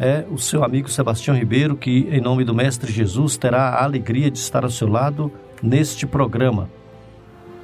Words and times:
é 0.00 0.24
o 0.30 0.38
seu 0.38 0.64
amigo 0.64 0.88
Sebastião 0.88 1.36
Ribeiro, 1.36 1.76
que, 1.76 2.08
em 2.10 2.22
nome 2.22 2.42
do 2.42 2.54
Mestre 2.54 2.90
Jesus, 2.90 3.36
terá 3.36 3.68
a 3.68 3.84
alegria 3.84 4.30
de 4.30 4.38
estar 4.38 4.64
ao 4.64 4.70
seu 4.70 4.88
lado 4.88 5.30
neste 5.62 6.06
programa. 6.06 6.70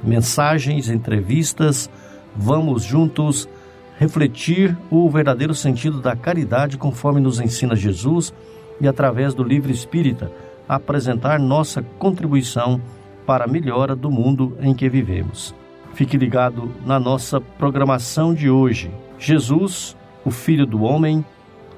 Mensagens, 0.03 0.87
entrevistas, 0.87 1.89
vamos 2.35 2.83
juntos 2.83 3.49
refletir 3.97 4.77
o 4.91 5.09
verdadeiro 5.09 5.55
sentido 5.55 5.99
da 5.99 6.15
caridade 6.15 6.77
conforme 6.77 7.19
nos 7.19 7.39
ensina 7.39 7.75
Jesus 7.75 8.31
e, 8.79 8.87
através 8.87 9.33
do 9.33 9.41
livro 9.41 9.71
espírita, 9.71 10.31
apresentar 10.69 11.39
nossa 11.39 11.81
contribuição 11.97 12.79
para 13.25 13.45
a 13.45 13.47
melhora 13.47 13.95
do 13.95 14.11
mundo 14.11 14.55
em 14.61 14.75
que 14.75 14.87
vivemos. 14.87 15.55
Fique 15.95 16.15
ligado 16.15 16.69
na 16.85 16.99
nossa 16.99 17.41
programação 17.41 18.31
de 18.31 18.47
hoje. 18.47 18.91
Jesus, 19.17 19.97
o 20.23 20.29
Filho 20.29 20.67
do 20.67 20.83
Homem, 20.83 21.25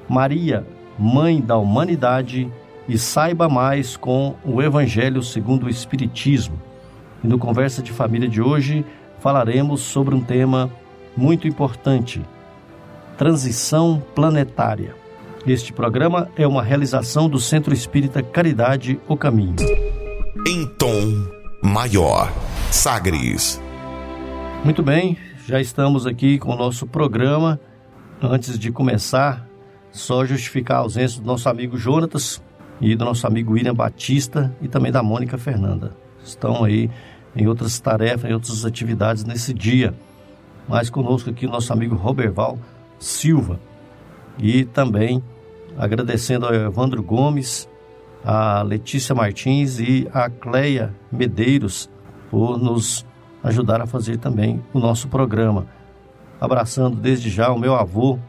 Maria, 0.09 0.65
Mãe 0.97 1.39
da 1.39 1.57
Humanidade, 1.57 2.51
e 2.87 2.97
saiba 2.97 3.47
mais 3.47 3.95
com 3.95 4.35
o 4.43 4.61
Evangelho 4.61 5.21
segundo 5.21 5.67
o 5.67 5.69
Espiritismo. 5.69 6.59
E 7.23 7.27
no 7.27 7.37
Conversa 7.37 7.83
de 7.83 7.91
Família 7.91 8.27
de 8.27 8.41
hoje 8.41 8.83
falaremos 9.19 9.81
sobre 9.81 10.15
um 10.15 10.21
tema 10.21 10.71
muito 11.15 11.47
importante: 11.47 12.21
transição 13.17 14.01
planetária. 14.15 14.95
Este 15.45 15.71
programa 15.71 16.29
é 16.35 16.45
uma 16.45 16.63
realização 16.63 17.29
do 17.29 17.39
Centro 17.39 17.73
Espírita 17.73 18.21
Caridade 18.21 18.99
O 19.07 19.15
Caminho. 19.15 19.55
Em 20.47 20.65
tom 20.77 21.27
maior, 21.63 22.31
Sagres. 22.71 23.61
Muito 24.63 24.83
bem, 24.83 25.17
já 25.45 25.61
estamos 25.61 26.05
aqui 26.05 26.37
com 26.37 26.53
o 26.53 26.57
nosso 26.57 26.85
programa. 26.85 27.59
Antes 28.21 28.59
de 28.59 28.71
começar, 28.71 29.48
só 29.91 30.25
justificar 30.25 30.77
a 30.77 30.81
ausência 30.81 31.21
do 31.21 31.27
nosso 31.27 31.49
amigo 31.49 31.77
Jonatas 31.77 32.41
e 32.79 32.95
do 32.95 33.05
nosso 33.05 33.25
amigo 33.27 33.53
William 33.53 33.73
Batista 33.73 34.55
e 34.61 34.67
também 34.67 34.91
da 34.91 35.03
Mônica 35.03 35.37
Fernanda. 35.37 35.95
Estão 36.23 36.63
aí 36.63 36.89
em 37.35 37.47
outras 37.47 37.79
tarefas, 37.79 38.29
em 38.29 38.33
outras 38.33 38.65
atividades 38.65 39.23
nesse 39.23 39.53
dia. 39.53 39.93
Mas 40.67 40.89
conosco 40.89 41.29
aqui 41.29 41.45
o 41.45 41.49
nosso 41.49 41.73
amigo 41.73 41.95
Roberval 41.95 42.57
Silva. 42.99 43.59
E 44.37 44.63
também 44.65 45.23
agradecendo 45.77 46.45
ao 46.45 46.53
Evandro 46.53 47.01
Gomes, 47.01 47.67
a 48.23 48.61
Letícia 48.61 49.15
Martins 49.15 49.79
e 49.79 50.07
a 50.13 50.29
Cleia 50.29 50.93
Medeiros 51.11 51.89
por 52.29 52.59
nos 52.59 53.05
ajudar 53.43 53.81
a 53.81 53.87
fazer 53.87 54.17
também 54.17 54.61
o 54.73 54.79
nosso 54.79 55.07
programa. 55.07 55.65
Abraçando 56.39 56.97
desde 56.97 57.29
já 57.29 57.51
o 57.51 57.57
meu 57.57 57.75
avô, 57.75 58.19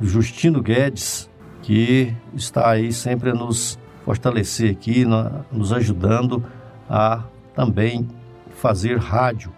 Justino 0.00 0.62
Guedes, 0.62 1.28
que 1.62 2.14
está 2.34 2.70
aí 2.70 2.92
sempre 2.92 3.30
a 3.30 3.34
nos 3.34 3.78
fortalecer 4.04 4.70
aqui, 4.70 5.04
nos 5.52 5.72
ajudando 5.72 6.44
a 6.88 7.22
também 7.54 8.08
fazer 8.56 8.98
rádio. 8.98 9.52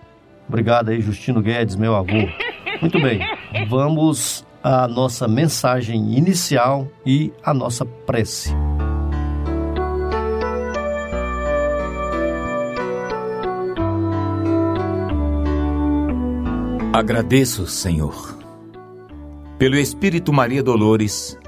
Obrigado 0.48 0.90
aí, 0.90 1.00
Justino 1.00 1.40
Guedes, 1.40 1.76
meu 1.76 1.94
avô. 1.94 2.28
Muito 2.80 3.00
bem, 3.00 3.20
vamos 3.70 4.44
à 4.62 4.86
nossa 4.88 5.28
mensagem 5.28 6.16
inicial 6.16 6.88
e 7.06 7.32
à 7.42 7.54
nossa 7.54 7.84
prece. 7.84 8.52
Agradeço, 16.92 17.66
Senhor 17.66 18.41
pelo 19.62 19.76
Espírito 19.76 20.32
Maria 20.32 20.60
Dolores, 20.60 21.38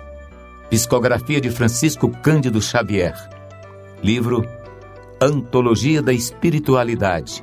psicografia 0.70 1.40
de 1.40 1.50
Francisco 1.50 2.08
Cândido 2.08 2.62
Xavier, 2.62 3.12
livro 4.04 4.46
Antologia 5.20 6.00
da 6.00 6.12
Espiritualidade, 6.12 7.42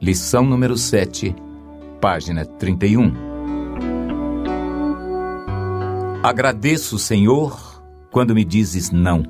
lição 0.00 0.44
número 0.44 0.76
7, 0.76 1.34
página 2.00 2.46
31. 2.46 3.12
Agradeço, 6.22 6.96
Senhor, 6.96 7.82
quando 8.12 8.36
me 8.36 8.44
dizes 8.44 8.92
não. 8.92 9.24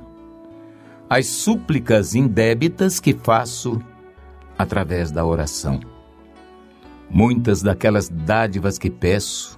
As 1.09 1.25
súplicas 1.29 2.15
indébitas 2.15 3.01
que 3.01 3.15
faço 3.15 3.81
através 4.59 5.11
da 5.11 5.25
oração. 5.25 5.81
Muitas 7.09 7.63
daquelas 7.63 8.11
dádivas 8.11 8.77
que 8.77 8.91
peço 8.91 9.58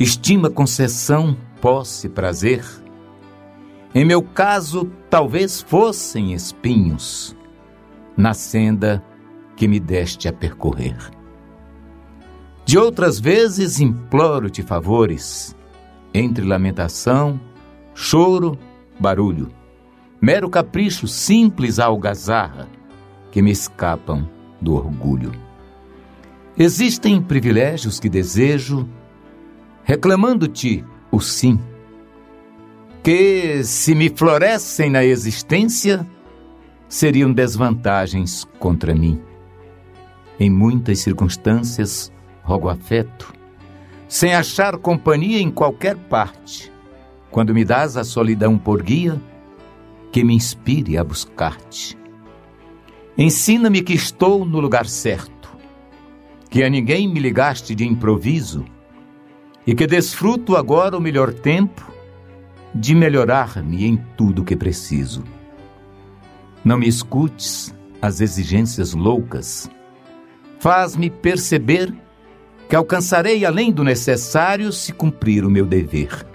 estima 0.00 0.48
concessão, 0.48 1.36
posse, 1.60 2.08
prazer. 2.08 2.64
Em 3.94 4.02
meu 4.02 4.22
caso, 4.22 4.90
talvez 5.10 5.60
fossem 5.60 6.32
espinhos 6.32 7.36
na 8.16 8.32
senda 8.32 9.04
que 9.54 9.68
me 9.68 9.78
deste 9.78 10.26
a 10.26 10.32
percorrer. 10.32 10.96
De 12.64 12.78
outras 12.78 13.20
vezes 13.20 13.78
imploro-te 13.78 14.62
favores, 14.62 15.54
entre 16.14 16.46
lamentação, 16.46 17.38
choro, 17.94 18.58
barulho, 18.98 19.50
mero 20.18 20.48
capricho, 20.48 21.06
simples 21.06 21.78
algazarra, 21.78 22.68
que 23.30 23.42
me 23.42 23.50
escapam 23.50 24.26
do 24.62 24.74
orgulho. 24.74 25.32
Existem 26.56 27.20
privilégios 27.20 28.00
que 28.00 28.08
desejo 28.08 28.88
reclamando-te 29.90 30.84
o 31.10 31.18
sim, 31.18 31.58
que, 33.02 33.64
se 33.64 33.92
me 33.92 34.08
florescem 34.08 34.88
na 34.88 35.04
existência, 35.04 36.06
seriam 36.88 37.32
desvantagens 37.32 38.46
contra 38.60 38.94
mim. 38.94 39.20
Em 40.38 40.48
muitas 40.48 41.00
circunstâncias, 41.00 42.12
rogo 42.44 42.68
afeto, 42.68 43.34
sem 44.06 44.32
achar 44.32 44.78
companhia 44.78 45.40
em 45.40 45.50
qualquer 45.50 45.96
parte. 45.96 46.70
Quando 47.28 47.52
me 47.52 47.64
dás 47.64 47.96
a 47.96 48.04
solidão 48.04 48.56
por 48.56 48.84
guia, 48.84 49.20
que 50.12 50.22
me 50.22 50.34
inspire 50.34 50.98
a 50.98 51.02
buscar-te. 51.02 51.98
Ensina-me 53.18 53.82
que 53.82 53.94
estou 53.94 54.44
no 54.44 54.60
lugar 54.60 54.86
certo, 54.86 55.50
que 56.48 56.62
a 56.62 56.70
ninguém 56.70 57.12
me 57.12 57.18
ligaste 57.18 57.74
de 57.74 57.84
improviso 57.84 58.64
e 59.70 59.74
que 59.74 59.86
desfruto 59.86 60.56
agora 60.56 60.98
o 60.98 61.00
melhor 61.00 61.32
tempo 61.32 61.94
de 62.74 62.92
melhorar-me 62.92 63.84
em 63.84 63.96
tudo 64.16 64.42
que 64.42 64.56
preciso. 64.56 65.22
Não 66.64 66.76
me 66.76 66.88
escutes 66.88 67.72
as 68.02 68.20
exigências 68.20 68.94
loucas. 68.94 69.70
Faz-me 70.58 71.08
perceber 71.08 71.94
que 72.68 72.74
alcançarei 72.74 73.44
além 73.44 73.70
do 73.70 73.84
necessário 73.84 74.72
se 74.72 74.92
cumprir 74.92 75.44
o 75.44 75.50
meu 75.50 75.64
dever. 75.64 76.26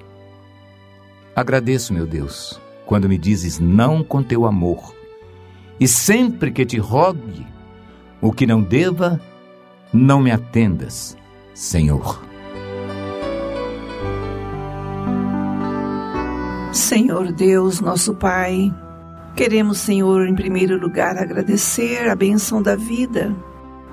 Agradeço, 1.36 1.94
meu 1.94 2.08
Deus, 2.08 2.58
quando 2.86 3.10
me 3.10 3.18
dizes 3.18 3.60
não 3.60 4.02
com 4.02 4.24
teu 4.24 4.46
amor, 4.46 4.96
e 5.78 5.90
sempre 5.90 6.52
que 6.54 6.66
te 6.66 6.78
rogue 6.78 7.46
o 8.22 8.32
que 8.32 8.48
não 8.48 8.62
deva, 8.62 9.20
não 9.92 10.22
me 10.22 10.32
atendas, 10.32 11.18
Senhor. 11.54 12.34
Senhor 16.76 17.32
Deus, 17.32 17.80
nosso 17.80 18.14
Pai, 18.14 18.70
queremos, 19.34 19.78
Senhor, 19.78 20.28
em 20.28 20.36
primeiro 20.36 20.78
lugar, 20.78 21.18
agradecer 21.18 22.10
a 22.10 22.14
bênção 22.14 22.62
da 22.62 22.76
vida, 22.76 23.34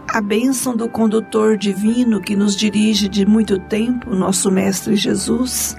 a 0.08 0.20
bênção 0.20 0.76
do 0.76 0.88
condutor 0.88 1.56
divino 1.56 2.20
que 2.20 2.34
nos 2.34 2.56
dirige 2.56 3.08
de 3.08 3.24
muito 3.24 3.56
tempo, 3.68 4.12
nosso 4.16 4.50
Mestre 4.50 4.96
Jesus, 4.96 5.76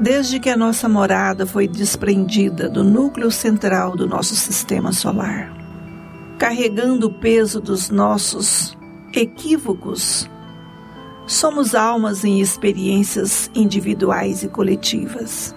desde 0.00 0.40
que 0.40 0.48
a 0.48 0.56
nossa 0.56 0.88
morada 0.88 1.44
foi 1.44 1.68
desprendida 1.68 2.70
do 2.70 2.82
núcleo 2.82 3.30
central 3.30 3.94
do 3.94 4.06
nosso 4.06 4.34
sistema 4.34 4.92
solar, 4.92 5.52
carregando 6.38 7.08
o 7.08 7.12
peso 7.12 7.60
dos 7.60 7.90
nossos 7.90 8.74
equívocos. 9.12 10.28
Somos 11.26 11.74
almas 11.74 12.24
em 12.24 12.40
experiências 12.40 13.50
individuais 13.54 14.42
e 14.42 14.48
coletivas 14.48 15.54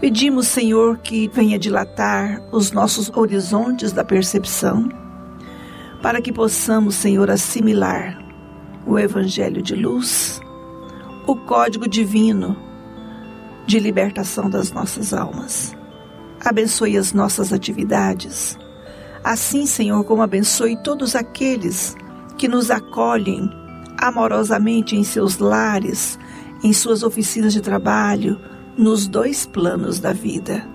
Pedimos, 0.00 0.46
Senhor, 0.46 0.96
que 0.96 1.28
venha 1.28 1.58
dilatar 1.58 2.42
os 2.50 2.72
nossos 2.72 3.10
horizontes 3.14 3.92
da 3.92 4.02
percepção, 4.02 4.88
para 6.00 6.22
que 6.22 6.32
possamos, 6.32 6.94
Senhor, 6.94 7.30
assimilar 7.30 8.18
o 8.86 8.98
Evangelho 8.98 9.60
de 9.60 9.74
luz, 9.74 10.40
o 11.26 11.36
código 11.36 11.86
divino 11.86 12.56
de 13.66 13.78
libertação 13.78 14.48
das 14.48 14.72
nossas 14.72 15.12
almas. 15.12 15.76
Abençoe 16.42 16.96
as 16.96 17.12
nossas 17.12 17.52
atividades. 17.52 18.58
Assim, 19.22 19.66
Senhor, 19.66 20.02
como 20.04 20.22
abençoe 20.22 20.82
todos 20.82 21.14
aqueles 21.14 21.94
que 22.38 22.48
nos 22.48 22.70
acolhem 22.70 23.50
amorosamente 23.98 24.96
em 24.96 25.04
seus 25.04 25.36
lares, 25.36 26.18
em 26.64 26.72
suas 26.72 27.02
oficinas 27.02 27.52
de 27.52 27.60
trabalho, 27.60 28.40
nos 28.76 29.06
dois 29.06 29.46
planos 29.46 30.00
da 30.00 30.12
vida. 30.12 30.66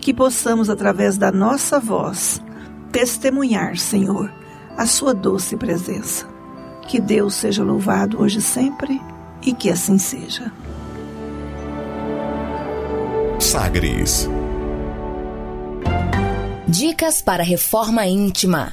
Que 0.00 0.14
possamos, 0.14 0.70
através 0.70 1.18
da 1.18 1.30
nossa 1.30 1.78
voz, 1.78 2.42
testemunhar, 2.90 3.76
Senhor, 3.76 4.32
a 4.76 4.86
sua 4.86 5.12
doce 5.12 5.56
presença. 5.56 6.26
Que 6.88 7.00
Deus 7.00 7.34
seja 7.34 7.62
louvado 7.62 8.20
hoje 8.20 8.38
e 8.38 8.42
sempre 8.42 9.00
e 9.42 9.52
que 9.52 9.70
assim 9.70 9.98
seja. 9.98 10.52
Sagres. 13.38 14.28
Dicas 16.66 17.20
para 17.20 17.42
reforma 17.42 18.06
íntima. 18.06 18.72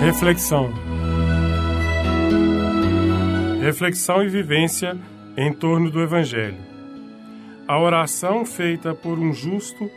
Reflexão. 0.00 0.72
Reflexão 3.60 4.22
e 4.22 4.28
vivência 4.28 4.96
em 5.36 5.52
torno 5.52 5.90
do 5.90 6.00
Evangelho. 6.00 6.56
A 7.66 7.80
oração 7.80 8.46
feita 8.46 8.94
por 8.94 9.18
um 9.18 9.32
justo 9.32 9.90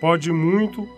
pode 0.00 0.30
muito 0.30 0.88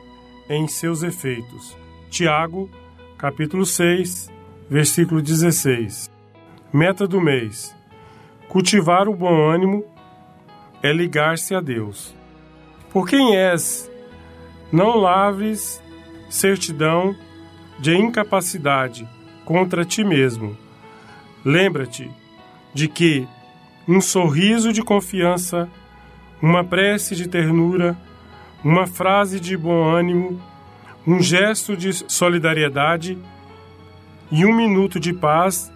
em 0.51 0.69
seus 0.69 1.03
efeitos. 1.03 1.75
Tiago, 2.11 2.69
capítulo 3.17 3.65
6, 3.65 4.31
versículo 4.69 5.23
16. 5.23 6.11
Meta 6.71 7.09
do 7.09 7.23
mês: 7.23 7.75
cultivar 8.49 9.09
o 9.09 9.17
bom 9.17 9.49
ânimo 9.49 9.83
é 10.83 10.93
ligar-se 10.93 11.55
a 11.55 11.61
Deus. 11.61 12.15
Por 12.91 13.09
quem 13.09 13.35
és? 13.35 13.91
Não 14.71 14.99
lavres 14.99 15.83
certidão 16.29 17.17
de 17.83 17.97
incapacidade 17.97 19.09
contra 19.45 19.85
ti 19.85 20.05
mesmo. 20.05 20.57
Lembra-te 21.45 22.09
de 22.73 22.87
que 22.87 23.27
um 23.89 24.01
sorriso 24.01 24.73
de 24.73 24.83
confiança, 24.83 25.69
uma 26.41 26.63
prece 26.63 27.17
de 27.17 27.29
ternura, 27.29 27.99
uma 28.63 28.87
frase 28.87 29.41
de 29.41 29.57
bom 29.57 29.83
ânimo, 29.83 30.41
um 31.05 31.21
gesto 31.21 31.77
de 31.77 31.93
solidariedade 31.93 33.19
e 34.31 34.47
um 34.47 34.55
minuto 34.55 35.01
de 35.01 35.13
paz 35.13 35.73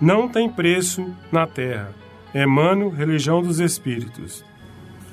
não 0.00 0.28
tem 0.28 0.48
preço 0.48 1.12
na 1.32 1.44
terra. 1.44 1.92
Emmanuel, 2.32 2.88
Religião 2.88 3.42
dos 3.42 3.58
Espíritos. 3.58 4.44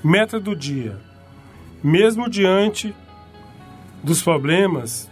Meta 0.03 0.39
do 0.39 0.55
dia: 0.55 0.95
mesmo 1.83 2.29
diante 2.29 2.95
dos 4.03 4.21
problemas, 4.21 5.09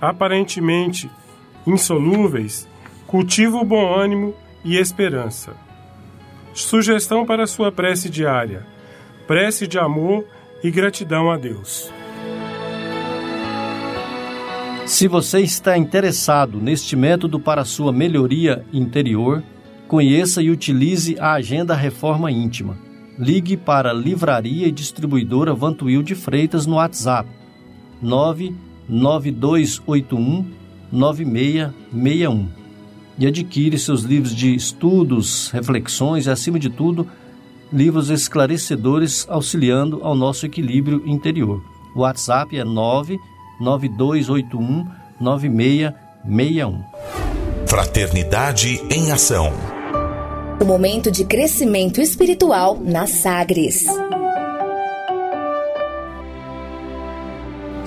aparentemente 0.00 1.10
insolúveis, 1.66 2.68
cultiva 3.06 3.58
o 3.58 3.64
bom 3.64 3.94
ânimo 3.94 4.34
e 4.64 4.76
esperança. 4.76 5.54
Sugestão 6.54 7.24
para 7.26 7.46
sua 7.46 7.70
prece 7.70 8.08
diária: 8.08 8.66
prece 9.26 9.66
de 9.66 9.78
amor 9.78 10.24
e 10.62 10.70
gratidão 10.70 11.30
a 11.30 11.36
Deus. 11.36 11.92
Se 14.86 15.06
você 15.06 15.40
está 15.40 15.78
interessado 15.78 16.58
neste 16.58 16.96
método 16.96 17.38
para 17.38 17.64
sua 17.64 17.92
melhoria 17.92 18.64
interior, 18.72 19.42
conheça 19.86 20.42
e 20.42 20.50
utilize 20.50 21.16
a 21.20 21.34
Agenda 21.34 21.76
Reforma 21.76 22.30
Íntima. 22.30 22.76
Ligue 23.16 23.56
para 23.56 23.92
Livraria 23.92 24.66
e 24.66 24.72
Distribuidora 24.72 25.54
Vantuil 25.54 26.02
de 26.02 26.14
Freitas 26.14 26.66
no 26.66 26.76
WhatsApp 26.76 27.28
9 28.02 28.54
9281 28.90 30.60
9661 30.92 32.48
e 33.18 33.26
adquire 33.26 33.78
seus 33.78 34.02
livros 34.02 34.34
de 34.34 34.54
estudos, 34.54 35.48
reflexões 35.50 36.26
e, 36.26 36.30
acima 36.30 36.58
de 36.58 36.68
tudo, 36.70 37.06
livros 37.72 38.10
esclarecedores 38.10 39.24
auxiliando 39.28 40.00
ao 40.02 40.16
nosso 40.16 40.44
equilíbrio 40.46 41.02
interior. 41.06 41.62
O 41.94 42.00
WhatsApp 42.00 42.58
é 42.58 42.64
99281 42.64 44.86
9661. 45.20 46.82
Fraternidade 47.66 48.82
em 48.90 49.12
Ação. 49.12 49.52
O 50.60 50.64
momento 50.64 51.08
de 51.10 51.24
crescimento 51.24 52.00
espiritual 52.00 52.78
na 52.80 53.06
Sagres. 53.06 53.84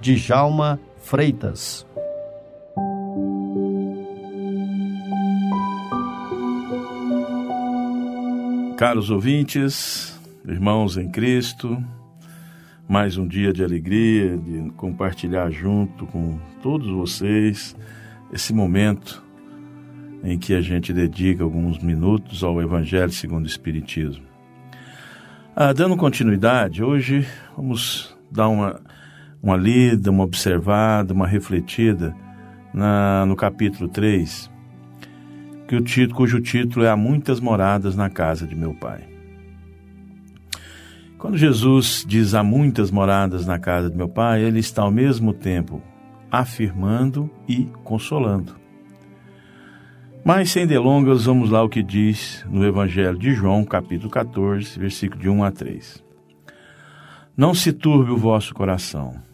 Djalma 0.00 0.78
Freitas. 1.02 1.84
Caros 8.76 9.10
ouvintes, 9.10 10.16
irmãos 10.46 10.96
em 10.96 11.10
Cristo, 11.10 11.82
mais 12.88 13.16
um 13.16 13.26
dia 13.26 13.52
de 13.52 13.64
alegria, 13.64 14.36
de 14.38 14.70
compartilhar 14.76 15.50
junto 15.50 16.06
com 16.06 16.38
todos 16.62 16.88
vocês 16.88 17.74
esse 18.32 18.54
momento 18.54 19.20
em 20.22 20.38
que 20.38 20.54
a 20.54 20.60
gente 20.60 20.92
dedica 20.92 21.42
alguns 21.42 21.78
minutos 21.78 22.44
ao 22.44 22.62
Evangelho 22.62 23.10
segundo 23.10 23.44
o 23.44 23.48
Espiritismo. 23.48 24.24
Ah, 25.56 25.72
dando 25.72 25.96
continuidade, 25.96 26.84
hoje 26.84 27.26
vamos 27.56 28.16
dar 28.30 28.46
uma 28.46 28.80
uma 29.42 29.56
lida, 29.56 30.10
uma 30.10 30.24
observada, 30.24 31.14
uma 31.14 31.26
refletida 31.26 32.14
na, 32.72 33.24
no 33.26 33.36
capítulo 33.36 33.88
3, 33.88 34.50
que 35.66 35.76
o 35.76 35.80
título, 35.80 36.16
cujo 36.16 36.40
título 36.40 36.84
é 36.84 36.90
Há 36.90 36.96
muitas 36.96 37.40
moradas 37.40 37.94
na 37.96 38.08
casa 38.10 38.46
de 38.46 38.54
meu 38.54 38.74
pai. 38.74 39.06
Quando 41.18 41.36
Jesus 41.36 42.04
diz 42.06 42.32
há 42.34 42.42
muitas 42.42 42.90
moradas 42.90 43.44
na 43.44 43.58
casa 43.58 43.90
de 43.90 43.96
meu 43.96 44.08
pai, 44.08 44.42
ele 44.42 44.60
está 44.60 44.82
ao 44.82 44.90
mesmo 44.90 45.32
tempo 45.32 45.82
afirmando 46.30 47.28
e 47.48 47.64
consolando. 47.82 48.56
Mas 50.24 50.50
sem 50.50 50.66
delongas, 50.66 51.24
vamos 51.24 51.50
lá 51.50 51.62
o 51.62 51.68
que 51.68 51.82
diz 51.82 52.44
no 52.50 52.64
Evangelho 52.64 53.18
de 53.18 53.32
João, 53.32 53.64
capítulo 53.64 54.10
14, 54.10 54.78
versículo 54.78 55.20
de 55.20 55.28
1 55.28 55.44
a 55.44 55.50
3. 55.50 56.04
Não 57.36 57.54
se 57.54 57.72
turbe 57.72 58.10
o 58.10 58.16
vosso 58.16 58.52
coração. 58.54 59.27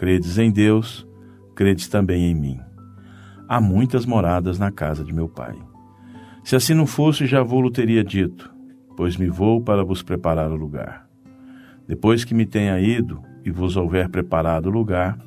Credes 0.00 0.38
em 0.38 0.50
Deus, 0.50 1.06
credes 1.54 1.86
também 1.86 2.30
em 2.30 2.34
mim. 2.34 2.58
Há 3.46 3.60
muitas 3.60 4.06
moradas 4.06 4.58
na 4.58 4.72
casa 4.72 5.04
de 5.04 5.12
meu 5.12 5.28
pai. 5.28 5.54
Se 6.42 6.56
assim 6.56 6.72
não 6.72 6.86
fosse, 6.86 7.26
já 7.26 7.42
vou-lo 7.42 7.70
teria 7.70 8.02
dito, 8.02 8.50
pois 8.96 9.18
me 9.18 9.28
vou 9.28 9.60
para 9.60 9.84
vos 9.84 10.02
preparar 10.02 10.50
o 10.50 10.56
lugar. 10.56 11.06
Depois 11.86 12.24
que 12.24 12.32
me 12.32 12.46
tenha 12.46 12.80
ido 12.80 13.22
e 13.44 13.50
vos 13.50 13.76
houver 13.76 14.08
preparado 14.08 14.70
o 14.70 14.72
lugar, 14.72 15.18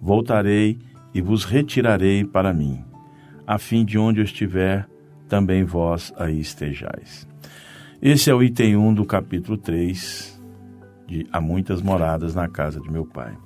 voltarei 0.00 0.78
e 1.12 1.20
vos 1.20 1.44
retirarei 1.44 2.24
para 2.24 2.54
mim, 2.54 2.82
a 3.46 3.58
fim 3.58 3.84
de 3.84 3.98
onde 3.98 4.20
eu 4.20 4.24
estiver, 4.24 4.88
também 5.28 5.62
vós 5.62 6.10
aí 6.16 6.40
estejais. 6.40 7.28
Esse 8.00 8.30
é 8.30 8.34
o 8.34 8.42
item 8.42 8.78
1 8.78 8.94
do 8.94 9.04
capítulo 9.04 9.58
3 9.58 10.42
de 11.06 11.26
Há 11.30 11.38
muitas 11.38 11.82
moradas 11.82 12.34
na 12.34 12.48
casa 12.48 12.80
de 12.80 12.90
meu 12.90 13.04
pai. 13.04 13.36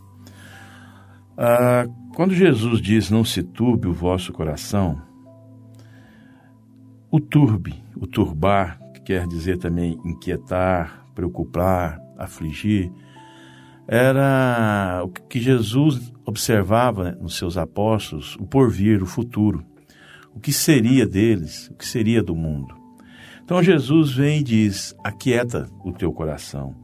Ah, 1.36 1.86
quando 2.14 2.34
Jesus 2.34 2.80
diz 2.80 3.10
não 3.10 3.24
se 3.24 3.42
turbe 3.42 3.88
o 3.88 3.92
vosso 3.92 4.32
coração, 4.32 5.00
o 7.10 7.18
turbe, 7.18 7.82
o 7.96 8.06
turbar, 8.06 8.78
que 8.94 9.00
quer 9.00 9.26
dizer 9.26 9.58
também 9.58 9.98
inquietar, 10.04 11.06
preocupar, 11.14 12.00
afligir, 12.16 12.92
era 13.88 15.02
o 15.04 15.08
que 15.08 15.40
Jesus 15.40 16.12
observava 16.24 17.04
né, 17.04 17.16
nos 17.20 17.36
seus 17.36 17.56
apóstolos, 17.56 18.36
o 18.36 18.46
porvir, 18.46 19.02
o 19.02 19.06
futuro, 19.06 19.64
o 20.32 20.38
que 20.38 20.52
seria 20.52 21.04
deles, 21.06 21.68
o 21.68 21.74
que 21.74 21.84
seria 21.86 22.22
do 22.22 22.36
mundo. 22.36 22.72
Então 23.42 23.60
Jesus 23.60 24.12
vem 24.12 24.38
e 24.38 24.44
diz: 24.44 24.94
aquieta 25.02 25.68
o 25.84 25.92
teu 25.92 26.12
coração, 26.12 26.76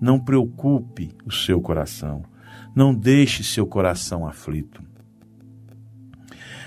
não 0.00 0.18
preocupe 0.18 1.10
o 1.26 1.30
seu 1.30 1.60
coração, 1.60 2.22
não 2.74 2.94
deixe 2.94 3.44
seu 3.44 3.66
coração 3.66 4.26
aflito. 4.26 4.82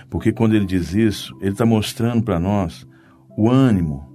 Porque 0.10 0.32
quando 0.32 0.56
ele 0.56 0.66
diz 0.66 0.94
isso, 0.94 1.38
ele 1.42 1.52
está 1.52 1.66
mostrando 1.66 2.24
para 2.24 2.40
nós 2.40 2.88
o 3.38 3.50
ânimo 3.50 4.08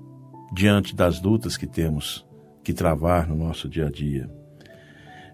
diante 0.52 0.94
das 0.96 1.20
lutas 1.20 1.56
que 1.56 1.66
temos 1.66 2.26
que 2.64 2.72
travar 2.72 3.28
no 3.28 3.36
nosso 3.36 3.68
dia 3.68 3.86
a 3.86 3.90
dia 3.90 4.30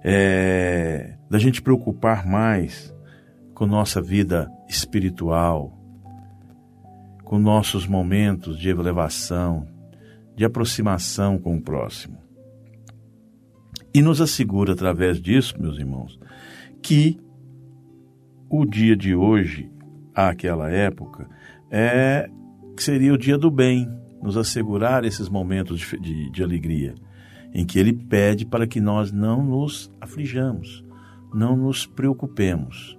é, 0.03 1.15
da 1.29 1.39
gente 1.39 1.63
preocupar 1.63 2.27
mais 2.27 2.95
com 3.55 3.67
nossa 3.67 4.01
vida 4.01 4.51
espiritual, 4.69 5.77
com 7.25 7.39
nossos 7.39 7.87
momentos 7.87 8.59
de 8.59 8.69
elevação, 8.69 9.67
de 10.37 10.45
aproximação 10.45 11.39
com 11.39 11.57
o 11.57 11.61
próximo. 11.61 12.19
E 13.93 14.01
nos 14.01 14.21
assegura 14.21 14.73
através 14.73 15.21
disso, 15.21 15.61
meus 15.61 15.79
irmãos, 15.79 16.19
que 16.83 17.19
o 18.49 18.65
dia 18.65 18.97
de 18.97 19.15
hoje, 19.15 19.71
àquela 20.15 20.71
época, 20.71 21.29
é 21.71 22.29
que 22.77 22.83
seria 22.83 23.13
o 23.13 23.19
dia 23.19 23.37
do 23.37 23.51
bem, 23.51 23.89
nos 24.23 24.37
assegurar 24.37 25.05
esses 25.05 25.29
momentos 25.29 25.81
de, 25.81 25.99
de, 25.99 26.31
de 26.31 26.43
alegria 26.43 26.95
em 27.53 27.65
que 27.65 27.79
ele 27.79 27.93
pede 27.93 28.45
para 28.45 28.67
que 28.67 28.81
nós 28.81 29.11
não 29.11 29.43
nos 29.43 29.91
aflijamos, 30.01 30.85
não 31.33 31.57
nos 31.57 31.87
preocupemos. 31.87 32.97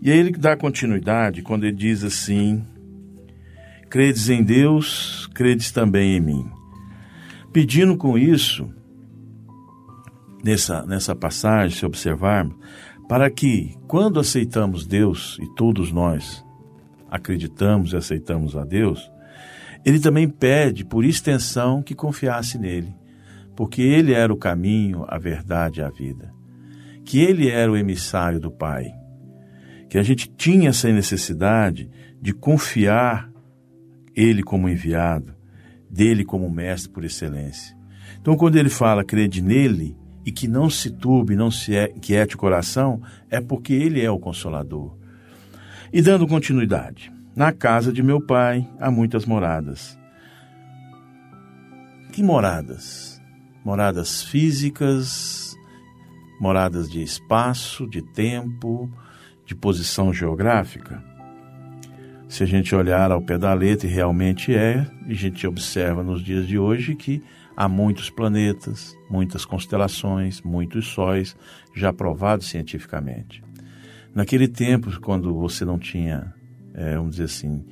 E 0.00 0.10
aí 0.10 0.18
ele 0.18 0.32
dá 0.32 0.56
continuidade 0.56 1.42
quando 1.42 1.64
ele 1.64 1.76
diz 1.76 2.02
assim: 2.02 2.64
Credes 3.88 4.28
em 4.28 4.42
Deus, 4.42 5.28
credes 5.34 5.70
também 5.70 6.16
em 6.16 6.20
mim. 6.20 6.50
Pedindo 7.52 7.96
com 7.96 8.16
isso, 8.16 8.68
nessa, 10.42 10.84
nessa 10.86 11.14
passagem, 11.14 11.76
se 11.76 11.86
observarmos, 11.86 12.56
para 13.08 13.30
que, 13.30 13.76
quando 13.86 14.20
aceitamos 14.20 14.86
Deus, 14.86 15.38
e 15.40 15.54
todos 15.54 15.92
nós 15.92 16.44
acreditamos 17.10 17.92
e 17.92 17.96
aceitamos 17.96 18.56
a 18.56 18.64
Deus, 18.64 19.10
ele 19.84 20.00
também 20.00 20.28
pede, 20.28 20.84
por 20.84 21.04
extensão, 21.04 21.82
que 21.82 21.94
confiasse 21.94 22.58
nele 22.58 22.94
porque 23.54 23.82
ele 23.82 24.12
era 24.12 24.32
o 24.32 24.36
caminho, 24.36 25.04
a 25.08 25.18
verdade 25.18 25.80
e 25.80 25.82
a 25.82 25.88
vida. 25.88 26.32
Que 27.04 27.20
ele 27.20 27.48
era 27.48 27.70
o 27.70 27.76
emissário 27.76 28.40
do 28.40 28.50
Pai. 28.50 28.92
Que 29.88 29.98
a 29.98 30.02
gente 30.02 30.28
tinha 30.28 30.70
essa 30.70 30.90
necessidade 30.90 31.90
de 32.20 32.32
confiar 32.32 33.30
ele 34.14 34.42
como 34.42 34.68
enviado, 34.68 35.34
dele 35.90 36.24
como 36.24 36.50
mestre 36.50 36.90
por 36.90 37.04
excelência. 37.04 37.76
Então, 38.20 38.36
quando 38.36 38.56
ele 38.56 38.68
fala 38.68 39.04
crede 39.04 39.42
nele 39.42 39.96
e 40.24 40.32
que 40.32 40.46
não 40.46 40.70
se 40.70 40.90
turbe, 40.90 41.36
não 41.36 41.50
se 41.50 41.72
quiete 42.00 42.34
o 42.34 42.38
coração, 42.38 43.02
é 43.30 43.40
porque 43.40 43.72
ele 43.72 44.00
é 44.00 44.10
o 44.10 44.18
consolador. 44.18 44.96
E 45.92 46.00
dando 46.00 46.26
continuidade, 46.26 47.12
na 47.34 47.52
casa 47.52 47.92
de 47.92 48.02
meu 48.02 48.20
pai 48.20 48.68
há 48.78 48.90
muitas 48.90 49.26
moradas. 49.26 49.98
Que 52.12 52.22
moradas? 52.22 53.12
moradas 53.64 54.22
físicas, 54.22 55.56
moradas 56.40 56.90
de 56.90 57.02
espaço, 57.02 57.86
de 57.86 58.02
tempo, 58.02 58.90
de 59.46 59.54
posição 59.54 60.12
geográfica. 60.12 61.02
Se 62.28 62.42
a 62.42 62.46
gente 62.46 62.74
olhar 62.74 63.12
ao 63.12 63.20
pé 63.20 63.36
da 63.38 63.52
letra, 63.52 63.86
e 63.86 63.90
realmente 63.90 64.54
é, 64.54 64.86
e 65.06 65.12
a 65.12 65.14
gente 65.14 65.46
observa 65.46 66.02
nos 66.02 66.22
dias 66.22 66.46
de 66.46 66.58
hoje 66.58 66.94
que 66.94 67.22
há 67.56 67.68
muitos 67.68 68.10
planetas, 68.10 68.96
muitas 69.10 69.44
constelações, 69.44 70.40
muitos 70.42 70.86
sóis, 70.86 71.36
já 71.74 71.92
provados 71.92 72.48
cientificamente. 72.48 73.42
Naquele 74.14 74.48
tempo, 74.48 74.90
quando 75.00 75.34
você 75.34 75.64
não 75.64 75.78
tinha, 75.78 76.34
é, 76.74 76.96
vamos 76.96 77.12
dizer 77.12 77.24
assim, 77.24 77.64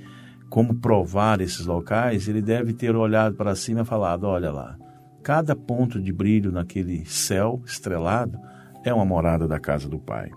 como 0.48 0.74
provar 0.74 1.40
esses 1.40 1.66
locais, 1.66 2.28
ele 2.28 2.42
deve 2.42 2.72
ter 2.72 2.96
olhado 2.96 3.36
para 3.36 3.54
cima 3.54 3.82
e 3.82 3.84
falado: 3.84 4.24
olha 4.24 4.50
lá, 4.50 4.76
Cada 5.22 5.54
ponto 5.54 6.00
de 6.00 6.12
brilho 6.12 6.50
naquele 6.50 7.04
céu 7.04 7.62
estrelado 7.66 8.38
é 8.82 8.92
uma 8.92 9.04
morada 9.04 9.46
da 9.46 9.60
casa 9.60 9.88
do 9.88 9.98
Pai. 9.98 10.30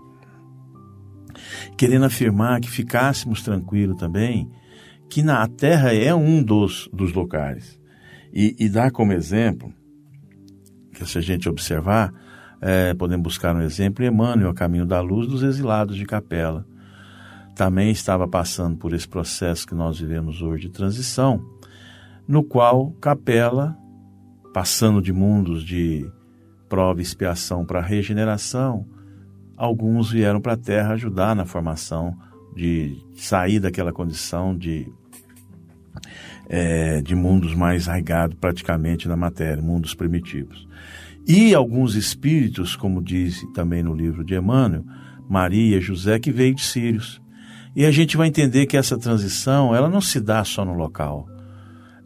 Querendo 1.76 2.04
afirmar 2.04 2.60
que 2.60 2.70
ficássemos 2.70 3.42
tranquilos 3.42 3.96
também, 3.96 4.50
que 5.08 5.22
na 5.22 5.46
terra 5.48 5.94
é 5.94 6.14
um 6.14 6.42
dos, 6.42 6.88
dos 6.92 7.12
locais. 7.14 7.80
E, 8.34 8.56
e 8.58 8.68
dá 8.68 8.90
como 8.90 9.12
exemplo, 9.12 9.72
que 10.92 11.06
se 11.06 11.18
a 11.18 11.20
gente 11.20 11.48
observar, 11.48 12.12
é, 12.60 12.92
podemos 12.94 13.22
buscar 13.22 13.54
um 13.54 13.60
exemplo, 13.62 14.04
Emmanuel, 14.04 14.50
a 14.50 14.54
caminho 14.54 14.84
da 14.84 15.00
luz 15.00 15.28
dos 15.28 15.44
exilados 15.44 15.96
de 15.96 16.04
capela. 16.04 16.66
Também 17.54 17.92
estava 17.92 18.26
passando 18.26 18.76
por 18.76 18.92
esse 18.92 19.08
processo 19.08 19.64
que 19.64 19.74
nós 19.74 20.00
vivemos 20.00 20.42
hoje 20.42 20.62
de 20.66 20.72
transição, 20.72 21.40
no 22.26 22.42
qual 22.42 22.90
Capela 23.00 23.78
passando 24.52 25.02
de 25.02 25.12
mundos 25.12 25.64
de 25.64 26.08
prova 26.68 27.00
e 27.00 27.02
expiação 27.02 27.64
para 27.64 27.80
regeneração, 27.80 28.86
alguns 29.56 30.10
vieram 30.10 30.40
para 30.40 30.54
a 30.54 30.56
Terra 30.56 30.94
ajudar 30.94 31.36
na 31.36 31.44
formação 31.44 32.16
de 32.54 32.96
sair 33.14 33.60
daquela 33.60 33.92
condição 33.92 34.56
de 34.56 34.88
é, 36.48 37.00
de 37.02 37.14
mundos 37.14 37.54
mais 37.54 37.88
arraigados 37.88 38.36
praticamente 38.40 39.08
na 39.08 39.16
matéria, 39.16 39.62
mundos 39.62 39.94
primitivos. 39.94 40.66
E 41.26 41.54
alguns 41.54 41.94
espíritos, 41.94 42.76
como 42.76 43.02
diz 43.02 43.44
também 43.54 43.82
no 43.82 43.94
livro 43.94 44.24
de 44.24 44.34
Emmanuel, 44.34 44.84
Maria, 45.28 45.80
José, 45.80 46.18
que 46.18 46.30
veio 46.30 46.54
de 46.54 46.62
Sírios. 46.62 47.20
E 47.74 47.84
a 47.86 47.90
gente 47.90 48.16
vai 48.16 48.28
entender 48.28 48.66
que 48.66 48.76
essa 48.76 48.98
transição, 48.98 49.74
ela 49.74 49.88
não 49.88 50.00
se 50.00 50.20
dá 50.20 50.44
só 50.44 50.64
no 50.64 50.74
local 50.74 51.28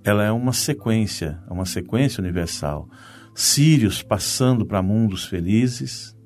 ela 0.09 0.25
é 0.25 0.33
uma 0.33 0.52
sequência, 0.52 1.38
uma 1.49 1.64
sequência 1.64 2.21
universal. 2.21 2.88
Sírios 3.35 4.02
passando 4.02 4.66
para 4.66 4.83
mundos 4.83 5.26
felizes, 5.26 6.16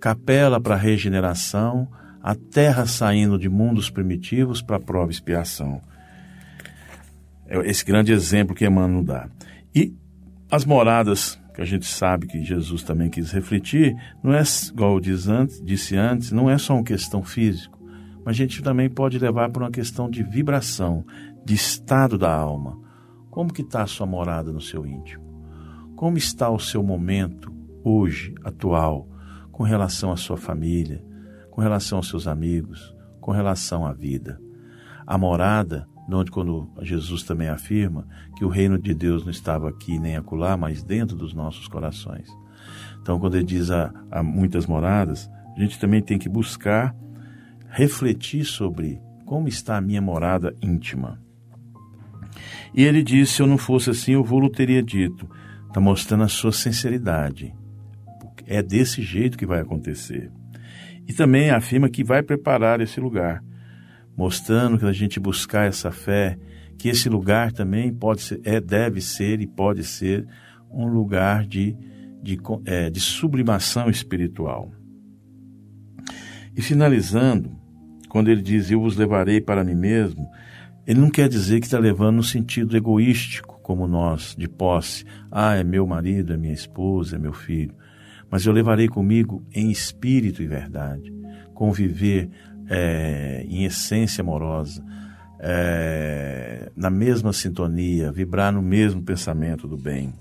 capela 0.00 0.60
para 0.60 0.76
regeneração, 0.76 1.88
a 2.22 2.34
terra 2.34 2.86
saindo 2.86 3.38
de 3.38 3.48
mundos 3.48 3.90
primitivos 3.90 4.62
para 4.62 4.80
prova 4.80 5.10
e 5.10 5.14
expiação. 5.14 5.82
É 7.52 7.58
esse 7.68 7.84
grande 7.84 8.10
exemplo 8.12 8.54
que 8.54 8.64
Emmanuel 8.64 9.04
dá. 9.04 9.28
E 9.74 9.94
as 10.50 10.64
moradas 10.64 11.38
que 11.52 11.60
a 11.60 11.66
gente 11.66 11.84
sabe 11.84 12.26
que 12.26 12.42
Jesus 12.42 12.82
também 12.82 13.10
quis 13.10 13.30
refletir, 13.30 13.94
não 14.22 14.32
é, 14.32 14.42
igual 14.72 14.98
antes, 15.28 15.62
disse 15.62 15.94
antes, 15.94 16.32
não 16.32 16.48
é 16.48 16.56
só 16.56 16.72
uma 16.72 16.82
questão 16.82 17.22
física, 17.22 17.78
mas 18.24 18.28
a 18.28 18.38
gente 18.38 18.62
também 18.62 18.88
pode 18.88 19.18
levar 19.18 19.50
para 19.50 19.64
uma 19.64 19.70
questão 19.70 20.08
de 20.08 20.22
vibração, 20.22 21.04
de 21.44 21.52
estado 21.52 22.16
da 22.16 22.34
alma. 22.34 22.80
Como 23.30 23.52
que 23.52 23.60
está 23.60 23.82
a 23.82 23.86
sua 23.86 24.06
morada 24.06 24.50
no 24.50 24.60
seu 24.62 24.86
íntimo? 24.86 25.22
Como 25.94 26.16
está 26.16 26.48
o 26.48 26.58
seu 26.58 26.82
momento 26.82 27.52
hoje, 27.84 28.34
atual, 28.42 29.06
com 29.50 29.62
relação 29.62 30.10
à 30.10 30.16
sua 30.16 30.38
família, 30.38 31.04
com 31.50 31.60
relação 31.60 31.98
aos 31.98 32.08
seus 32.08 32.26
amigos, 32.26 32.96
com 33.20 33.30
relação 33.30 33.84
à 33.84 33.92
vida? 33.92 34.40
A 35.06 35.18
morada, 35.18 35.86
onde 36.14 36.30
quando 36.30 36.70
Jesus 36.82 37.22
também 37.22 37.48
afirma 37.48 38.06
que 38.36 38.44
o 38.44 38.48
reino 38.48 38.78
de 38.78 38.94
Deus 38.94 39.24
não 39.24 39.30
estava 39.30 39.68
aqui 39.68 39.98
nem 39.98 40.16
acolá, 40.16 40.56
mas 40.56 40.82
dentro 40.82 41.16
dos 41.16 41.32
nossos 41.32 41.68
corações. 41.68 42.28
Então, 43.00 43.18
quando 43.18 43.36
ele 43.36 43.44
diz 43.44 43.70
há, 43.70 43.92
muitas 44.22 44.66
moradas, 44.66 45.28
a 45.56 45.60
gente 45.60 45.78
também 45.78 46.00
tem 46.00 46.18
que 46.18 46.28
buscar 46.28 46.94
refletir 47.68 48.44
sobre 48.44 49.00
como 49.24 49.48
está 49.48 49.76
a 49.76 49.80
minha 49.80 50.00
morada 50.00 50.54
íntima. 50.62 51.20
E 52.74 52.84
ele 52.84 53.02
disse: 53.02 53.34
Se 53.34 53.42
eu 53.42 53.46
não 53.46 53.58
fosse 53.58 53.90
assim, 53.90 54.12
eu 54.12 54.24
vou 54.24 54.48
teria 54.48 54.82
dito. 54.82 55.28
Está 55.66 55.80
mostrando 55.80 56.24
a 56.24 56.28
sua 56.28 56.52
sinceridade. 56.52 57.54
É 58.46 58.62
desse 58.62 59.02
jeito 59.02 59.38
que 59.38 59.46
vai 59.46 59.60
acontecer. 59.60 60.30
E 61.08 61.12
também 61.12 61.50
afirma 61.50 61.88
que 61.88 62.04
vai 62.04 62.22
preparar 62.22 62.80
esse 62.80 63.00
lugar, 63.00 63.42
mostrando 64.16 64.78
que 64.78 64.84
a 64.84 64.92
gente 64.92 65.18
buscar 65.18 65.66
essa 65.66 65.90
fé, 65.90 66.38
que 66.78 66.88
esse 66.88 67.08
lugar 67.08 67.52
também 67.52 67.92
pode 67.92 68.22
ser, 68.22 68.40
é, 68.44 68.60
deve 68.60 69.00
ser 69.00 69.40
e 69.40 69.46
pode 69.46 69.84
ser 69.84 70.26
um 70.70 70.86
lugar 70.86 71.46
de, 71.46 71.76
de, 72.22 72.38
é, 72.64 72.90
de 72.90 73.00
sublimação 73.00 73.88
espiritual. 73.88 74.70
E 76.54 76.60
finalizando, 76.60 77.50
quando 78.08 78.28
ele 78.28 78.42
diz 78.42 78.70
eu 78.70 78.80
vos 78.80 78.96
levarei 78.96 79.40
para 79.40 79.64
mim 79.64 79.74
mesmo, 79.74 80.28
ele 80.86 81.00
não 81.00 81.10
quer 81.10 81.28
dizer 81.28 81.60
que 81.60 81.66
está 81.66 81.78
levando 81.78 82.16
no 82.16 82.22
sentido 82.22 82.76
egoístico, 82.76 83.60
como 83.62 83.86
nós, 83.86 84.34
de 84.36 84.48
posse. 84.48 85.04
Ah, 85.30 85.54
é 85.54 85.62
meu 85.62 85.86
marido, 85.86 86.32
é 86.32 86.36
minha 86.36 86.52
esposa, 86.52 87.16
é 87.16 87.18
meu 87.18 87.32
filho. 87.32 87.74
Mas 88.30 88.44
eu 88.44 88.52
levarei 88.52 88.88
comigo 88.88 89.46
em 89.54 89.70
espírito 89.70 90.42
e 90.42 90.46
verdade. 90.46 91.12
Conviver 91.54 92.28
é, 92.72 93.44
em 93.48 93.64
essência 93.64 94.22
amorosa, 94.22 94.82
é, 95.38 96.72
na 96.74 96.88
mesma 96.88 97.32
sintonia, 97.32 98.10
vibrar 98.10 98.50
no 98.50 98.62
mesmo 98.62 99.02
pensamento 99.02 99.68
do 99.68 99.76
bem. 99.76 100.14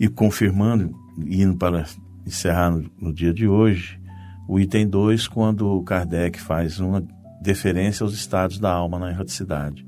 E 0.00 0.08
confirmando, 0.08 0.96
indo 1.18 1.54
para 1.56 1.84
encerrar 2.26 2.70
no, 2.70 2.90
no 2.98 3.12
dia 3.12 3.34
de 3.34 3.46
hoje, 3.46 4.00
o 4.48 4.58
item 4.58 4.88
2, 4.88 5.28
quando 5.28 5.82
Kardec 5.82 6.40
faz 6.40 6.80
uma 6.80 7.06
deferência 7.42 8.02
aos 8.02 8.14
estados 8.14 8.58
da 8.58 8.72
alma 8.72 8.98
na 8.98 9.10
erraticidade, 9.10 9.86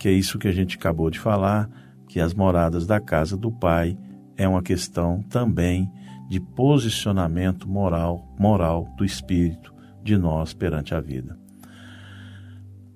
que 0.00 0.08
é 0.08 0.12
isso 0.12 0.38
que 0.38 0.48
a 0.48 0.52
gente 0.52 0.76
acabou 0.78 1.10
de 1.10 1.18
falar, 1.18 1.68
que 2.08 2.18
as 2.18 2.32
moradas 2.32 2.86
da 2.86 2.98
casa 2.98 3.36
do 3.36 3.52
Pai 3.52 3.96
é 4.38 4.48
uma 4.48 4.62
questão 4.62 5.22
também 5.24 5.90
de 6.30 6.40
posicionamento 6.40 7.68
moral, 7.68 8.34
moral 8.38 8.88
do 8.96 9.04
espírito 9.04 9.71
de 10.02 10.16
nós 10.16 10.52
perante 10.52 10.94
a 10.94 11.00
vida. 11.00 11.38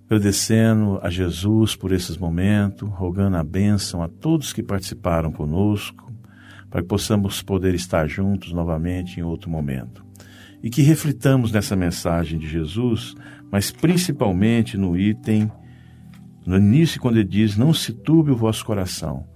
Agradecendo 0.06 1.00
a 1.02 1.10
Jesus 1.10 1.75
por 1.75 1.92
esses 1.92 2.16
momentos, 2.16 2.88
rogando 2.88 3.36
a 3.36 3.44
bênção 3.44 4.02
a 4.02 4.08
todos 4.08 4.52
que 4.52 4.62
participaram 4.62 5.32
conosco, 5.32 6.12
para 6.70 6.82
que 6.82 6.88
possamos 6.88 7.42
poder 7.42 7.75
estar 7.75 8.06
juntos 8.06 8.52
novamente 8.52 9.18
em 9.18 9.22
outro 9.22 9.50
momento. 9.50 10.04
E 10.62 10.70
que 10.70 10.82
reflitamos 10.82 11.52
nessa 11.52 11.76
mensagem 11.76 12.38
de 12.38 12.48
Jesus 12.48 13.14
mas 13.50 13.70
principalmente 13.70 14.76
no 14.76 14.96
item, 14.96 15.50
no 16.44 16.56
início, 16.56 17.00
quando 17.00 17.16
ele 17.16 17.28
diz: 17.28 17.56
Não 17.56 17.72
se 17.72 17.92
turbe 17.92 18.30
o 18.30 18.36
vosso 18.36 18.64
coração. 18.64 19.26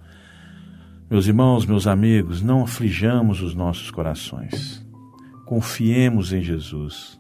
Meus 1.11 1.27
irmãos, 1.27 1.67
meus 1.67 1.87
amigos, 1.87 2.41
não 2.41 2.63
aflijamos 2.63 3.43
os 3.43 3.55
nossos 3.55 3.91
corações. 3.91 4.87
Confiemos 5.45 6.33
em 6.33 6.41
Jesus. 6.41 7.20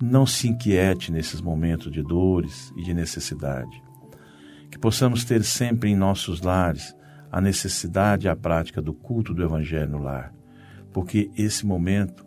Não 0.00 0.26
se 0.26 0.48
inquiete 0.48 1.10
nesses 1.10 1.40
momentos 1.40 1.90
de 1.90 2.02
dores 2.02 2.72
e 2.76 2.82
de 2.82 2.94
necessidade. 2.94 3.82
Que 4.70 4.78
possamos 4.78 5.24
ter 5.24 5.42
sempre 5.42 5.90
em 5.90 5.96
nossos 5.96 6.40
lares 6.40 6.94
a 7.30 7.40
necessidade 7.40 8.26
e 8.26 8.28
a 8.28 8.36
prática 8.36 8.80
do 8.80 8.94
culto 8.94 9.34
do 9.34 9.42
Evangelho 9.42 9.90
no 9.90 9.98
lar, 9.98 10.32
porque 10.92 11.30
esse 11.36 11.66
momento 11.66 12.26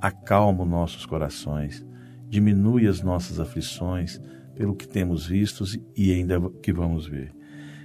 acalma 0.00 0.62
os 0.62 0.70
nossos 0.70 1.04
corações 1.04 1.84
diminui 2.30 2.86
as 2.86 3.02
nossas 3.02 3.40
aflições 3.40 4.20
pelo 4.54 4.74
que 4.74 4.86
temos 4.86 5.26
visto 5.26 5.64
e 5.96 6.12
ainda 6.12 6.40
que 6.62 6.72
vamos 6.72 7.06
ver. 7.06 7.34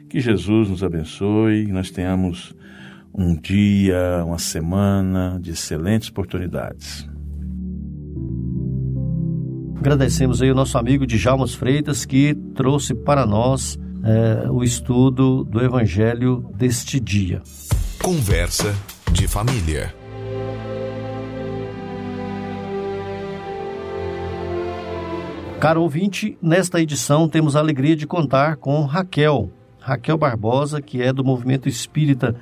Que 0.08 0.20
Jesus 0.20 0.70
nos 0.70 0.84
abençoe 0.84 1.66
nós 1.72 1.90
tenhamos 1.90 2.56
um 3.14 3.36
dia, 3.36 4.24
uma 4.24 4.38
semana 4.38 5.40
de 5.42 5.52
excelentes 5.52 6.10
oportunidades. 6.10 7.10
Agradecemos 9.78 10.42
aí 10.42 10.52
o 10.52 10.56
nosso 10.56 10.78
amigo 10.78 11.06
Djalmas 11.06 11.54
Freitas 11.54 12.06
que 12.06 12.34
trouxe 12.56 12.96
para 12.96 13.26
nós 13.26 13.78
é, 14.04 14.50
o 14.50 14.64
estudo 14.64 15.44
do 15.44 15.64
Evangelho 15.64 16.50
deste 16.56 17.00
dia. 17.00 17.42
Conversa 18.02 18.74
de 19.12 19.28
família. 19.28 19.94
Caro 25.60 25.82
ouvinte, 25.82 26.38
nesta 26.42 26.80
edição 26.82 27.28
temos 27.28 27.56
a 27.56 27.60
alegria 27.60 27.96
de 27.96 28.06
contar 28.06 28.58
com 28.58 28.86
Raquel, 28.86 29.50
Raquel 29.80 30.18
Barbosa, 30.18 30.82
que 30.82 31.02
é 31.02 31.12
do 31.12 31.24
Movimento 31.24 31.68
Espírita 31.68 32.36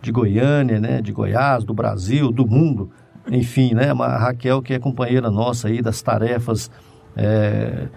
de 0.00 0.10
Goiânia, 0.10 0.80
né, 0.80 1.02
de 1.02 1.12
Goiás, 1.12 1.64
do 1.64 1.74
Brasil, 1.74 2.32
do 2.32 2.46
mundo, 2.46 2.90
enfim, 3.30 3.74
né, 3.74 3.90
a 3.90 4.18
Raquel 4.18 4.62
que 4.62 4.74
é 4.74 4.78
companheira 4.78 5.30
nossa 5.30 5.68
aí 5.68 5.80
das 5.80 6.02
tarefas 6.02 6.70
é, 7.16 7.88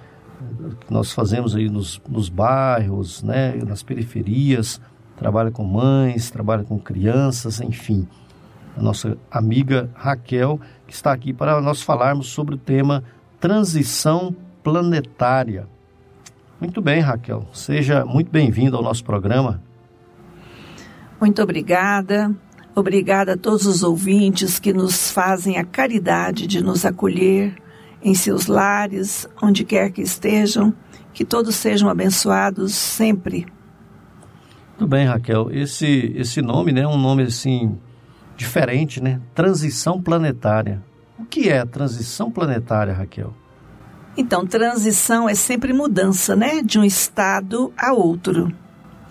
que 0.81 0.93
nós 0.93 1.11
fazemos 1.11 1.55
aí 1.55 1.69
nos, 1.69 2.01
nos 2.07 2.29
bairros, 2.29 3.23
né, 3.23 3.55
nas 3.65 3.83
periferias, 3.83 4.79
trabalha 5.15 5.51
com 5.51 5.63
mães, 5.63 6.29
trabalha 6.29 6.63
com 6.63 6.77
crianças, 6.77 7.61
enfim. 7.61 8.07
A 8.77 8.81
nossa 8.81 9.17
amiga 9.31 9.89
Raquel, 9.95 10.59
que 10.85 10.93
está 10.93 11.13
aqui 11.13 11.31
para 11.31 11.61
nós 11.61 11.81
falarmos 11.81 12.27
sobre 12.27 12.55
o 12.55 12.57
tema 12.57 13.03
transição 13.39 14.35
planetária. 14.63 15.67
Muito 16.59 16.81
bem, 16.81 16.99
Raquel. 16.99 17.47
Seja 17.53 18.05
muito 18.05 18.29
bem-vinda 18.29 18.75
ao 18.75 18.83
nosso 18.83 19.03
programa. 19.03 19.61
Muito 21.19 21.41
obrigada. 21.41 22.35
Obrigada 22.75 23.33
a 23.33 23.38
todos 23.38 23.65
os 23.65 23.83
ouvintes 23.83 24.59
que 24.59 24.73
nos 24.73 25.09
fazem 25.09 25.57
a 25.57 25.63
caridade 25.63 26.45
de 26.45 26.61
nos 26.61 26.85
acolher 26.85 27.55
em 28.03 28.13
seus 28.13 28.47
lares, 28.47 29.27
onde 29.41 29.63
quer 29.63 29.91
que 29.91 30.01
estejam. 30.01 30.73
Que 31.13 31.23
todos 31.23 31.55
sejam 31.55 31.88
abençoados 31.88 32.73
sempre. 32.73 33.47
Muito 34.71 34.88
bem, 34.89 35.07
Raquel. 35.07 35.49
Esse, 35.51 36.11
esse 36.17 36.41
nome 36.41 36.73
né, 36.73 36.81
é 36.81 36.88
um 36.88 36.97
nome 36.97 37.23
assim 37.23 37.77
diferente, 38.35 39.01
né? 39.01 39.21
Transição 39.33 40.01
planetária. 40.01 40.83
O 41.17 41.23
que 41.23 41.47
é 41.47 41.63
transição 41.65 42.29
planetária, 42.29 42.93
Raquel? 42.93 43.33
Então, 44.17 44.45
transição 44.45 45.29
é 45.29 45.33
sempre 45.33 45.71
mudança, 45.71 46.35
né? 46.35 46.61
De 46.61 46.77
um 46.77 46.83
estado 46.83 47.73
a 47.77 47.93
outro. 47.93 48.51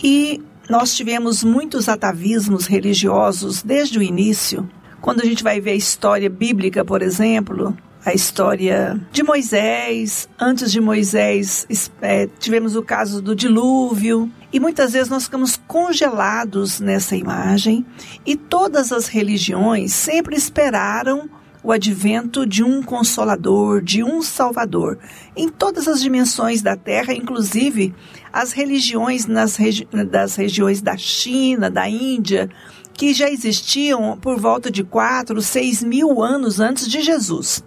E 0.03 0.42
nós 0.68 0.94
tivemos 0.94 1.44
muitos 1.44 1.88
atavismos 1.88 2.66
religiosos 2.66 3.62
desde 3.62 3.98
o 3.98 4.03
início. 4.03 4.68
Quando 5.00 5.20
a 5.20 5.24
gente 5.24 5.42
vai 5.42 5.61
ver 5.61 5.72
a 5.72 5.77
história 5.77 6.31
bíblica, 6.31 6.85
por 6.85 7.03
exemplo, 7.03 7.77
a 8.05 8.12
história 8.12 9.00
de 9.11 9.22
Moisés, 9.22 10.29
antes 10.38 10.70
de 10.70 10.81
Moisés, 10.81 11.66
é, 12.03 12.27
tivemos 12.38 12.77
o 12.77 12.83
caso 12.83 13.22
do 13.22 13.35
dilúvio, 13.35 14.31
e 14.53 14.61
muitas 14.61 14.92
vezes 14.92 15.09
nós 15.09 15.24
ficamos 15.24 15.59
congelados 15.66 16.81
nessa 16.81 17.16
imagem, 17.16 17.85
e 18.24 18.37
todas 18.37 18.92
as 18.92 19.09
religiões 19.09 19.92
sempre 19.92 20.37
esperaram 20.37 21.29
o 21.64 21.72
advento 21.72 22.46
de 22.46 22.62
um 22.62 22.83
consolador, 22.83 23.83
de 23.83 24.05
um 24.05 24.20
salvador, 24.20 24.98
em 25.35 25.48
todas 25.48 25.88
as 25.88 26.03
dimensões 26.03 26.61
da 26.61 26.77
terra, 26.77 27.14
inclusive 27.14 27.94
as 28.31 28.53
religiões 28.53 29.24
nas 29.27 29.57
regi 29.57 29.88
das 30.11 30.37
regiões 30.37 30.83
da 30.83 30.94
China, 30.98 31.70
da 31.70 31.88
Índia, 31.88 32.50
que 32.92 33.14
já 33.14 33.31
existiam 33.31 34.18
por 34.18 34.38
volta 34.38 34.70
de 34.70 34.85
4, 34.85 35.40
6 35.40 35.83
mil 35.83 36.22
anos 36.22 36.61
antes 36.61 36.87
de 36.87 37.00
Jesus. 37.00 37.64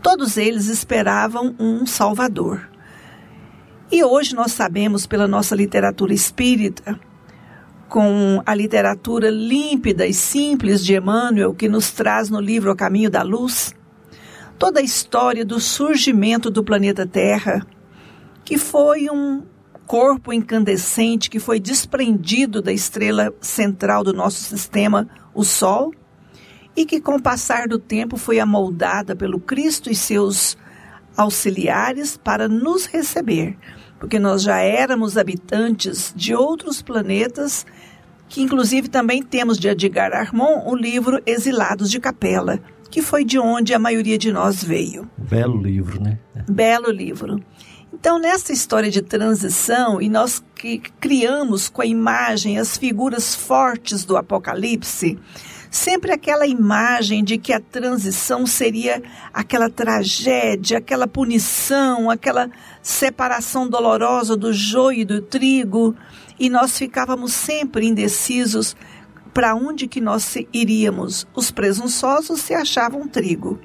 Todos 0.00 0.36
eles 0.36 0.68
esperavam 0.68 1.56
um 1.58 1.84
salvador. 1.84 2.70
E 3.90 4.04
hoje 4.04 4.34
nós 4.34 4.52
sabemos 4.52 5.06
pela 5.06 5.26
nossa 5.26 5.56
literatura 5.56 6.14
espírita 6.14 6.98
com 7.88 8.42
a 8.44 8.54
literatura 8.54 9.30
límpida 9.30 10.06
e 10.06 10.12
simples 10.12 10.84
de 10.84 10.94
Emmanuel, 10.94 11.54
que 11.54 11.68
nos 11.68 11.90
traz 11.90 12.30
no 12.30 12.40
livro 12.40 12.72
O 12.72 12.76
Caminho 12.76 13.10
da 13.10 13.22
Luz, 13.22 13.74
toda 14.58 14.80
a 14.80 14.82
história 14.82 15.44
do 15.44 15.60
surgimento 15.60 16.50
do 16.50 16.64
planeta 16.64 17.06
Terra, 17.06 17.66
que 18.44 18.58
foi 18.58 19.08
um 19.10 19.42
corpo 19.86 20.32
incandescente 20.32 21.28
que 21.28 21.38
foi 21.38 21.60
desprendido 21.60 22.62
da 22.62 22.72
estrela 22.72 23.32
central 23.40 24.02
do 24.02 24.12
nosso 24.12 24.40
sistema, 24.40 25.08
o 25.34 25.44
Sol, 25.44 25.92
e 26.76 26.84
que 26.84 27.00
com 27.00 27.16
o 27.16 27.22
passar 27.22 27.68
do 27.68 27.78
tempo 27.78 28.16
foi 28.16 28.40
amoldada 28.40 29.14
pelo 29.14 29.38
Cristo 29.38 29.90
e 29.90 29.94
seus 29.94 30.56
auxiliares 31.16 32.16
para 32.16 32.48
nos 32.48 32.86
receber, 32.86 33.56
porque 34.04 34.18
nós 34.18 34.42
já 34.42 34.58
éramos 34.58 35.16
habitantes 35.16 36.12
de 36.14 36.34
outros 36.34 36.82
planetas 36.82 37.64
que 38.28 38.42
inclusive 38.42 38.86
também 38.86 39.22
temos 39.22 39.58
de 39.58 39.66
Edgar 39.66 40.12
Armand 40.12 40.64
o 40.66 40.76
livro 40.76 41.22
Exilados 41.24 41.90
de 41.90 41.98
Capela, 41.98 42.60
que 42.90 43.00
foi 43.00 43.24
de 43.24 43.38
onde 43.38 43.72
a 43.72 43.78
maioria 43.78 44.18
de 44.18 44.30
nós 44.30 44.62
veio. 44.62 45.08
Belo 45.16 45.56
livro, 45.56 46.02
né? 46.02 46.18
Belo 46.46 46.90
livro. 46.90 47.42
Então, 47.94 48.18
nessa 48.18 48.52
história 48.52 48.90
de 48.90 49.00
transição, 49.00 50.02
e 50.02 50.10
nós 50.10 50.44
que 50.54 50.82
criamos 51.00 51.70
com 51.70 51.80
a 51.80 51.86
imagem 51.86 52.58
as 52.58 52.76
figuras 52.76 53.34
fortes 53.34 54.04
do 54.04 54.18
Apocalipse, 54.18 55.18
sempre 55.74 56.12
aquela 56.12 56.46
imagem 56.46 57.24
de 57.24 57.36
que 57.36 57.52
a 57.52 57.58
transição 57.58 58.46
seria 58.46 59.02
aquela 59.32 59.68
tragédia, 59.68 60.78
aquela 60.78 61.08
punição, 61.08 62.08
aquela 62.08 62.48
separação 62.80 63.68
dolorosa 63.68 64.36
do 64.36 64.52
joio 64.52 65.00
e 65.00 65.04
do 65.04 65.20
trigo, 65.20 65.96
e 66.38 66.48
nós 66.48 66.78
ficávamos 66.78 67.32
sempre 67.32 67.86
indecisos 67.86 68.76
para 69.32 69.56
onde 69.56 69.88
que 69.88 70.00
nós 70.00 70.36
iríamos. 70.52 71.26
Os 71.34 71.50
presunçosos 71.50 72.40
se 72.40 72.54
achavam 72.54 73.08
trigo 73.08 73.58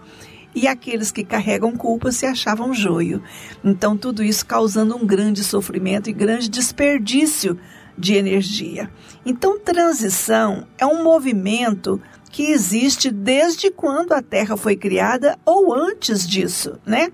e 0.55 0.67
aqueles 0.67 1.11
que 1.11 1.23
carregam 1.23 1.77
culpa 1.77 2.11
se 2.11 2.25
achavam 2.25 2.73
joio. 2.73 3.21
Então, 3.63 3.95
tudo 3.95 4.23
isso 4.23 4.43
causando 4.47 4.95
um 4.95 5.05
grande 5.05 5.43
sofrimento 5.43 6.09
e 6.09 6.13
grande 6.13 6.49
desperdício 6.49 7.55
de 7.99 8.15
energia. 8.15 8.89
Então, 9.25 9.59
transição 9.59 10.65
é 10.77 10.85
um 10.85 11.03
movimento 11.03 12.01
que 12.31 12.43
existe 12.51 13.11
desde 13.11 13.69
quando 13.69 14.13
a 14.13 14.21
Terra 14.21 14.55
foi 14.55 14.75
criada 14.75 15.37
ou 15.45 15.73
antes 15.73 16.27
disso, 16.27 16.79
né? 16.85 17.11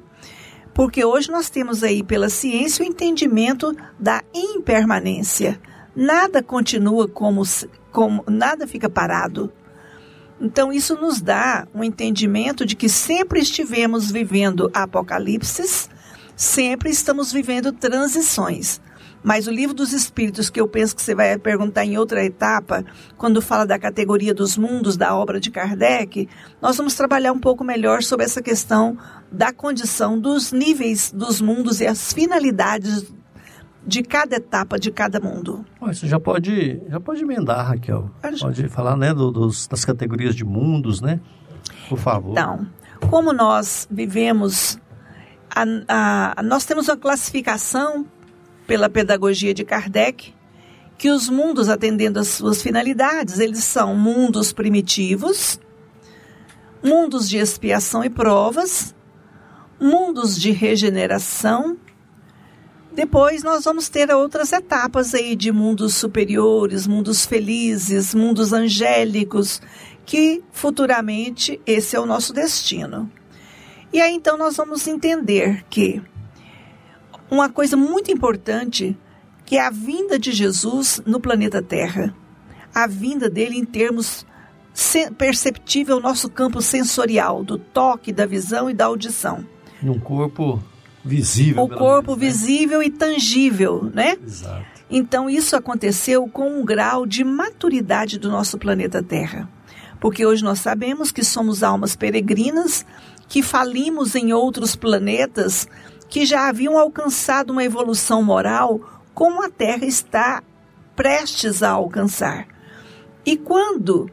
Porque 0.73 1.03
hoje 1.03 1.31
nós 1.31 1.49
temos 1.49 1.83
aí 1.83 2.03
pela 2.03 2.29
ciência 2.29 2.83
o 2.83 2.87
entendimento 2.87 3.75
da 3.99 4.21
impermanência. 4.33 5.59
Nada 5.95 6.43
continua 6.43 7.07
como, 7.07 7.41
como 7.91 8.23
nada 8.27 8.67
fica 8.67 8.89
parado. 8.89 9.51
Então, 10.39 10.71
isso 10.71 10.95
nos 10.95 11.21
dá 11.21 11.65
um 11.73 11.81
entendimento 11.81 12.65
de 12.65 12.75
que 12.75 12.89
sempre 12.89 13.39
estivemos 13.39 14.11
vivendo 14.11 14.69
apocalipses, 14.73 15.89
sempre 16.35 16.89
estamos 16.89 17.31
vivendo 17.31 17.71
transições. 17.71 18.81
Mas 19.25 19.47
o 19.47 19.51
livro 19.51 19.73
dos 19.73 19.91
Espíritos, 19.91 20.51
que 20.51 20.61
eu 20.61 20.67
penso 20.67 20.95
que 20.95 21.01
você 21.01 21.15
vai 21.15 21.35
perguntar 21.39 21.83
em 21.83 21.97
outra 21.97 22.23
etapa, 22.23 22.85
quando 23.17 23.41
fala 23.41 23.65
da 23.65 23.79
categoria 23.79 24.35
dos 24.35 24.55
mundos 24.55 24.95
da 24.95 25.15
obra 25.15 25.39
de 25.39 25.49
Kardec, 25.49 26.29
nós 26.61 26.77
vamos 26.77 26.93
trabalhar 26.93 27.31
um 27.31 27.39
pouco 27.39 27.63
melhor 27.63 28.03
sobre 28.03 28.23
essa 28.23 28.39
questão 28.39 28.95
da 29.31 29.51
condição 29.51 30.19
dos 30.19 30.51
níveis 30.51 31.11
dos 31.11 31.41
mundos 31.41 31.81
e 31.81 31.87
as 31.87 32.13
finalidades 32.13 33.11
de 33.83 34.03
cada 34.03 34.35
etapa 34.35 34.77
de 34.77 34.91
cada 34.91 35.19
mundo. 35.19 35.65
Você 35.81 36.05
já 36.05 36.19
pode, 36.19 36.79
já 36.87 36.99
pode 36.99 37.23
emendar, 37.23 37.65
Raquel. 37.65 38.11
Pode 38.39 38.67
falar 38.69 38.95
né, 38.95 39.11
do, 39.11 39.31
dos, 39.31 39.65
das 39.65 39.83
categorias 39.83 40.35
de 40.35 40.45
mundos, 40.45 41.01
né? 41.01 41.19
Por 41.89 41.97
favor. 41.97 42.33
Então, 42.33 42.67
como 43.09 43.33
nós 43.33 43.87
vivemos, 43.89 44.79
a, 45.49 46.35
a, 46.37 46.43
nós 46.43 46.63
temos 46.65 46.87
uma 46.87 46.97
classificação 46.97 48.05
pela 48.67 48.89
pedagogia 48.89 49.53
de 49.53 49.63
Kardec, 49.63 50.33
que 50.97 51.09
os 51.09 51.29
mundos, 51.29 51.69
atendendo 51.69 52.19
às 52.19 52.27
suas 52.27 52.61
finalidades, 52.61 53.39
eles 53.39 53.63
são 53.63 53.95
mundos 53.95 54.53
primitivos, 54.53 55.59
mundos 56.83 57.29
de 57.29 57.37
expiação 57.37 58.03
e 58.03 58.09
provas, 58.09 58.95
mundos 59.79 60.39
de 60.39 60.51
regeneração, 60.51 61.77
depois 62.95 63.43
nós 63.43 63.65
vamos 63.65 63.89
ter 63.89 64.09
outras 64.09 64.53
etapas 64.53 65.13
aí 65.13 65.35
de 65.35 65.51
mundos 65.51 65.95
superiores, 65.95 66.87
mundos 66.87 67.25
felizes, 67.25 68.15
mundos 68.15 68.53
angélicos, 68.53 69.61
que 70.05 70.41
futuramente 70.49 71.59
esse 71.65 71.97
é 71.97 71.99
o 71.99 72.05
nosso 72.05 72.31
destino. 72.31 73.11
E 73.91 73.99
aí 73.99 74.13
então 74.13 74.37
nós 74.37 74.55
vamos 74.55 74.87
entender 74.87 75.65
que 75.69 76.01
uma 77.29 77.49
coisa 77.49 77.75
muito 77.75 78.11
importante 78.11 78.97
que 79.45 79.57
é 79.57 79.65
a 79.65 79.69
vinda 79.69 80.17
de 80.17 80.31
Jesus 80.31 81.01
no 81.05 81.19
planeta 81.19 81.61
Terra. 81.61 82.15
A 82.73 82.87
vinda 82.87 83.29
dele 83.29 83.57
em 83.57 83.65
termos 83.65 84.25
perceptível 85.17 86.01
nosso 86.01 86.29
campo 86.29 86.61
sensorial, 86.61 87.43
do 87.43 87.57
toque, 87.57 88.11
da 88.11 88.25
visão 88.25 88.69
e 88.69 88.73
da 88.73 88.85
audição. 88.85 89.45
Num 89.81 89.99
corpo 89.99 90.61
visível. 91.03 91.63
O 91.63 91.69
corpo 91.69 92.11
menos, 92.11 92.23
né? 92.23 92.27
visível 92.27 92.83
e 92.83 92.89
tangível, 92.89 93.89
né? 93.93 94.17
Exato. 94.21 94.65
Então 94.89 95.29
isso 95.29 95.55
aconteceu 95.55 96.27
com 96.27 96.59
um 96.59 96.65
grau 96.65 97.05
de 97.05 97.23
maturidade 97.23 98.19
do 98.19 98.29
nosso 98.29 98.57
planeta 98.57 99.01
Terra. 99.01 99.49
Porque 99.99 100.25
hoje 100.25 100.43
nós 100.43 100.59
sabemos 100.59 101.11
que 101.11 101.23
somos 101.23 101.63
almas 101.63 101.95
peregrinas, 101.95 102.85
que 103.27 103.41
falimos 103.41 104.13
em 104.13 104.33
outros 104.33 104.75
planetas 104.75 105.67
que 106.09 106.25
já 106.25 106.47
haviam 106.47 106.77
alcançado 106.77 107.51
uma 107.51 107.63
evolução 107.63 108.23
moral 108.23 108.79
como 109.13 109.43
a 109.43 109.49
Terra 109.49 109.85
está 109.85 110.43
prestes 110.95 111.63
a 111.63 111.71
alcançar. 111.71 112.47
E 113.25 113.35
quando 113.35 114.09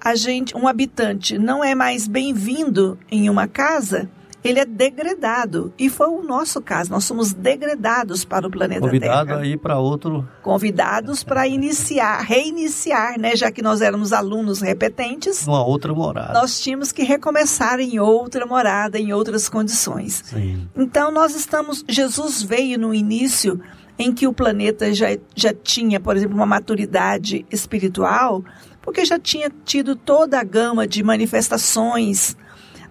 a 0.00 0.14
gente, 0.14 0.56
um 0.56 0.68
habitante 0.68 1.38
não 1.38 1.62
é 1.64 1.74
mais 1.74 2.06
bem-vindo 2.06 2.98
em 3.10 3.28
uma 3.30 3.46
casa, 3.46 4.08
ele 4.44 4.60
é 4.60 4.66
degradado. 4.66 5.72
E 5.78 5.88
foi 5.88 6.06
o 6.08 6.22
nosso 6.22 6.60
caso. 6.60 6.90
Nós 6.90 7.04
somos 7.04 7.32
degradados 7.32 8.26
para 8.26 8.46
o 8.46 8.50
planeta 8.50 8.82
Convidado 8.82 9.00
Terra. 9.00 9.20
Convidados 9.20 9.42
aí 9.42 9.56
para 9.56 9.78
outro. 9.78 10.28
Convidados 10.42 11.24
para 11.24 11.48
iniciar, 11.48 12.20
reiniciar, 12.20 13.18
né? 13.18 13.34
Já 13.34 13.50
que 13.50 13.62
nós 13.62 13.80
éramos 13.80 14.12
alunos 14.12 14.60
repetentes. 14.60 15.46
Uma 15.46 15.64
outra 15.64 15.94
morada. 15.94 16.34
Nós 16.34 16.60
tínhamos 16.60 16.92
que 16.92 17.02
recomeçar 17.02 17.80
em 17.80 17.98
outra 17.98 18.44
morada, 18.44 18.98
em 18.98 19.14
outras 19.14 19.48
condições. 19.48 20.22
Sim. 20.26 20.68
Então 20.76 21.10
nós 21.10 21.34
estamos. 21.34 21.82
Jesus 21.88 22.42
veio 22.42 22.78
no 22.78 22.92
início 22.92 23.58
em 23.98 24.12
que 24.12 24.26
o 24.26 24.32
planeta 24.32 24.92
já, 24.92 25.06
já 25.34 25.54
tinha, 25.54 25.98
por 25.98 26.16
exemplo, 26.16 26.36
uma 26.36 26.44
maturidade 26.44 27.46
espiritual, 27.50 28.44
porque 28.82 29.04
já 29.06 29.18
tinha 29.18 29.50
tido 29.64 29.96
toda 29.96 30.38
a 30.38 30.44
gama 30.44 30.86
de 30.86 31.02
manifestações 31.02 32.36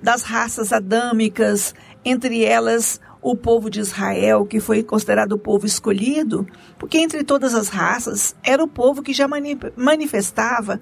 das 0.04 0.22
raças 0.22 0.74
adâmicas, 0.74 1.74
entre 2.04 2.44
elas 2.44 3.00
o 3.22 3.38
povo 3.38 3.70
de 3.70 3.80
Israel, 3.80 4.46
que 4.46 4.60
foi 4.60 4.84
considerado 4.84 5.32
o 5.32 5.40
povo 5.40 5.66
escolhido, 5.66 6.46
porque 6.78 6.98
entre 6.98 7.24
todas 7.24 7.56
as 7.56 7.70
raças 7.70 8.36
era 8.44 8.62
o 8.62 8.68
povo 8.68 9.02
que 9.02 9.14
já 9.14 9.30
manifestava 9.78 10.82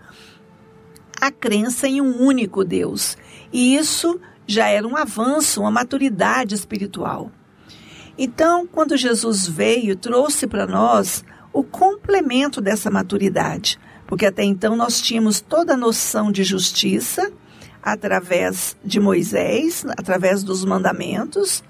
a 1.21 1.29
crença 1.29 1.87
em 1.87 2.01
um 2.01 2.19
único 2.19 2.65
Deus. 2.65 3.15
E 3.53 3.75
isso 3.75 4.19
já 4.47 4.67
era 4.67 4.87
um 4.87 4.97
avanço, 4.97 5.61
uma 5.61 5.69
maturidade 5.69 6.55
espiritual. 6.55 7.31
Então, 8.17 8.65
quando 8.65 8.97
Jesus 8.97 9.47
veio, 9.47 9.95
trouxe 9.95 10.47
para 10.47 10.65
nós 10.65 11.23
o 11.53 11.63
complemento 11.63 12.59
dessa 12.59 12.89
maturidade, 12.89 13.79
porque 14.07 14.25
até 14.25 14.43
então 14.43 14.75
nós 14.75 14.99
tínhamos 14.99 15.39
toda 15.41 15.73
a 15.73 15.77
noção 15.77 16.31
de 16.31 16.43
justiça, 16.43 17.31
através 17.81 18.77
de 18.83 18.99
Moisés, 18.99 19.85
através 19.97 20.43
dos 20.43 20.63
mandamentos, 20.63 21.63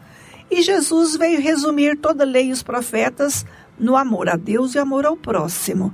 e 0.49 0.61
Jesus 0.61 1.15
veio 1.15 1.39
resumir 1.39 1.97
toda 1.97 2.23
a 2.23 2.27
lei 2.27 2.49
e 2.49 2.51
os 2.51 2.61
profetas 2.61 3.45
no 3.79 3.95
amor 3.95 4.27
a 4.27 4.35
Deus 4.35 4.75
e 4.75 4.79
amor 4.79 5.05
ao 5.05 5.15
próximo, 5.15 5.93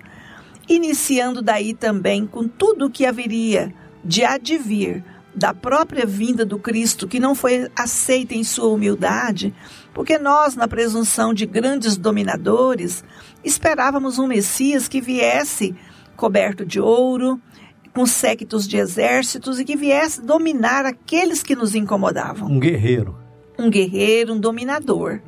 iniciando 0.68 1.42
daí 1.42 1.74
também 1.74 2.26
com 2.26 2.48
tudo 2.48 2.88
o 2.88 2.90
que 2.90 3.06
haveria 3.06 3.74
de 4.04 4.24
advir 4.24 5.04
da 5.38 5.54
própria 5.54 6.04
vinda 6.04 6.44
do 6.44 6.58
Cristo, 6.58 7.08
que 7.08 7.20
não 7.20 7.36
foi 7.36 7.70
aceita 7.76 8.34
em 8.34 8.44
sua 8.44 8.70
humildade, 8.70 9.54
porque 9.94 10.18
nós, 10.18 10.56
na 10.56 10.68
presunção 10.68 11.32
de 11.32 11.46
grandes 11.46 11.96
dominadores, 11.96 13.04
esperávamos 13.44 14.18
um 14.18 14.26
Messias 14.26 14.88
que 14.88 15.00
viesse 15.00 15.76
coberto 16.16 16.66
de 16.66 16.80
ouro, 16.80 17.40
com 17.98 18.06
séquitos 18.06 18.68
de 18.68 18.78
exércitos 18.78 19.60
e 19.60 19.66
que 19.66 19.76
viesse 19.76 20.22
dominar 20.22 20.86
aqueles 20.86 21.42
que 21.42 21.56
nos 21.56 21.74
incomodavam. 21.74 22.48
Um 22.48 22.60
guerreiro. 22.60 23.18
Um 23.58 23.72
guerreiro, 23.72 24.34
um 24.36 24.40
dominador. 24.40 25.20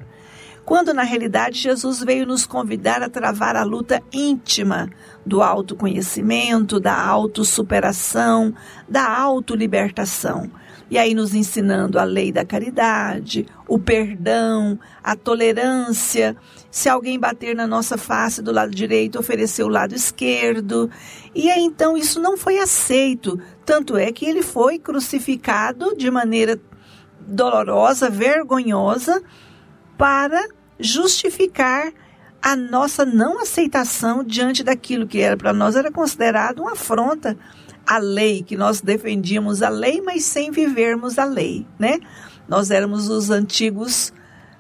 Quando 0.63 0.93
na 0.93 1.01
realidade 1.01 1.58
Jesus 1.58 2.03
veio 2.03 2.27
nos 2.27 2.45
convidar 2.45 3.01
a 3.01 3.10
travar 3.10 3.55
a 3.55 3.63
luta 3.63 4.03
íntima 4.13 4.88
do 5.25 5.41
autoconhecimento, 5.41 6.79
da 6.79 6.95
autossuperação, 6.95 8.53
da 8.88 9.17
autolibertação 9.17 10.51
e 10.91 10.97
aí 10.99 11.15
nos 11.15 11.34
ensinando 11.34 11.97
a 11.97 12.03
lei 12.03 12.32
da 12.32 12.45
caridade, 12.45 13.47
o 13.67 13.79
perdão, 13.79 14.79
a 15.03 15.15
tolerância. 15.15 16.38
Se 16.71 16.88
alguém 16.88 17.19
bater 17.19 17.55
na 17.55 17.65
nossa 17.65 17.97
face 17.97 18.41
do 18.41 18.51
lado 18.51 18.71
direito, 18.71 19.19
oferecer 19.19 19.63
o 19.63 19.69
lado 19.69 19.95
esquerdo. 19.95 20.89
E 21.34 21.49
aí 21.49 21.62
então 21.62 21.97
isso 21.97 22.19
não 22.19 22.38
foi 22.38 22.60
aceito. 22.60 23.39
Tanto 23.65 23.97
é 23.97 24.12
que 24.12 24.25
ele 24.25 24.43
foi 24.43 24.77
crucificado 24.77 25.95
de 25.95 26.12
maneira 26.12 26.60
dolorosa, 27.19 28.10
vergonhosa, 28.10 29.21
para 29.97 30.47
justificar 30.79 31.91
a 32.41 32.55
nossa 32.55 33.05
não 33.05 33.39
aceitação 33.39 34.23
diante 34.23 34.63
daquilo 34.63 35.08
que 35.08 35.19
era 35.19 35.36
para 35.36 35.51
nós 35.51 35.75
era 35.75 35.91
considerado 35.91 36.62
uma 36.62 36.71
afronta 36.71 37.38
a 37.86 37.97
lei, 37.97 38.43
que 38.43 38.55
nós 38.55 38.82
defendíamos 38.82 39.62
a 39.62 39.69
lei, 39.69 39.99
mas 39.99 40.23
sem 40.23 40.51
vivermos 40.51 41.17
a 41.17 41.25
lei, 41.25 41.65
né? 41.77 41.99
Nós 42.47 42.69
éramos 42.71 43.10
os 43.10 43.29
antigos 43.32 44.13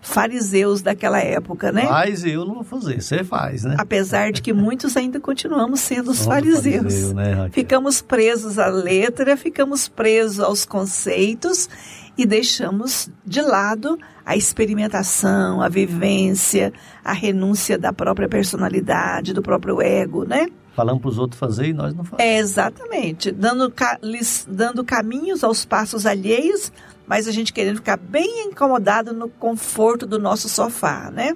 fariseus 0.09 0.81
daquela 0.81 1.19
época, 1.19 1.71
né? 1.71 1.85
Faz 1.85 2.23
e 2.23 2.31
eu 2.31 2.45
não 2.45 2.55
vou 2.55 2.63
fazer, 2.63 3.01
você 3.01 3.23
faz, 3.23 3.63
né? 3.63 3.75
Apesar 3.77 4.31
de 4.31 4.41
que 4.41 4.51
muitos 4.51 4.97
ainda 4.97 5.19
continuamos 5.19 5.79
sendo 5.79 6.11
os 6.11 6.25
fariseus. 6.25 6.93
Fariseu, 6.93 7.13
né, 7.13 7.49
ficamos 7.51 8.01
presos 8.01 8.59
à 8.59 8.67
letra, 8.67 9.37
ficamos 9.37 9.87
presos 9.87 10.39
aos 10.39 10.65
conceitos 10.65 11.69
e 12.17 12.25
deixamos 12.25 13.09
de 13.25 13.41
lado 13.41 13.97
a 14.25 14.35
experimentação, 14.35 15.61
a 15.61 15.69
vivência, 15.69 16.73
a 17.03 17.13
renúncia 17.13 17.77
da 17.77 17.93
própria 17.93 18.27
personalidade, 18.27 19.33
do 19.33 19.41
próprio 19.41 19.81
ego, 19.81 20.25
né? 20.25 20.47
Falamos 20.75 21.01
para 21.01 21.09
os 21.09 21.17
outros 21.17 21.39
fazer 21.39 21.67
e 21.67 21.73
nós 21.73 21.93
não 21.93 22.03
fazemos. 22.03 22.25
É, 22.25 22.37
exatamente. 22.37 23.31
Dando, 23.31 23.73
lhes, 24.01 24.47
dando 24.49 24.83
caminhos 24.83 25.43
aos 25.43 25.65
passos 25.65 26.05
alheios, 26.05 26.71
mas 27.09 27.27
a 27.27 27.31
gente 27.31 27.51
querendo 27.51 27.77
ficar 27.77 27.97
bem 27.97 28.45
incomodado 28.45 29.11
no 29.13 29.27
conforto 29.27 30.05
do 30.05 30.19
nosso 30.19 30.47
sofá, 30.47 31.09
né? 31.11 31.35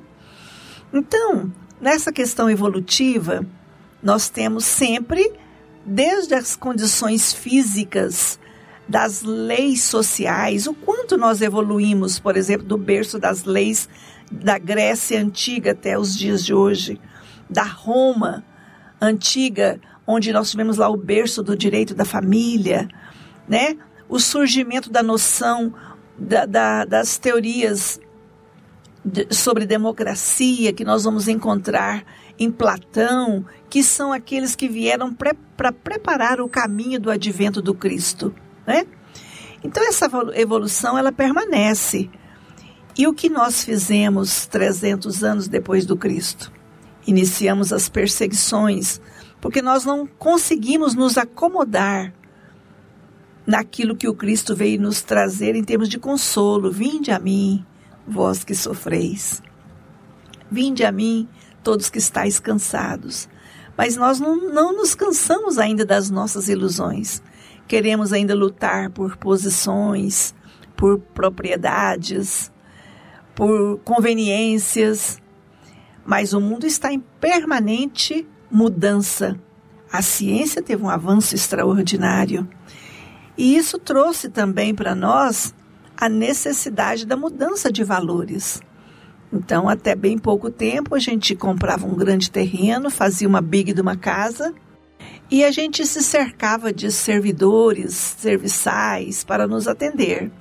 Então, 0.93 1.51
nessa 1.81 2.13
questão 2.13 2.47
evolutiva, 2.47 3.43
nós 4.01 4.29
temos 4.29 4.65
sempre, 4.65 5.33
desde 5.83 6.35
as 6.35 6.55
condições 6.55 7.33
físicas, 7.33 8.39
das 8.87 9.21
leis 9.23 9.81
sociais, 9.81 10.67
o 10.67 10.73
quanto 10.73 11.17
nós 11.17 11.41
evoluímos, 11.41 12.19
por 12.19 12.35
exemplo, 12.35 12.67
do 12.67 12.77
berço 12.77 13.17
das 13.17 13.45
leis 13.45 13.87
da 14.29 14.57
Grécia 14.57 15.19
antiga 15.19 15.71
até 15.71 15.97
os 15.97 16.15
dias 16.15 16.45
de 16.45 16.53
hoje, 16.53 16.99
da 17.49 17.63
Roma 17.63 18.43
antiga, 19.01 19.79
onde 20.05 20.33
nós 20.33 20.51
tivemos 20.51 20.77
lá 20.77 20.89
o 20.89 20.97
berço 20.97 21.41
do 21.41 21.55
direito 21.55 21.95
da 21.95 22.03
família, 22.03 22.87
né? 23.47 23.77
O 24.13 24.19
surgimento 24.19 24.91
da 24.91 25.01
noção 25.01 25.73
da, 26.15 26.45
da, 26.45 26.85
das 26.85 27.17
teorias 27.17 27.99
de, 29.03 29.25
sobre 29.31 29.65
democracia 29.65 30.71
que 30.71 30.85
nós 30.85 31.03
vamos 31.03 31.27
encontrar 31.27 32.05
em 32.37 32.51
Platão, 32.51 33.43
que 33.71 33.81
são 33.81 34.13
aqueles 34.13 34.55
que 34.55 34.69
vieram 34.69 35.11
para 35.11 35.33
pre, 35.57 35.71
preparar 35.71 36.39
o 36.39 36.47
caminho 36.47 36.99
do 36.99 37.09
advento 37.09 37.59
do 37.59 37.73
Cristo, 37.73 38.31
né? 38.67 38.85
Então 39.63 39.81
essa 39.83 40.07
evolução 40.35 40.95
ela 40.95 41.11
permanece. 41.11 42.07
E 42.95 43.07
o 43.07 43.15
que 43.15 43.31
nós 43.31 43.63
fizemos 43.63 44.45
300 44.45 45.23
anos 45.23 45.47
depois 45.47 45.87
do 45.87 45.97
Cristo? 45.97 46.51
Iniciamos 47.07 47.73
as 47.73 47.89
perseguições, 47.89 49.01
porque 49.41 49.59
nós 49.59 49.83
não 49.85 50.05
conseguimos 50.05 50.93
nos 50.93 51.17
acomodar 51.17 52.13
naquilo 53.45 53.95
que 53.95 54.07
o 54.07 54.13
Cristo 54.13 54.55
veio 54.55 54.81
nos 54.81 55.01
trazer 55.01 55.55
em 55.55 55.63
termos 55.63 55.89
de 55.89 55.99
consolo. 55.99 56.71
Vinde 56.71 57.11
a 57.11 57.19
mim, 57.19 57.65
vós 58.07 58.43
que 58.43 58.55
sofreis. 58.55 59.41
Vinde 60.49 60.83
a 60.83 60.91
mim, 60.91 61.27
todos 61.63 61.89
que 61.89 61.97
estáis 61.97 62.39
cansados. 62.39 63.27
Mas 63.77 63.95
nós 63.95 64.19
não, 64.19 64.35
não 64.53 64.75
nos 64.75 64.93
cansamos 64.93 65.57
ainda 65.57 65.85
das 65.85 66.09
nossas 66.09 66.47
ilusões. 66.47 67.21
Queremos 67.67 68.13
ainda 68.13 68.35
lutar 68.35 68.89
por 68.91 69.17
posições, 69.17 70.35
por 70.75 70.99
propriedades, 70.99 72.51
por 73.33 73.79
conveniências. 73.79 75.19
Mas 76.05 76.33
o 76.33 76.41
mundo 76.41 76.67
está 76.67 76.93
em 76.93 76.99
permanente 76.99 78.27
mudança. 78.51 79.39
A 79.91 80.01
ciência 80.01 80.61
teve 80.61 80.83
um 80.83 80.89
avanço 80.89 81.33
extraordinário. 81.33 82.47
E 83.37 83.55
isso 83.55 83.79
trouxe 83.79 84.29
também 84.29 84.73
para 84.73 84.93
nós 84.93 85.53
a 85.97 86.07
necessidade 86.07 87.05
da 87.05 87.15
mudança 87.15 87.71
de 87.71 87.83
valores. 87.83 88.61
Então, 89.31 89.67
até 89.67 89.95
bem 89.95 90.17
pouco 90.17 90.51
tempo, 90.51 90.93
a 90.93 90.99
gente 90.99 91.35
comprava 91.35 91.87
um 91.87 91.95
grande 91.95 92.29
terreno, 92.29 92.91
fazia 92.91 93.27
uma 93.27 93.41
big 93.41 93.73
de 93.73 93.81
uma 93.81 93.95
casa 93.95 94.53
e 95.31 95.43
a 95.43 95.49
gente 95.49 95.85
se 95.87 96.03
cercava 96.03 96.71
de 96.71 96.91
servidores, 96.91 97.95
serviçais 97.95 99.23
para 99.23 99.47
nos 99.47 99.67
atender, 99.67 100.31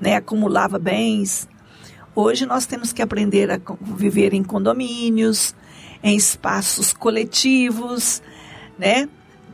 né? 0.00 0.14
acumulava 0.14 0.78
bens. 0.78 1.48
Hoje 2.14 2.46
nós 2.46 2.66
temos 2.66 2.92
que 2.92 3.02
aprender 3.02 3.50
a 3.50 3.60
viver 3.80 4.32
em 4.32 4.44
condomínios, 4.44 5.54
em 6.02 6.16
espaços 6.16 6.92
coletivos, 6.92 8.22
né? 8.78 9.08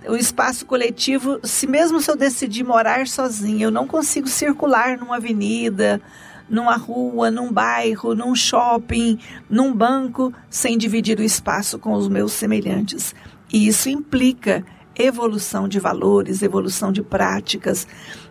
O 0.09 0.17
espaço 0.17 0.67
coletivo, 0.67 1.41
se 1.43 1.67
mesmo 1.67 2.01
se 2.01 2.11
eu 2.11 2.17
decidir 2.17 2.65
morar 2.65 3.07
sozinha, 3.07 3.65
eu 3.65 3.71
não 3.71 3.87
consigo 3.87 4.29
circular 4.29 4.99
numa 4.99 5.17
avenida, 5.17 6.01
numa 6.49 6.77
rua, 6.77 7.31
num 7.31 7.53
bairro, 7.53 8.15
num 8.15 8.35
shopping, 8.35 9.19
num 9.49 9.75
banco, 9.75 10.33
sem 10.51 10.77
dividir 10.77 11.19
o 11.19 11.23
espaço 11.23 11.79
com 11.79 11.93
os 11.95 12.09
meus 12.09 12.33
semelhantes. 12.33 13.15
E 13.53 13.67
isso 13.67 13.88
implica 13.88 14.65
evolução 14.95 15.67
de 15.67 15.79
valores, 15.79 16.43
evolução 16.43 16.93
de 16.93 17.03
práticas. 17.03 17.87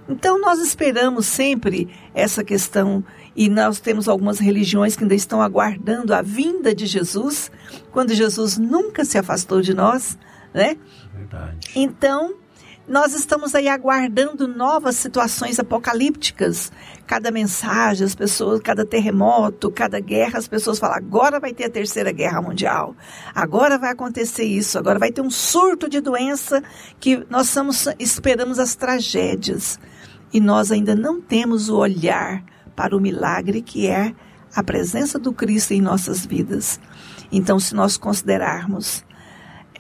Então, 0.08 0.40
nós 0.40 0.60
esperamos 0.60 1.26
sempre 1.26 1.90
essa 2.14 2.44
questão, 2.44 3.04
e 3.36 3.50
nós 3.50 3.80
temos 3.80 4.08
algumas 4.08 4.40
religiões 4.40 4.96
que 4.96 5.04
ainda 5.04 5.16
estão 5.16 5.42
aguardando 5.42 6.14
a 6.14 6.22
vinda 6.22 6.76
de 6.76 6.86
Jesus, 6.86 7.50
quando 7.92 8.14
Jesus 8.14 8.58
nunca 8.58 9.06
se 9.06 9.18
afastou 9.18 9.62
de 9.62 9.74
nós, 9.74 10.18
né? 10.54 10.78
Verdade. 11.32 11.72
Então, 11.76 12.36
nós 12.88 13.14
estamos 13.14 13.56
aí 13.56 13.70
aguardando 13.70 14.48
novas 14.48 14.96
situações 14.98 15.60
apocalípticas. 15.60 16.72
Cada 17.08 17.32
mensagem, 17.32 18.06
as 18.06 18.16
pessoas, 18.16 18.60
cada 18.60 18.86
terremoto, 18.86 19.72
cada 19.72 20.00
guerra, 20.00 20.40
as 20.40 20.48
pessoas 20.48 20.78
falam: 20.78 20.98
agora 20.98 21.40
vai 21.40 21.54
ter 21.54 21.66
a 21.66 21.70
terceira 21.70 22.12
guerra 22.12 22.42
mundial, 22.42 22.96
agora 23.34 23.78
vai 23.78 23.92
acontecer 23.92 24.44
isso, 24.44 24.78
agora 24.78 25.00
vai 25.00 25.12
ter 25.12 25.22
um 25.22 25.30
surto 25.30 25.88
de 25.88 26.02
doença 26.02 26.62
que 27.00 27.26
nós 27.30 27.56
esperamos 27.98 28.60
as 28.60 28.76
tragédias. 28.76 29.80
E 30.34 30.40
nós 30.40 30.72
ainda 30.72 30.96
não 30.96 31.22
temos 31.22 31.70
o 31.70 31.78
olhar 31.78 32.44
para 32.76 32.96
o 32.96 33.02
milagre 33.02 33.62
que 33.62 33.88
é 33.88 34.14
a 34.56 34.64
presença 34.64 35.20
do 35.20 35.32
Cristo 35.34 35.74
em 35.74 35.82
nossas 35.82 36.26
vidas. 36.26 36.80
Então, 37.32 37.60
se 37.60 37.76
nós 37.76 37.98
considerarmos 37.98 39.04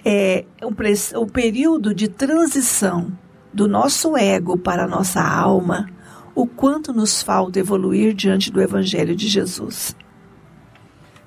é, 0.05 0.45
o, 0.61 1.21
o 1.21 1.27
período 1.27 1.93
de 1.93 2.07
transição 2.07 3.11
do 3.53 3.67
nosso 3.67 4.17
ego 4.17 4.57
para 4.57 4.85
a 4.85 4.87
nossa 4.87 5.21
alma, 5.21 5.89
o 6.33 6.47
quanto 6.47 6.93
nos 6.93 7.21
falta 7.21 7.59
evoluir 7.59 8.13
diante 8.13 8.51
do 8.51 8.61
Evangelho 8.61 9.15
de 9.15 9.27
Jesus. 9.27 9.95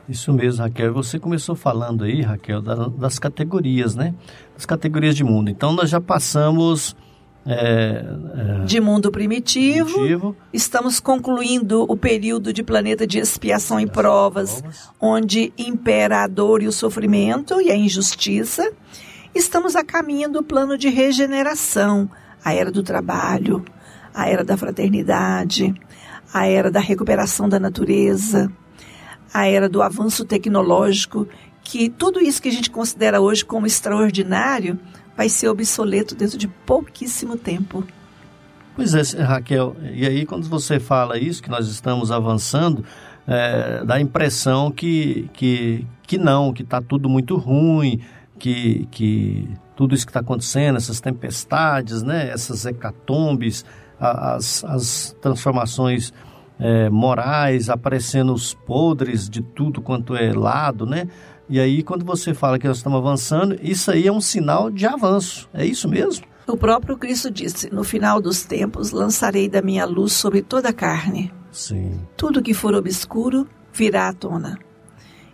Isso 0.08 0.32
mesmo, 0.32 0.62
Raquel. 0.62 0.92
Você 0.92 1.18
começou 1.18 1.54
falando 1.54 2.04
aí, 2.04 2.20
Raquel, 2.20 2.60
das 2.60 3.18
categorias, 3.18 3.94
né? 3.94 4.14
Das 4.54 4.66
categorias 4.66 5.16
de 5.16 5.24
mundo. 5.24 5.50
Então, 5.50 5.72
nós 5.72 5.88
já 5.88 6.00
passamos 6.00 6.94
é, 7.46 8.02
é, 8.62 8.64
de 8.64 8.80
mundo 8.80 9.10
primitivo. 9.10 9.92
primitivo. 9.92 10.36
Estamos 10.52 10.98
concluindo 10.98 11.84
o 11.88 11.96
período 11.96 12.52
de 12.52 12.62
planeta 12.62 13.06
de 13.06 13.18
expiação 13.18 13.78
e 13.78 13.86
provas, 13.86 14.60
provas, 14.60 14.90
onde 15.00 15.52
impera 15.58 16.24
a 16.24 16.26
dor 16.26 16.62
e 16.62 16.66
o 16.66 16.72
sofrimento 16.72 17.60
e 17.60 17.70
a 17.70 17.76
injustiça. 17.76 18.72
Estamos 19.34 19.76
a 19.76 19.84
caminho 19.84 20.30
do 20.30 20.42
plano 20.42 20.78
de 20.78 20.88
regeneração, 20.88 22.08
a 22.42 22.54
era 22.54 22.70
do 22.70 22.82
trabalho, 22.82 23.64
a 24.14 24.28
era 24.28 24.44
da 24.44 24.56
fraternidade, 24.56 25.74
a 26.32 26.46
era 26.46 26.70
da 26.70 26.80
recuperação 26.80 27.48
da 27.48 27.60
natureza, 27.60 28.50
a 29.32 29.46
era 29.46 29.68
do 29.68 29.82
avanço 29.82 30.24
tecnológico, 30.24 31.28
que 31.62 31.88
tudo 31.88 32.20
isso 32.20 32.40
que 32.40 32.48
a 32.48 32.52
gente 32.52 32.70
considera 32.70 33.20
hoje 33.20 33.44
como 33.44 33.66
extraordinário 33.66 34.78
vai 35.16 35.28
ser 35.28 35.48
obsoleto 35.48 36.14
dentro 36.14 36.36
de 36.38 36.48
pouquíssimo 36.48 37.36
tempo. 37.36 37.84
Pois 38.76 38.94
é, 38.94 39.22
Raquel, 39.22 39.76
e 39.92 40.04
aí 40.04 40.26
quando 40.26 40.48
você 40.48 40.80
fala 40.80 41.16
isso, 41.18 41.42
que 41.42 41.48
nós 41.48 41.68
estamos 41.68 42.10
avançando, 42.10 42.84
é, 43.26 43.84
dá 43.84 43.94
a 43.94 44.00
impressão 44.00 44.70
que, 44.70 45.30
que, 45.32 45.86
que 46.02 46.18
não, 46.18 46.52
que 46.52 46.62
está 46.62 46.80
tudo 46.80 47.08
muito 47.08 47.36
ruim, 47.36 48.00
que, 48.38 48.88
que 48.90 49.48
tudo 49.76 49.94
isso 49.94 50.04
que 50.04 50.10
está 50.10 50.20
acontecendo, 50.20 50.76
essas 50.76 51.00
tempestades, 51.00 52.02
né, 52.02 52.28
essas 52.30 52.66
hecatombes, 52.66 53.64
as, 53.98 54.64
as 54.64 55.16
transformações 55.20 56.12
é, 56.58 56.88
morais, 56.90 57.68
aparecendo 57.68 58.32
os 58.32 58.54
podres 58.54 59.28
de 59.28 59.42
tudo 59.42 59.80
quanto 59.80 60.14
é 60.14 60.32
lado, 60.32 60.86
né? 60.86 61.08
E 61.48 61.60
aí, 61.60 61.82
quando 61.82 62.04
você 62.04 62.32
fala 62.32 62.58
que 62.58 62.66
nós 62.66 62.78
estamos 62.78 62.98
avançando, 62.98 63.58
isso 63.62 63.90
aí 63.90 64.06
é 64.06 64.12
um 64.12 64.20
sinal 64.20 64.70
de 64.70 64.86
avanço. 64.86 65.48
É 65.52 65.64
isso 65.64 65.88
mesmo? 65.88 66.24
O 66.46 66.56
próprio 66.56 66.96
Cristo 66.96 67.30
disse: 67.30 67.72
No 67.72 67.84
final 67.84 68.20
dos 68.20 68.44
tempos, 68.44 68.90
lançarei 68.90 69.48
da 69.48 69.60
minha 69.60 69.84
luz 69.84 70.12
sobre 70.14 70.42
toda 70.42 70.70
a 70.70 70.72
carne. 70.72 71.32
Sim. 71.52 72.00
Tudo 72.16 72.42
que 72.42 72.54
for 72.54 72.74
obscuro 72.74 73.46
virá 73.72 74.08
à 74.08 74.12
tona. 74.12 74.58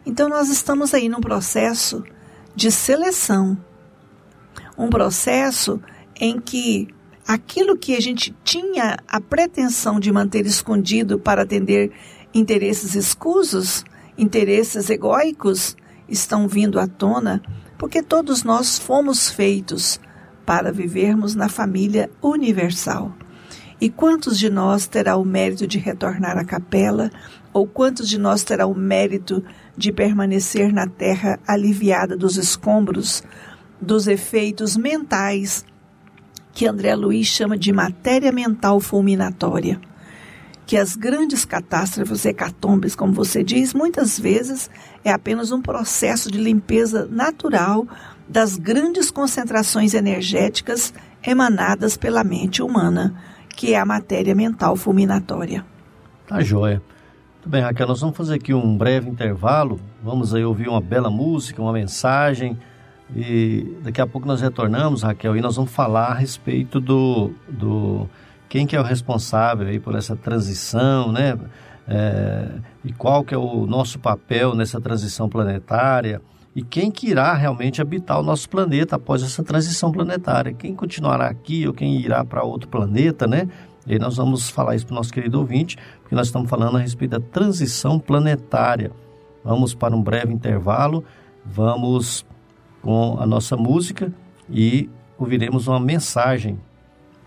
Então, 0.04 0.28
nós 0.28 0.48
estamos 0.48 0.92
aí 0.94 1.08
num 1.08 1.20
processo 1.20 2.02
de 2.54 2.70
seleção. 2.70 3.56
Um 4.76 4.88
processo 4.88 5.80
em 6.18 6.40
que 6.40 6.88
aquilo 7.26 7.76
que 7.76 7.94
a 7.94 8.00
gente 8.00 8.34
tinha 8.42 8.96
a 9.06 9.20
pretensão 9.20 10.00
de 10.00 10.10
manter 10.10 10.44
escondido 10.46 11.18
para 11.18 11.42
atender 11.42 11.92
interesses 12.34 12.94
escusos, 12.94 13.84
interesses 14.18 14.90
egóicos 14.90 15.76
estão 16.10 16.48
vindo 16.48 16.78
à 16.78 16.86
tona, 16.86 17.40
porque 17.78 18.02
todos 18.02 18.42
nós 18.42 18.78
fomos 18.78 19.30
feitos 19.30 20.00
para 20.44 20.72
vivermos 20.72 21.34
na 21.34 21.48
família 21.48 22.10
universal. 22.20 23.14
E 23.80 23.88
quantos 23.88 24.38
de 24.38 24.50
nós 24.50 24.86
terá 24.86 25.16
o 25.16 25.24
mérito 25.24 25.66
de 25.66 25.78
retornar 25.78 26.36
à 26.36 26.44
capela, 26.44 27.10
ou 27.52 27.66
quantos 27.66 28.08
de 28.08 28.18
nós 28.18 28.42
terá 28.42 28.66
o 28.66 28.74
mérito 28.74 29.42
de 29.76 29.92
permanecer 29.92 30.72
na 30.72 30.86
terra 30.86 31.38
aliviada 31.46 32.16
dos 32.16 32.36
escombros, 32.36 33.22
dos 33.80 34.06
efeitos 34.06 34.76
mentais 34.76 35.64
que 36.52 36.66
André 36.66 36.94
Luiz 36.94 37.26
chama 37.28 37.56
de 37.56 37.72
matéria 37.72 38.32
mental 38.32 38.80
fulminatória? 38.80 39.80
Que 40.70 40.76
as 40.76 40.94
grandes 40.94 41.44
catástrofes, 41.44 42.24
hecatombes, 42.24 42.94
como 42.94 43.12
você 43.12 43.42
diz, 43.42 43.74
muitas 43.74 44.16
vezes 44.16 44.70
é 45.04 45.10
apenas 45.10 45.50
um 45.50 45.60
processo 45.60 46.30
de 46.30 46.38
limpeza 46.38 47.08
natural 47.10 47.88
das 48.28 48.56
grandes 48.56 49.10
concentrações 49.10 49.94
energéticas 49.94 50.94
emanadas 51.26 51.96
pela 51.96 52.22
mente 52.22 52.62
humana 52.62 53.20
que 53.56 53.74
é 53.74 53.80
a 53.80 53.84
matéria 53.84 54.32
mental 54.32 54.76
fulminatória. 54.76 55.66
Tá 56.28 56.40
joia. 56.40 56.80
Muito 57.34 57.48
bem, 57.48 57.62
Raquel, 57.62 57.88
nós 57.88 58.00
vamos 58.00 58.16
fazer 58.16 58.34
aqui 58.36 58.54
um 58.54 58.78
breve 58.78 59.10
intervalo. 59.10 59.80
Vamos 60.00 60.32
aí 60.32 60.44
ouvir 60.44 60.68
uma 60.68 60.80
bela 60.80 61.10
música, 61.10 61.60
uma 61.60 61.72
mensagem. 61.72 62.56
E 63.12 63.76
daqui 63.82 64.00
a 64.00 64.06
pouco 64.06 64.24
nós 64.24 64.40
retornamos, 64.40 65.02
Raquel, 65.02 65.36
e 65.36 65.40
nós 65.40 65.56
vamos 65.56 65.72
falar 65.72 66.12
a 66.12 66.14
respeito 66.14 66.78
do, 66.80 67.32
do 67.48 68.08
quem 68.50 68.66
que 68.66 68.74
é 68.74 68.80
o 68.80 68.82
responsável 68.82 69.68
aí 69.68 69.78
por 69.78 69.94
essa 69.94 70.16
transição, 70.16 71.12
né? 71.12 71.38
É, 71.88 72.48
e 72.84 72.92
qual 72.92 73.24
que 73.24 73.32
é 73.32 73.38
o 73.38 73.64
nosso 73.64 73.98
papel 73.98 74.54
nessa 74.54 74.80
transição 74.80 75.28
planetária 75.28 76.20
e 76.54 76.62
quem 76.62 76.90
que 76.90 77.08
irá 77.08 77.32
realmente 77.32 77.80
habitar 77.80 78.18
o 78.18 78.22
nosso 78.24 78.48
planeta 78.50 78.96
após 78.96 79.22
essa 79.22 79.42
transição 79.42 79.92
planetária. 79.92 80.52
Quem 80.52 80.74
continuará 80.74 81.28
aqui 81.28 81.66
ou 81.66 81.72
quem 81.72 82.00
irá 82.00 82.24
para 82.24 82.42
outro 82.42 82.68
planeta, 82.68 83.24
né? 83.26 83.48
E 83.86 83.92
aí 83.92 83.98
nós 84.00 84.16
vamos 84.16 84.50
falar 84.50 84.74
isso 84.74 84.84
para 84.84 84.94
o 84.94 84.96
nosso 84.96 85.12
querido 85.12 85.38
ouvinte, 85.38 85.78
porque 86.02 86.14
nós 86.14 86.26
estamos 86.26 86.50
falando 86.50 86.76
a 86.76 86.80
respeito 86.80 87.12
da 87.12 87.20
transição 87.20 88.00
planetária. 88.00 88.90
Vamos 89.44 89.74
para 89.74 89.94
um 89.94 90.02
breve 90.02 90.34
intervalo, 90.34 91.04
vamos 91.46 92.26
com 92.82 93.16
a 93.20 93.26
nossa 93.26 93.56
música 93.56 94.12
e 94.48 94.90
ouviremos 95.16 95.68
uma 95.68 95.78
mensagem, 95.78 96.58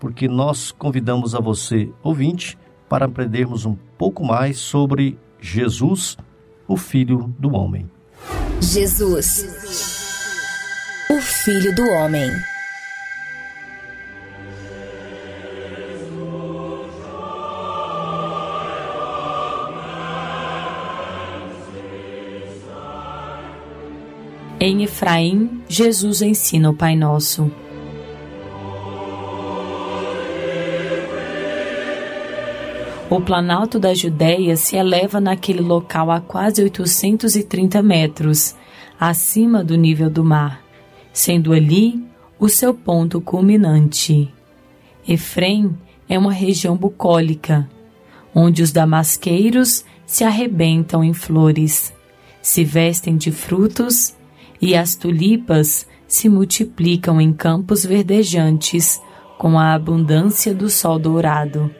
porque 0.04 0.28
nós 0.28 0.70
convidamos 0.70 1.34
a 1.34 1.40
você, 1.40 1.88
ouvinte, 2.02 2.58
para 2.90 3.06
aprendermos 3.06 3.64
um 3.64 3.74
pouco 3.96 4.22
mais 4.22 4.58
sobre 4.58 5.18
Jesus, 5.40 6.18
o 6.68 6.76
Filho 6.76 7.34
do 7.38 7.54
Homem. 7.54 7.90
Jesus, 8.60 9.46
o 11.10 11.18
Filho 11.22 11.74
do 11.74 11.82
Homem. 11.84 12.30
Em 24.60 24.82
Efraim, 24.82 25.62
Jesus 25.66 26.20
ensina 26.20 26.68
o 26.68 26.74
Pai 26.74 26.94
Nosso. 26.94 27.50
O 33.14 33.20
planalto 33.20 33.78
da 33.78 33.94
Judéia 33.94 34.56
se 34.56 34.74
eleva 34.74 35.20
naquele 35.20 35.60
local 35.60 36.10
a 36.10 36.20
quase 36.20 36.60
830 36.60 37.80
metros, 37.80 38.56
acima 38.98 39.62
do 39.62 39.76
nível 39.76 40.10
do 40.10 40.24
mar, 40.24 40.60
sendo 41.12 41.52
ali 41.52 42.04
o 42.40 42.48
seu 42.48 42.74
ponto 42.74 43.20
culminante. 43.20 44.34
Efrem 45.06 45.78
é 46.08 46.18
uma 46.18 46.32
região 46.32 46.76
bucólica, 46.76 47.70
onde 48.34 48.64
os 48.64 48.72
damasqueiros 48.72 49.84
se 50.04 50.24
arrebentam 50.24 51.04
em 51.04 51.14
flores, 51.14 51.94
se 52.42 52.64
vestem 52.64 53.16
de 53.16 53.30
frutos 53.30 54.12
e 54.60 54.74
as 54.74 54.96
tulipas 54.96 55.86
se 56.08 56.28
multiplicam 56.28 57.20
em 57.20 57.32
campos 57.32 57.86
verdejantes 57.86 59.00
com 59.38 59.56
a 59.56 59.72
abundância 59.72 60.52
do 60.52 60.68
sol 60.68 60.98
dourado 60.98 61.70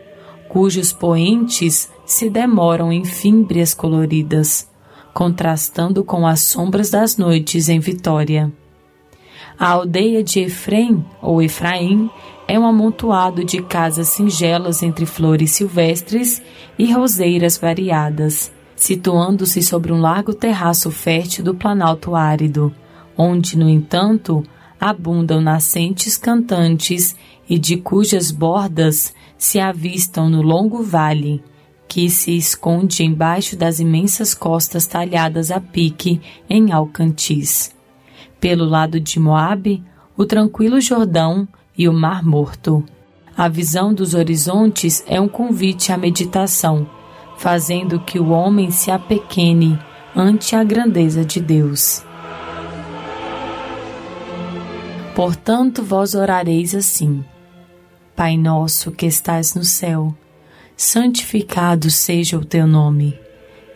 cujos 0.54 0.92
poentes 0.92 1.90
se 2.06 2.30
demoram 2.30 2.92
em 2.92 3.04
fímbrias 3.04 3.74
coloridas, 3.74 4.70
contrastando 5.12 6.04
com 6.04 6.24
as 6.24 6.42
sombras 6.42 6.90
das 6.90 7.16
noites 7.16 7.68
em 7.68 7.80
Vitória. 7.80 8.52
A 9.58 9.70
aldeia 9.70 10.22
de 10.22 10.38
Efrem, 10.38 11.04
ou 11.20 11.42
Efraim, 11.42 12.08
é 12.46 12.56
um 12.56 12.64
amontoado 12.64 13.42
de 13.42 13.60
casas 13.62 14.10
singelas 14.10 14.80
entre 14.80 15.04
flores 15.06 15.50
silvestres 15.50 16.40
e 16.78 16.92
roseiras 16.92 17.58
variadas, 17.58 18.52
situando-se 18.76 19.60
sobre 19.60 19.92
um 19.92 20.00
largo 20.00 20.32
terraço 20.32 20.88
fértil 20.88 21.42
do 21.42 21.56
Planalto 21.56 22.14
Árido, 22.14 22.72
onde, 23.18 23.58
no 23.58 23.68
entanto, 23.68 24.44
abundam 24.84 25.40
nascentes 25.40 26.18
cantantes 26.18 27.16
e 27.48 27.58
de 27.58 27.78
cujas 27.78 28.30
bordas 28.30 29.14
se 29.38 29.58
avistam 29.58 30.28
no 30.28 30.42
longo 30.42 30.82
vale, 30.82 31.42
que 31.88 32.10
se 32.10 32.36
esconde 32.36 33.02
embaixo 33.02 33.56
das 33.56 33.80
imensas 33.80 34.34
costas 34.34 34.86
talhadas 34.86 35.50
a 35.50 35.58
pique 35.58 36.20
em 36.50 36.70
Alcantis. 36.70 37.74
Pelo 38.38 38.66
lado 38.66 39.00
de 39.00 39.18
Moabe, 39.18 39.82
o 40.18 40.26
tranquilo 40.26 40.78
Jordão 40.82 41.48
e 41.78 41.88
o 41.88 41.92
Mar 41.94 42.22
Morto. 42.22 42.84
A 43.34 43.48
visão 43.48 43.94
dos 43.94 44.12
horizontes 44.12 45.02
é 45.06 45.18
um 45.18 45.28
convite 45.28 45.92
à 45.92 45.96
meditação, 45.96 46.86
fazendo 47.38 48.00
que 48.00 48.18
o 48.18 48.28
homem 48.28 48.70
se 48.70 48.90
apequene 48.90 49.78
ante 50.14 50.54
a 50.54 50.62
grandeza 50.62 51.24
de 51.24 51.40
Deus. 51.40 52.04
Portanto, 55.14 55.82
vós 55.82 56.14
orareis 56.14 56.74
assim: 56.74 57.24
Pai 58.16 58.36
nosso 58.36 58.90
que 58.90 59.06
estás 59.06 59.54
no 59.54 59.64
céu, 59.64 60.12
santificado 60.76 61.90
seja 61.90 62.36
o 62.36 62.44
teu 62.44 62.66
nome. 62.66 63.18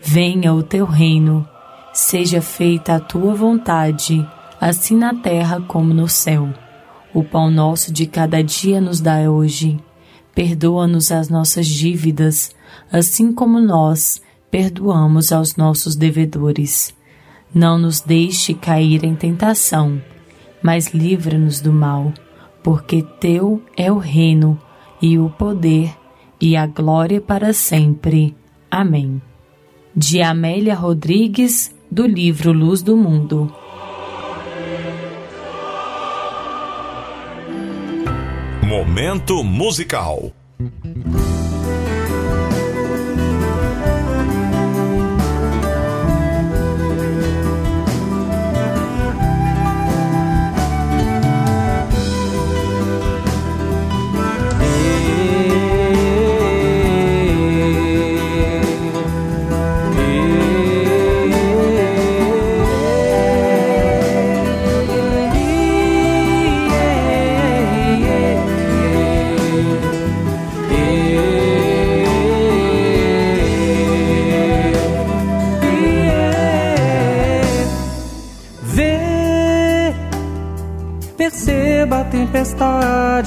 Venha 0.00 0.52
o 0.52 0.62
teu 0.62 0.84
reino, 0.84 1.48
seja 1.92 2.40
feita 2.40 2.96
a 2.96 3.00
tua 3.00 3.34
vontade, 3.34 4.26
assim 4.60 4.96
na 4.96 5.14
terra 5.14 5.60
como 5.60 5.94
no 5.94 6.08
céu. 6.08 6.52
O 7.14 7.22
pão 7.22 7.50
nosso 7.50 7.92
de 7.92 8.06
cada 8.06 8.42
dia 8.42 8.80
nos 8.80 9.00
dá 9.00 9.30
hoje. 9.30 9.78
Perdoa-nos 10.34 11.10
as 11.10 11.28
nossas 11.28 11.66
dívidas, 11.66 12.54
assim 12.92 13.32
como 13.32 13.60
nós 13.60 14.20
perdoamos 14.50 15.32
aos 15.32 15.56
nossos 15.56 15.96
devedores. 15.96 16.94
Não 17.54 17.78
nos 17.78 18.00
deixe 18.00 18.54
cair 18.54 19.04
em 19.04 19.14
tentação, 19.14 20.00
mas 20.62 20.88
livra-nos 20.88 21.60
do 21.60 21.72
mal 21.72 22.12
porque 22.62 23.02
teu 23.02 23.62
é 23.76 23.90
o 23.90 23.98
reino 23.98 24.60
e 25.00 25.18
o 25.18 25.30
poder 25.30 25.96
e 26.40 26.56
a 26.56 26.66
glória 26.66 27.20
para 27.20 27.52
sempre. 27.52 28.36
Amém. 28.70 29.22
De 29.94 30.20
Amélia 30.20 30.74
Rodrigues, 30.74 31.74
do 31.90 32.06
livro 32.06 32.52
Luz 32.52 32.82
do 32.82 32.96
Mundo. 32.96 33.50
Momento 38.62 39.42
musical. 39.42 40.32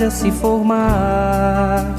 A 0.03 0.09
se 0.11 0.31
formar. 0.31 1.95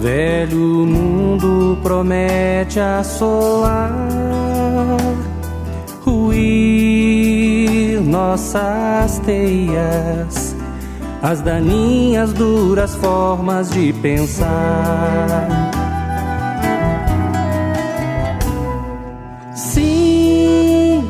Velho 0.00 0.86
mundo 0.86 1.78
promete 1.82 2.80
assolar, 2.80 3.92
ruir 6.04 8.00
nossas 8.00 9.18
teias, 9.20 10.56
as 11.22 11.42
daninhas 11.42 12.32
duras 12.32 12.94
formas 12.94 13.70
de 13.70 13.92
pensar. 13.92 15.48
Sim, 19.54 21.06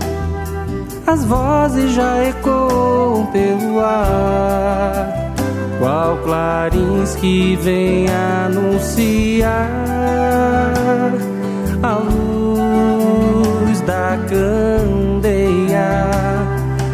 as 1.07 1.24
vozes 1.24 1.93
já 1.93 2.24
ecoam 2.24 3.26
pelo 3.26 3.78
ar 3.81 5.19
qual 5.81 6.18
clarins 6.18 7.16
que 7.16 7.57
vem 7.57 8.07
anunciar 8.45 9.66
a 11.83 11.95
luz 11.95 13.81
da 13.81 14.18
candeia, 14.28 16.07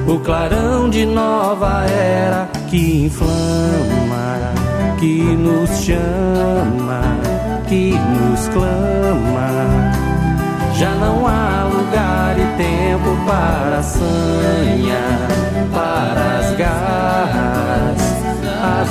o 0.06 0.20
clarão 0.20 0.88
de 0.88 1.04
nova 1.04 1.84
era 1.90 2.48
que 2.70 3.06
inflama, 3.06 4.54
que 5.00 5.20
nos 5.20 5.68
chama, 5.80 7.02
que 7.68 7.90
nos 7.90 8.48
clama. 8.48 9.96
Já 10.74 10.90
não 10.90 11.26
há 11.26 11.64
lugar 11.64 12.36
e 12.38 12.46
tempo 12.56 13.16
para 13.26 13.82
sanha, 13.82 15.00
para 15.72 16.35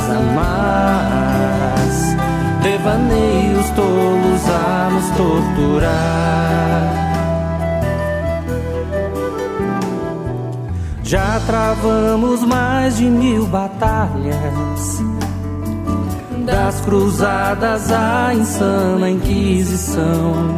as 0.05 0.11
amarras, 0.11 1.97
devaneios 2.61 3.69
tolos 3.71 4.49
a 4.49 4.89
nos 4.91 5.09
torturar. 5.17 6.93
Já 11.03 11.41
travamos 11.45 12.43
mais 12.43 12.97
de 12.97 13.05
mil 13.05 13.45
batalhas, 13.47 15.03
das 16.45 16.81
cruzadas 16.81 17.91
à 17.91 18.33
insana 18.33 19.09
Inquisição. 19.09 20.55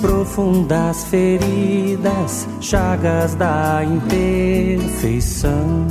Profundas 0.00 1.04
feridas, 1.04 2.48
chagas 2.60 3.34
da 3.34 3.84
imperfeição. 3.84 5.86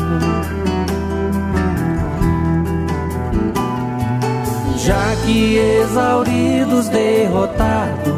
Já 4.90 5.16
que 5.24 5.56
exauridos, 5.56 6.90
derrotados, 6.90 8.14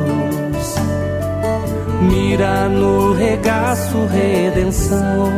mira 2.01 2.69
no 2.69 3.11
regaço 3.11 4.05
redenção, 4.05 5.29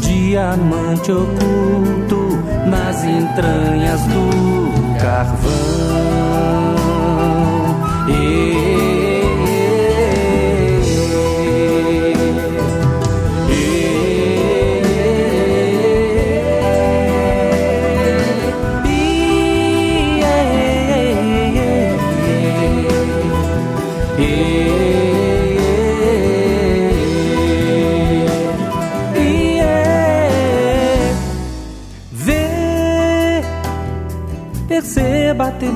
diamante 0.00 1.12
oculto 1.12 2.40
nas 2.66 3.04
entranhas 3.04 4.00
do 4.00 4.98
carvão. 5.00 5.79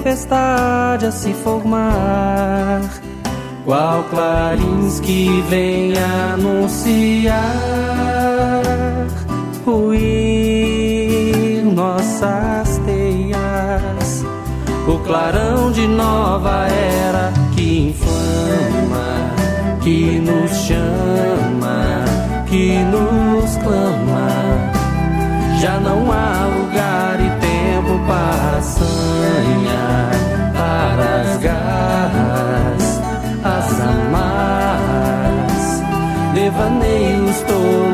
Tempestade 0.05 1.07
a 1.07 1.11
se 1.11 1.33
formar, 1.33 2.83
qual 3.65 4.05
clarins 4.05 5.01
que 5.01 5.43
vem 5.49 5.95
anunciar 6.33 7.33
ruir 9.65 10.05
nossas 11.65 12.77
teias, 12.85 14.23
o 14.87 14.99
clarão 14.99 15.73
de 15.73 15.89
nova 15.89 16.69
era 16.69 16.94
devaneios 37.43 37.94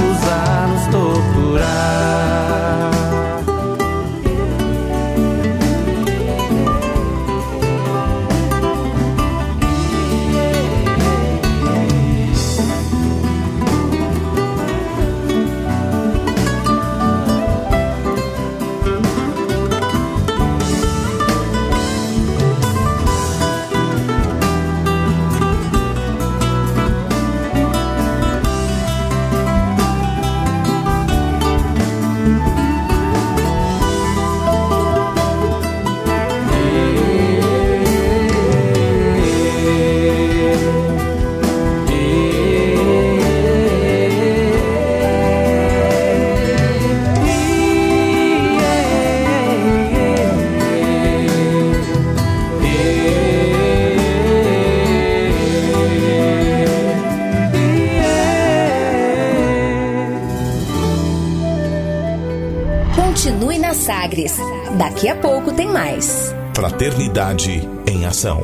Daqui 64.80 65.10
a 65.10 65.14
pouco 65.14 65.52
tem 65.52 65.68
mais. 65.68 66.34
Fraternidade 66.56 67.50
em 67.86 68.06
Ação. 68.06 68.40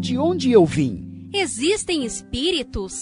De 0.00 0.18
onde 0.18 0.50
eu 0.50 0.66
vim? 0.66 1.30
Existem 1.32 2.04
espíritos? 2.04 3.01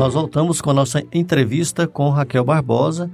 Nós 0.00 0.14
voltamos 0.14 0.62
com 0.62 0.70
a 0.70 0.72
nossa 0.72 1.02
entrevista 1.12 1.86
com 1.86 2.08
Raquel 2.08 2.42
Barbosa, 2.42 3.10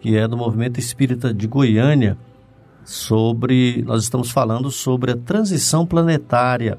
que 0.00 0.16
é 0.16 0.26
do 0.26 0.38
Movimento 0.38 0.80
Espírita 0.80 1.34
de 1.34 1.46
Goiânia, 1.46 2.16
sobre 2.82 3.84
nós 3.86 4.04
estamos 4.04 4.30
falando 4.30 4.70
sobre 4.70 5.12
a 5.12 5.16
transição 5.18 5.84
planetária, 5.84 6.78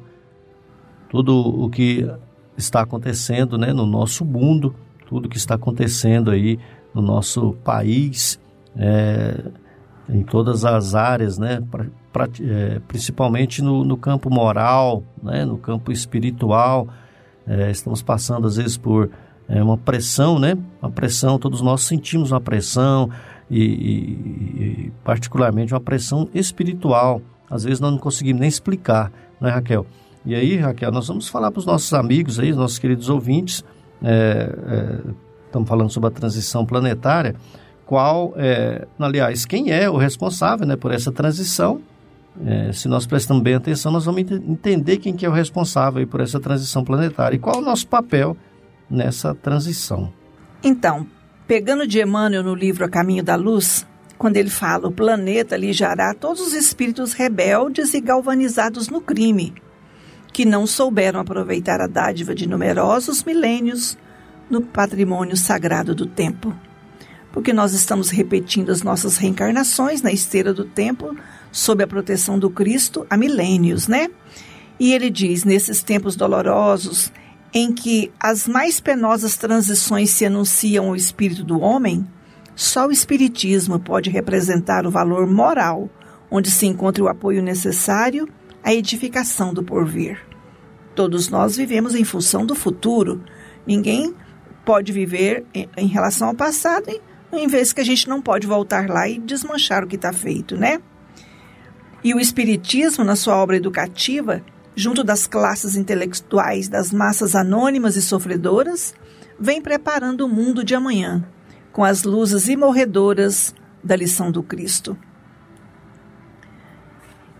tudo 1.11 1.37
o 1.37 1.69
que 1.69 2.09
está 2.57 2.81
acontecendo, 2.81 3.55
né, 3.55 3.71
no 3.71 3.85
nosso 3.85 4.25
mundo, 4.25 4.73
tudo 5.05 5.29
que 5.29 5.37
está 5.37 5.53
acontecendo 5.53 6.31
aí 6.31 6.57
no 6.91 7.03
nosso 7.03 7.53
país, 7.63 8.39
é, 8.75 9.43
em 10.09 10.23
todas 10.23 10.65
as 10.65 10.95
áreas, 10.95 11.37
né, 11.37 11.61
pra, 11.69 11.85
pra, 12.11 12.27
é, 12.41 12.81
principalmente 12.87 13.61
no, 13.61 13.85
no, 13.85 13.95
campo 13.95 14.27
moral, 14.27 15.03
né, 15.21 15.45
no 15.45 15.59
campo 15.59 15.91
espiritual, 15.91 16.87
é, 17.45 17.69
estamos 17.69 18.01
passando 18.01 18.47
às 18.47 18.55
vezes 18.55 18.75
por 18.75 19.11
é 19.51 19.61
uma 19.61 19.77
pressão, 19.77 20.39
né? 20.39 20.57
Uma 20.81 20.89
pressão, 20.89 21.37
todos 21.37 21.61
nós 21.61 21.81
sentimos 21.81 22.31
uma 22.31 22.39
pressão 22.39 23.09
e, 23.49 23.59
e, 23.59 23.99
e, 24.63 24.91
particularmente 25.03 25.73
uma 25.73 25.81
pressão 25.81 26.29
espiritual. 26.33 27.21
Às 27.49 27.65
vezes 27.65 27.81
nós 27.81 27.91
não 27.91 27.99
conseguimos 27.99 28.39
nem 28.39 28.47
explicar, 28.47 29.11
não 29.41 29.49
é, 29.49 29.51
Raquel? 29.51 29.85
E 30.25 30.33
aí, 30.33 30.55
Raquel, 30.55 30.89
nós 30.91 31.07
vamos 31.07 31.27
falar 31.27 31.51
para 31.51 31.59
os 31.59 31.65
nossos 31.65 31.93
amigos 31.93 32.39
aí, 32.39 32.53
nossos 32.53 32.79
queridos 32.79 33.09
ouvintes, 33.09 33.61
é, 34.01 34.55
é, 34.67 35.11
estamos 35.47 35.67
falando 35.67 35.89
sobre 35.89 36.07
a 36.07 36.11
transição 36.11 36.65
planetária, 36.65 37.35
qual, 37.85 38.33
é, 38.37 38.87
aliás, 38.97 39.45
quem 39.45 39.69
é 39.69 39.89
o 39.89 39.97
responsável 39.97 40.65
né, 40.65 40.77
por 40.77 40.93
essa 40.93 41.11
transição. 41.11 41.81
É, 42.45 42.71
se 42.71 42.87
nós 42.87 43.05
prestamos 43.05 43.43
bem 43.43 43.55
atenção, 43.55 43.91
nós 43.91 44.05
vamos 44.05 44.21
entender 44.21 44.95
quem 44.97 45.13
que 45.13 45.25
é 45.25 45.29
o 45.29 45.33
responsável 45.33 46.07
por 46.07 46.21
essa 46.21 46.39
transição 46.39 46.85
planetária 46.85 47.35
e 47.35 47.39
qual 47.39 47.57
é 47.57 47.59
o 47.59 47.61
nosso 47.61 47.85
papel 47.85 48.37
nessa 48.91 49.33
transição. 49.33 50.11
Então, 50.63 51.07
pegando 51.47 51.87
de 51.87 52.01
Emmanuel 52.01 52.43
no 52.43 52.53
livro 52.53 52.85
A 52.85 52.89
Caminho 52.89 53.23
da 53.23 53.35
Luz, 53.35 53.87
quando 54.17 54.37
ele 54.37 54.49
fala 54.49 54.87
o 54.87 54.91
planeta 54.91 55.55
alijará 55.55 56.13
todos 56.13 56.41
os 56.41 56.53
espíritos 56.53 57.13
rebeldes 57.13 57.93
e 57.93 58.01
galvanizados 58.01 58.89
no 58.89 59.01
crime, 59.01 59.53
que 60.31 60.45
não 60.45 60.67
souberam 60.67 61.19
aproveitar 61.19 61.81
a 61.81 61.87
dádiva 61.87 62.35
de 62.35 62.47
numerosos 62.47 63.23
milênios 63.23 63.97
no 64.49 64.61
patrimônio 64.61 65.35
sagrado 65.35 65.95
do 65.95 66.05
tempo. 66.05 66.53
Porque 67.31 67.53
nós 67.53 67.73
estamos 67.73 68.09
repetindo 68.09 68.69
as 68.69 68.83
nossas 68.83 69.17
reencarnações 69.17 70.01
na 70.01 70.11
esteira 70.11 70.53
do 70.53 70.65
tempo, 70.65 71.15
sob 71.51 71.83
a 71.83 71.87
proteção 71.87 72.37
do 72.37 72.49
Cristo 72.49 73.07
há 73.09 73.15
milênios, 73.15 73.87
né? 73.87 74.09
E 74.79 74.93
ele 74.93 75.09
diz: 75.09 75.45
nesses 75.45 75.81
tempos 75.81 76.15
dolorosos, 76.15 77.11
em 77.53 77.73
que 77.73 78.11
as 78.19 78.47
mais 78.47 78.79
penosas 78.79 79.35
transições 79.35 80.09
se 80.09 80.25
anunciam 80.25 80.87
ao 80.87 80.95
espírito 80.95 81.43
do 81.43 81.59
homem, 81.59 82.07
só 82.55 82.87
o 82.87 82.91
Espiritismo 82.91 83.79
pode 83.79 84.09
representar 84.09 84.85
o 84.85 84.91
valor 84.91 85.27
moral, 85.27 85.89
onde 86.29 86.51
se 86.51 86.65
encontra 86.65 87.03
o 87.03 87.07
apoio 87.07 87.41
necessário 87.41 88.27
à 88.63 88.73
edificação 88.73 89.53
do 89.53 89.63
porvir. 89.63 90.19
Todos 90.95 91.29
nós 91.29 91.57
vivemos 91.57 91.95
em 91.95 92.03
função 92.03 92.45
do 92.45 92.53
futuro. 92.53 93.23
Ninguém 93.65 94.13
pode 94.63 94.91
viver 94.91 95.45
em 95.75 95.87
relação 95.87 96.29
ao 96.29 96.35
passado, 96.35 96.87
em 97.33 97.47
vez 97.47 97.73
que 97.73 97.81
a 97.81 97.85
gente 97.85 98.07
não 98.07 98.21
pode 98.21 98.45
voltar 98.45 98.89
lá 98.89 99.07
e 99.07 99.17
desmanchar 99.17 99.83
o 99.83 99.87
que 99.87 99.95
está 99.95 100.13
feito, 100.13 100.55
né? 100.55 100.79
E 102.03 102.13
o 102.13 102.19
Espiritismo, 102.19 103.03
na 103.03 103.15
sua 103.15 103.37
obra 103.37 103.57
educativa, 103.57 104.43
junto 104.75 105.03
das 105.03 105.27
classes 105.27 105.75
intelectuais 105.75 106.67
das 106.67 106.91
massas 106.91 107.35
anônimas 107.35 107.95
e 107.95 108.01
sofredoras, 108.01 108.93
vem 109.39 109.61
preparando 109.61 110.21
o 110.21 110.29
mundo 110.29 110.63
de 110.63 110.75
amanhã, 110.75 111.23
com 111.71 111.83
as 111.83 112.03
luzes 112.03 112.47
imorredoras 112.47 113.53
da 113.83 113.95
lição 113.95 114.31
do 114.31 114.43
Cristo. 114.43 114.97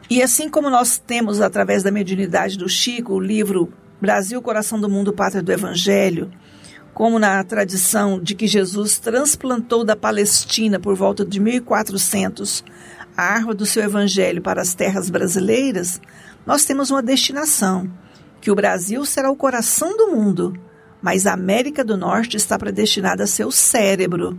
E 0.10 0.22
assim 0.22 0.50
como 0.50 0.70
nós 0.70 0.98
temos, 0.98 1.40
através 1.40 1.84
da 1.84 1.92
mediunidade 1.92 2.58
do 2.58 2.68
Chico, 2.68 3.14
o 3.14 3.20
livro 3.20 3.72
Brasil, 4.02 4.42
Coração 4.42 4.80
do 4.80 4.90
Mundo, 4.90 5.14
Pátria 5.14 5.42
do 5.42 5.52
Evangelho, 5.52 6.32
como 6.94 7.18
na 7.18 7.42
tradição 7.44 8.20
de 8.20 8.36
que 8.36 8.48
Jesus 8.48 9.00
transplantou 9.00 9.86
da 9.86 9.96
Palestina 9.96 10.80
por 10.80 10.96
volta 10.96 11.24
de 11.24 11.40
1400 11.40 12.64
a 13.16 13.24
árvore 13.24 13.58
do 13.58 13.66
seu 13.66 13.84
evangelho 13.84 14.42
para 14.42 14.62
as 14.62 14.74
terras 14.74 15.10
brasileiras, 15.10 16.02
nós 16.46 16.66
temos 16.66 16.90
uma 16.92 17.02
destinação, 17.02 17.90
que 18.40 18.52
o 18.52 18.56
Brasil 18.56 19.06
será 19.06 19.30
o 19.30 19.36
coração 19.36 19.96
do 19.96 20.08
mundo, 20.08 20.54
mas 21.02 21.26
a 21.26 21.34
América 21.34 21.84
do 21.84 21.98
Norte 21.98 22.38
está 22.38 22.58
predestinada 22.58 23.24
a 23.24 23.28
ser 23.28 23.46
o 23.46 23.52
cérebro. 23.52 24.38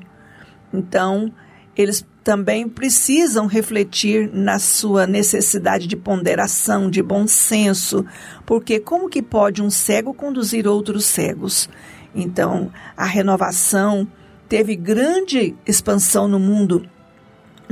Então, 0.72 1.32
eles 1.76 2.04
também 2.22 2.68
precisam 2.68 3.46
refletir 3.46 4.30
na 4.32 4.58
sua 4.58 5.06
necessidade 5.06 5.86
de 5.86 5.96
ponderação, 5.96 6.88
de 6.88 7.02
bom 7.02 7.26
senso, 7.26 8.04
porque 8.46 8.78
como 8.78 9.08
que 9.08 9.22
pode 9.22 9.62
um 9.62 9.70
cego 9.70 10.14
conduzir 10.14 10.66
outros 10.66 11.04
cegos? 11.04 11.68
Então, 12.14 12.70
a 12.96 13.04
renovação 13.04 14.06
teve 14.48 14.76
grande 14.76 15.56
expansão 15.66 16.28
no 16.28 16.38
mundo 16.38 16.86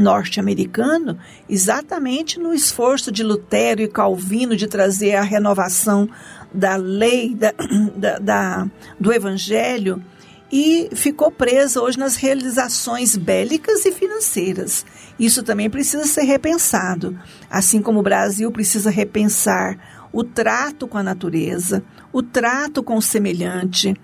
norte-americano, 0.01 1.19
exatamente 1.49 2.39
no 2.39 2.53
esforço 2.53 3.13
de 3.13 3.23
Lutero 3.23 3.83
e 3.83 3.89
Calvino 3.89 4.57
de 4.57 4.67
trazer 4.67 5.15
a 5.15 5.23
renovação 5.23 6.09
da 6.53 6.77
lei 6.77 7.35
da, 7.35 7.53
da, 7.97 8.19
da, 8.19 8.71
do 8.99 9.13
Evangelho 9.13 10.03
e 10.53 10.89
ficou 10.95 11.31
presa 11.31 11.81
hoje 11.81 11.99
nas 11.99 12.17
realizações 12.17 13.17
bélicas 13.17 13.85
e 13.85 13.93
financeiras. 13.93 14.85
Isso 15.19 15.43
também 15.43 15.71
precisa 15.71 16.05
ser 16.07 16.23
repensado, 16.23 17.17
assim 17.49 17.81
como 17.81 18.01
o 18.01 18.03
Brasil 18.03 18.51
precisa 18.51 18.91
repensar 18.91 19.79
o 20.13 20.25
trato 20.25 20.89
com 20.89 20.99
a 20.99 21.03
natureza, 21.03 21.85
o 22.13 22.23
trato 22.23 22.83
com 22.83 22.97
o 22.97 23.03
semelhante, 23.03 23.95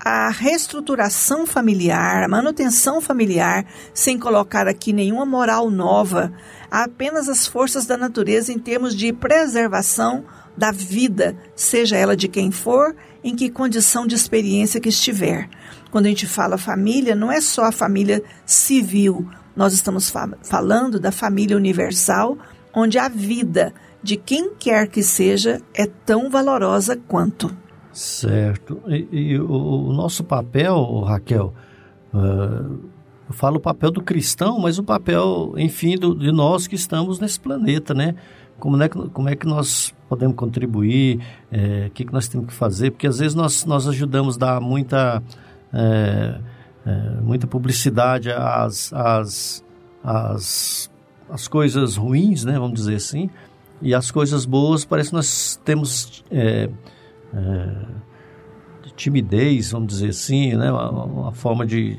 a 0.00 0.28
reestruturação 0.30 1.46
familiar, 1.46 2.22
a 2.22 2.28
manutenção 2.28 3.00
familiar, 3.00 3.66
sem 3.92 4.18
colocar 4.18 4.68
aqui 4.68 4.92
nenhuma 4.92 5.26
moral 5.26 5.70
nova, 5.70 6.32
apenas 6.70 7.28
as 7.28 7.46
forças 7.46 7.86
da 7.86 7.96
natureza 7.96 8.52
em 8.52 8.58
termos 8.58 8.94
de 8.94 9.12
preservação 9.12 10.24
da 10.56 10.70
vida, 10.70 11.36
seja 11.54 11.96
ela 11.96 12.16
de 12.16 12.28
quem 12.28 12.50
for, 12.50 12.94
em 13.22 13.34
que 13.34 13.50
condição 13.50 14.06
de 14.06 14.14
experiência 14.14 14.80
que 14.80 14.88
estiver. 14.88 15.48
Quando 15.90 16.06
a 16.06 16.08
gente 16.08 16.26
fala 16.26 16.58
família, 16.58 17.14
não 17.14 17.30
é 17.30 17.40
só 17.40 17.64
a 17.64 17.72
família 17.72 18.22
civil, 18.44 19.28
nós 19.56 19.72
estamos 19.72 20.10
fa 20.10 20.28
falando 20.42 21.00
da 21.00 21.10
família 21.10 21.56
universal, 21.56 22.38
onde 22.74 22.98
a 22.98 23.08
vida 23.08 23.74
de 24.02 24.16
quem 24.16 24.54
quer 24.54 24.86
que 24.86 25.02
seja 25.02 25.60
é 25.74 25.86
tão 25.86 26.30
valorosa 26.30 26.96
quanto. 27.08 27.54
Certo. 27.98 28.80
E, 28.86 29.08
e 29.10 29.40
o, 29.40 29.88
o, 29.88 29.92
nosso 29.92 30.22
papel, 30.22 31.00
Raquel, 31.00 31.52
uh, 32.14 32.78
eu 33.28 33.32
falo 33.32 33.56
o 33.56 33.60
papel 33.60 33.90
do 33.90 34.00
cristão, 34.00 34.60
mas 34.60 34.78
o 34.78 34.84
papel, 34.84 35.52
enfim, 35.56 35.96
do, 35.96 36.14
de 36.14 36.30
nós 36.30 36.68
que 36.68 36.76
estamos 36.76 37.18
nesse 37.18 37.40
planeta, 37.40 37.92
né? 37.92 38.14
Como 38.60 38.80
é 38.80 38.88
que, 38.88 39.08
como 39.08 39.28
é 39.28 39.34
que 39.34 39.48
nós 39.48 39.92
podemos 40.08 40.36
contribuir? 40.36 41.20
É, 41.50 41.86
o 41.88 41.90
que, 41.90 42.04
que 42.04 42.12
nós 42.12 42.28
temos 42.28 42.46
que 42.46 42.52
fazer? 42.52 42.92
Porque 42.92 43.08
às 43.08 43.18
vezes 43.18 43.34
nós, 43.34 43.64
nós 43.64 43.88
ajudamos 43.88 44.36
a 44.36 44.38
dar 44.38 44.60
muita, 44.60 45.20
é, 45.72 46.38
é, 46.86 47.20
muita 47.20 47.48
publicidade 47.48 48.30
às, 48.30 48.92
às, 48.92 49.64
às, 50.04 50.88
às 51.28 51.48
coisas 51.48 51.96
ruins, 51.96 52.44
né? 52.44 52.52
Vamos 52.60 52.78
dizer 52.78 52.94
assim. 52.94 53.28
E 53.82 53.92
as 53.92 54.12
coisas 54.12 54.46
boas, 54.46 54.84
parece 54.84 55.10
que 55.10 55.16
nós 55.16 55.60
temos 55.64 56.24
é, 57.34 57.86
de 58.82 58.92
timidez, 58.94 59.70
vamos 59.70 59.88
dizer 59.88 60.10
assim, 60.10 60.54
né? 60.54 60.70
uma, 60.70 61.04
uma, 61.04 61.32
forma 61.32 61.66
de, 61.66 61.98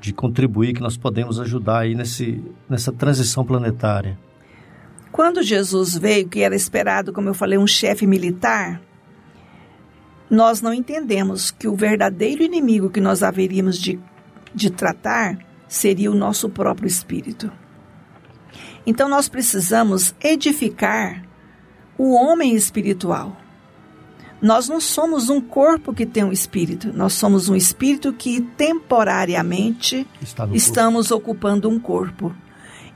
de 0.00 0.12
contribuir 0.12 0.74
que 0.74 0.80
nós 0.80 0.96
podemos 0.96 1.40
ajudar 1.40 1.80
aí 1.80 1.94
nesse, 1.94 2.42
nessa 2.68 2.92
transição 2.92 3.44
planetária. 3.44 4.18
Quando 5.10 5.42
Jesus 5.42 5.96
veio, 5.96 6.28
que 6.28 6.40
era 6.40 6.56
esperado, 6.56 7.12
como 7.12 7.28
eu 7.28 7.34
falei, 7.34 7.58
um 7.58 7.66
chefe 7.66 8.06
militar, 8.06 8.80
nós 10.30 10.62
não 10.62 10.72
entendemos 10.72 11.50
que 11.50 11.68
o 11.68 11.76
verdadeiro 11.76 12.42
inimigo 12.42 12.88
que 12.88 13.00
nós 13.00 13.22
haveríamos 13.22 13.78
de, 13.78 14.00
de 14.54 14.70
tratar 14.70 15.36
seria 15.68 16.10
o 16.10 16.14
nosso 16.14 16.48
próprio 16.48 16.86
espírito. 16.86 17.52
Então 18.86 19.08
nós 19.08 19.28
precisamos 19.28 20.14
edificar 20.22 21.22
o 21.98 22.14
homem 22.14 22.54
espiritual. 22.54 23.36
Nós 24.42 24.68
não 24.68 24.80
somos 24.80 25.30
um 25.30 25.40
corpo 25.40 25.94
que 25.94 26.04
tem 26.04 26.24
um 26.24 26.32
espírito, 26.32 26.92
nós 26.92 27.12
somos 27.12 27.48
um 27.48 27.54
espírito 27.54 28.12
que 28.12 28.40
temporariamente 28.40 30.04
estamos 30.52 31.10
corpo. 31.10 31.22
ocupando 31.22 31.70
um 31.70 31.78
corpo. 31.78 32.34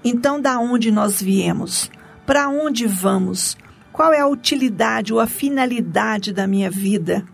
Então, 0.04 0.40
da 0.40 0.58
onde 0.58 0.90
nós 0.90 1.22
viemos? 1.22 1.88
Para 2.26 2.48
onde 2.48 2.84
vamos? 2.88 3.56
Qual 3.92 4.12
é 4.12 4.18
a 4.18 4.26
utilidade 4.26 5.14
ou 5.14 5.20
a 5.20 5.26
finalidade 5.28 6.32
da 6.32 6.48
minha 6.48 6.68
vida? 6.68 7.24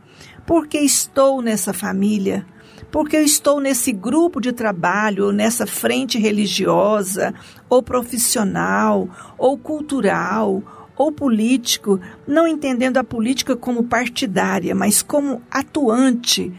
Por 0.47 0.67
que 0.67 0.79
estou 0.79 1.41
nessa 1.41 1.73
família? 1.73 2.45
Porque 2.91 3.17
eu 3.17 3.25
estou 3.25 3.61
nesse 3.61 3.93
grupo 3.93 4.41
de 4.41 4.53
trabalho, 4.53 5.27
ou 5.27 5.33
nessa 5.33 5.67
frente 5.67 6.19
religiosa, 6.19 7.33
ou 7.67 7.83
profissional, 7.83 9.09
ou 9.39 9.57
cultural, 9.57 10.63
ou 10.97 11.11
político, 11.11 12.01
não 12.27 12.47
entendendo 12.47 12.99
a 12.99 13.05
política 13.05 13.57
como 13.57 13.85
partidária, 13.85 14.75
mas 14.75 15.03
como 15.03 15.43
atuante 15.51 16.53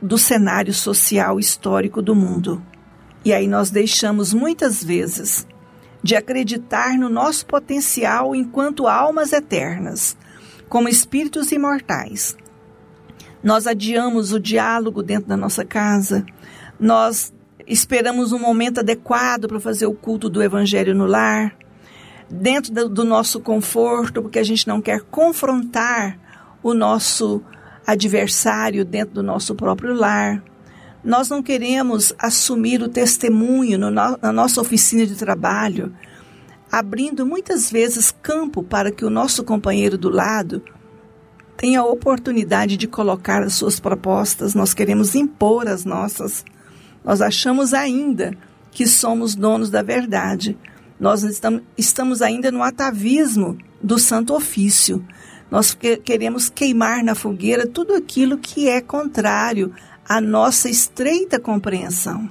do 0.00 0.18
cenário 0.18 0.74
social 0.74 1.38
histórico 1.38 2.02
do 2.02 2.14
mundo. 2.14 2.62
E 3.24 3.32
aí 3.32 3.46
nós 3.46 3.70
deixamos 3.70 4.32
muitas 4.32 4.84
vezes 4.84 5.46
de 6.02 6.14
acreditar 6.14 6.96
no 6.98 7.08
nosso 7.08 7.46
potencial 7.46 8.34
enquanto 8.34 8.86
almas 8.86 9.32
eternas, 9.32 10.16
como 10.68 10.88
espíritos 10.88 11.50
imortais. 11.50 12.36
Nós 13.42 13.66
adiamos 13.66 14.32
o 14.32 14.40
diálogo 14.40 15.02
dentro 15.02 15.28
da 15.28 15.36
nossa 15.36 15.64
casa, 15.64 16.24
nós 16.78 17.32
esperamos 17.66 18.32
um 18.32 18.38
momento 18.38 18.80
adequado 18.80 19.48
para 19.48 19.58
fazer 19.58 19.86
o 19.86 19.94
culto 19.94 20.28
do 20.28 20.42
evangelho 20.42 20.94
no 20.94 21.06
lar, 21.06 21.56
dentro 22.28 22.72
do, 22.72 22.88
do 22.88 23.04
nosso 23.04 23.40
conforto, 23.40 24.22
porque 24.22 24.38
a 24.38 24.44
gente 24.44 24.66
não 24.66 24.80
quer 24.80 25.00
confrontar 25.02 26.18
o 26.62 26.74
nosso 26.74 27.42
adversário 27.86 28.84
dentro 28.84 29.14
do 29.14 29.22
nosso 29.22 29.54
próprio 29.54 29.94
lar. 29.94 30.42
Nós 31.04 31.28
não 31.28 31.42
queremos 31.42 32.12
assumir 32.18 32.82
o 32.82 32.88
testemunho 32.88 33.78
no, 33.78 33.90
na 33.90 34.32
nossa 34.32 34.60
oficina 34.60 35.06
de 35.06 35.14
trabalho, 35.14 35.94
abrindo 36.70 37.24
muitas 37.24 37.70
vezes 37.70 38.10
campo 38.10 38.62
para 38.62 38.90
que 38.90 39.04
o 39.04 39.10
nosso 39.10 39.44
companheiro 39.44 39.96
do 39.96 40.10
lado 40.10 40.62
tenha 41.56 41.80
a 41.80 41.86
oportunidade 41.86 42.76
de 42.76 42.88
colocar 42.88 43.42
as 43.42 43.54
suas 43.54 43.78
propostas. 43.78 44.54
Nós 44.54 44.74
queremos 44.74 45.14
impor 45.14 45.68
as 45.68 45.84
nossas. 45.84 46.44
Nós 47.04 47.22
achamos 47.22 47.72
ainda 47.72 48.36
que 48.72 48.86
somos 48.86 49.34
donos 49.34 49.70
da 49.70 49.80
verdade, 49.80 50.58
nós 50.98 51.22
estamos 51.76 52.22
ainda 52.22 52.50
no 52.50 52.62
atavismo 52.62 53.58
do 53.82 53.98
santo 53.98 54.34
ofício. 54.34 55.04
Nós 55.50 55.74
queremos 55.74 56.48
queimar 56.48 57.04
na 57.04 57.14
fogueira 57.14 57.66
tudo 57.66 57.94
aquilo 57.94 58.38
que 58.38 58.68
é 58.68 58.80
contrário 58.80 59.72
à 60.08 60.20
nossa 60.20 60.68
estreita 60.68 61.38
compreensão. 61.38 62.28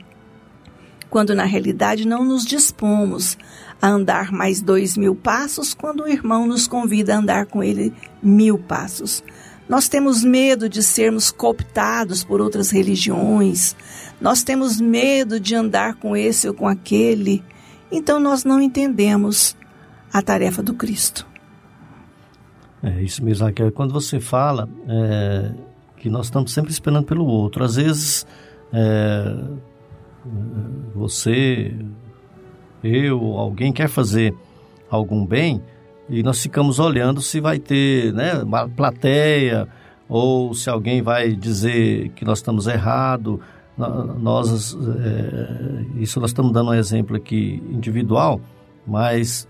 Quando 1.09 1.36
na 1.36 1.45
realidade 1.45 2.07
não 2.07 2.26
nos 2.26 2.43
dispomos 2.43 3.38
a 3.82 3.88
andar 3.88 4.32
mais 4.32 4.61
dois 4.61 4.97
mil 4.97 5.16
passos, 5.16 5.74
quando 5.74 6.03
o 6.03 6.07
irmão 6.07 6.47
nos 6.47 6.68
convida 6.68 7.16
a 7.16 7.20
andar 7.20 7.45
com 7.45 7.63
ele 7.63 7.93
mil 8.22 8.57
passos. 8.57 9.24
Nós 9.70 9.88
temos 9.88 10.24
medo 10.24 10.68
de 10.68 10.84
sermos 10.84 11.32
cooptados 11.32 12.24
por 12.24 12.41
outras 12.41 12.70
religiões, 12.70 13.76
nós 14.22 14.43
temos 14.43 14.80
medo 14.80 15.39
de 15.39 15.55
andar 15.55 15.95
com 15.95 16.16
esse 16.16 16.47
ou 16.47 16.53
com 16.53 16.68
aquele 16.68 17.43
então 17.91 18.19
nós 18.19 18.43
não 18.43 18.61
entendemos 18.61 19.55
a 20.11 20.21
tarefa 20.21 20.63
do 20.63 20.73
Cristo. 20.73 21.27
É 22.81 23.01
isso 23.01 23.23
mesmo, 23.23 23.45
Raquel. 23.45 23.71
Quando 23.71 23.93
você 23.93 24.19
fala 24.19 24.69
é, 24.88 25.51
que 25.97 26.09
nós 26.09 26.27
estamos 26.27 26.53
sempre 26.53 26.71
esperando 26.71 27.05
pelo 27.05 27.25
outro, 27.25 27.63
às 27.63 27.75
vezes 27.75 28.27
é, 28.71 29.36
você, 30.93 31.75
eu, 32.83 33.19
alguém 33.38 33.73
quer 33.73 33.89
fazer 33.89 34.33
algum 34.89 35.25
bem 35.25 35.61
e 36.09 36.21
nós 36.21 36.41
ficamos 36.41 36.79
olhando 36.79 37.21
se 37.21 37.39
vai 37.39 37.57
ter 37.57 38.13
né, 38.13 38.36
uma 38.43 38.69
plateia 38.69 39.67
ou 40.07 40.53
se 40.53 40.69
alguém 40.69 41.01
vai 41.01 41.33
dizer 41.33 42.09
que 42.09 42.23
nós 42.23 42.39
estamos 42.39 42.67
errados 42.67 43.39
nós 43.78 44.76
é, 44.76 45.86
isso 46.01 46.19
nós 46.19 46.30
estamos 46.30 46.51
dando 46.51 46.71
um 46.71 46.73
exemplo 46.73 47.15
aqui 47.15 47.61
individual, 47.69 48.39
mas 48.88 49.47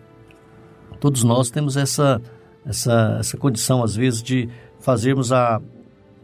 todos 1.00 1.24
nós 1.24 1.50
temos 1.50 1.78
essa 1.78 2.22
essa, 2.66 3.18
essa 3.20 3.38
condição 3.38 3.84
às 3.84 3.96
vezes 3.96 4.24
de 4.24 4.50
fazermos 4.80 5.32
a 5.32 5.62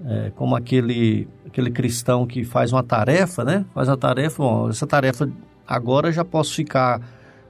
é, 0.05 0.31
como 0.35 0.55
aquele 0.55 1.27
aquele 1.45 1.69
cristão 1.69 2.25
que 2.25 2.43
faz 2.43 2.71
uma 2.71 2.81
tarefa, 2.81 3.43
né? 3.43 3.65
Faz 3.73 3.87
uma 3.87 3.97
tarefa, 3.97 4.41
bom, 4.41 4.69
essa 4.69 4.87
tarefa 4.87 5.29
agora 5.67 6.11
já 6.11 6.23
posso 6.23 6.55
ficar 6.55 7.01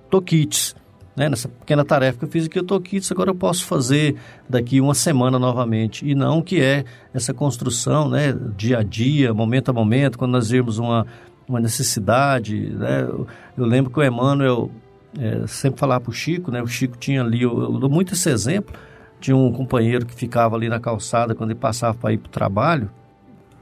toquites, 0.10 0.76
né? 1.16 1.30
Nessa 1.30 1.48
pequena 1.48 1.84
tarefa 1.84 2.20
que 2.20 2.26
eu 2.26 2.30
fiz 2.30 2.46
aqui, 2.46 2.60
eu 2.60 2.64
estou 2.64 2.78
aqui, 2.78 3.00
agora 3.12 3.30
eu 3.30 3.36
posso 3.36 3.66
fazer 3.66 4.16
daqui 4.50 4.80
uma 4.80 4.94
semana 4.94 5.38
novamente. 5.38 6.08
E 6.08 6.16
não 6.16 6.42
que 6.42 6.62
é 6.62 6.86
essa 7.14 7.34
construção, 7.34 8.10
né? 8.10 8.34
Dia 8.56 8.80
a 8.80 8.84
dia, 8.84 9.34
momento 9.34 9.70
a 9.70 9.74
momento, 9.74 10.18
quando 10.18 10.32
nós 10.32 10.50
vemos 10.50 10.78
uma, 10.78 11.06
uma 11.48 11.60
necessidade, 11.60 12.58
né? 12.72 13.02
Eu, 13.02 13.28
eu 13.58 13.66
lembro 13.66 13.92
que 13.92 14.00
o 14.00 14.04
Emmanuel 14.04 14.72
é, 15.20 15.46
sempre 15.48 15.80
falava 15.80 16.02
para 16.02 16.12
o 16.12 16.14
Chico, 16.14 16.52
né? 16.52 16.62
O 16.62 16.68
Chico 16.68 16.98
tinha 16.98 17.22
ali, 17.22 17.42
eu, 17.42 17.62
eu 17.62 17.80
dou 17.80 17.90
muito 17.90 18.14
esse 18.14 18.30
exemplo, 18.30 18.74
tinha 19.20 19.36
um 19.36 19.52
companheiro 19.52 20.06
que 20.06 20.16
ficava 20.16 20.56
ali 20.56 20.70
na 20.70 20.80
calçada 20.80 21.36
quando 21.36 21.52
ele 21.52 21.60
passava 21.60 21.98
para 21.98 22.14
ir 22.14 22.18
para 22.18 22.30
o 22.30 22.32
trabalho 22.32 22.90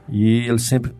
e 0.08 0.48
ele 0.48 0.58
sempre, 0.58 0.92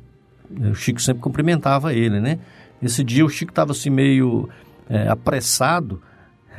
o 0.51 0.75
Chico 0.75 1.01
sempre 1.01 1.23
cumprimentava 1.23 1.95
ele, 1.95 2.21
né? 2.21 2.39
Esse 2.83 3.05
dia 3.05 3.25
o 3.25 3.29
Chico 3.29 3.53
estava 3.53 3.73
assim 3.73 3.91
meio 3.91 4.49
é, 4.89 5.09
apressado, 5.09 6.03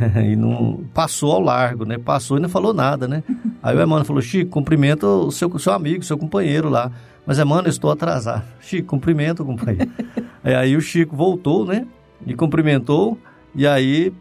e 0.26 0.36
não 0.36 0.84
passou 0.93 1.32
ao 1.32 1.41
largo, 1.41 1.86
né? 1.86 1.97
Passou 1.97 2.38
e 2.38 2.39
não 2.39 2.49
falou 2.49 2.74
nada, 2.74 3.08
né? 3.08 3.24
Aí 3.62 3.76
o 3.76 3.82
Emmanuel 3.82 4.06
falou, 4.06 4.22
Chico, 4.22 4.49
cumprimenta 4.49 5.08
o 5.08 5.32
seu, 5.32 5.58
seu 5.60 5.74
amigo, 5.74 6.04
seu 6.04 6.18
companheiro 6.18 6.70
lá. 6.70 6.91
Mas, 7.26 7.38
Emmanuel, 7.38 7.66
eu 7.66 7.70
estou 7.70 7.91
atrasado. 7.91 8.43
Chico, 8.60 8.88
cumprimenta 8.88 9.43
o 9.43 9.45
companheiro. 9.45 9.91
aí 10.43 10.76
o 10.76 10.82
Chico 10.82 11.16
voltou, 11.16 11.66
né? 11.66 11.86
E 12.26 12.34
cumprimentou, 12.36 13.18
e 13.56 13.66
aí 13.66 14.14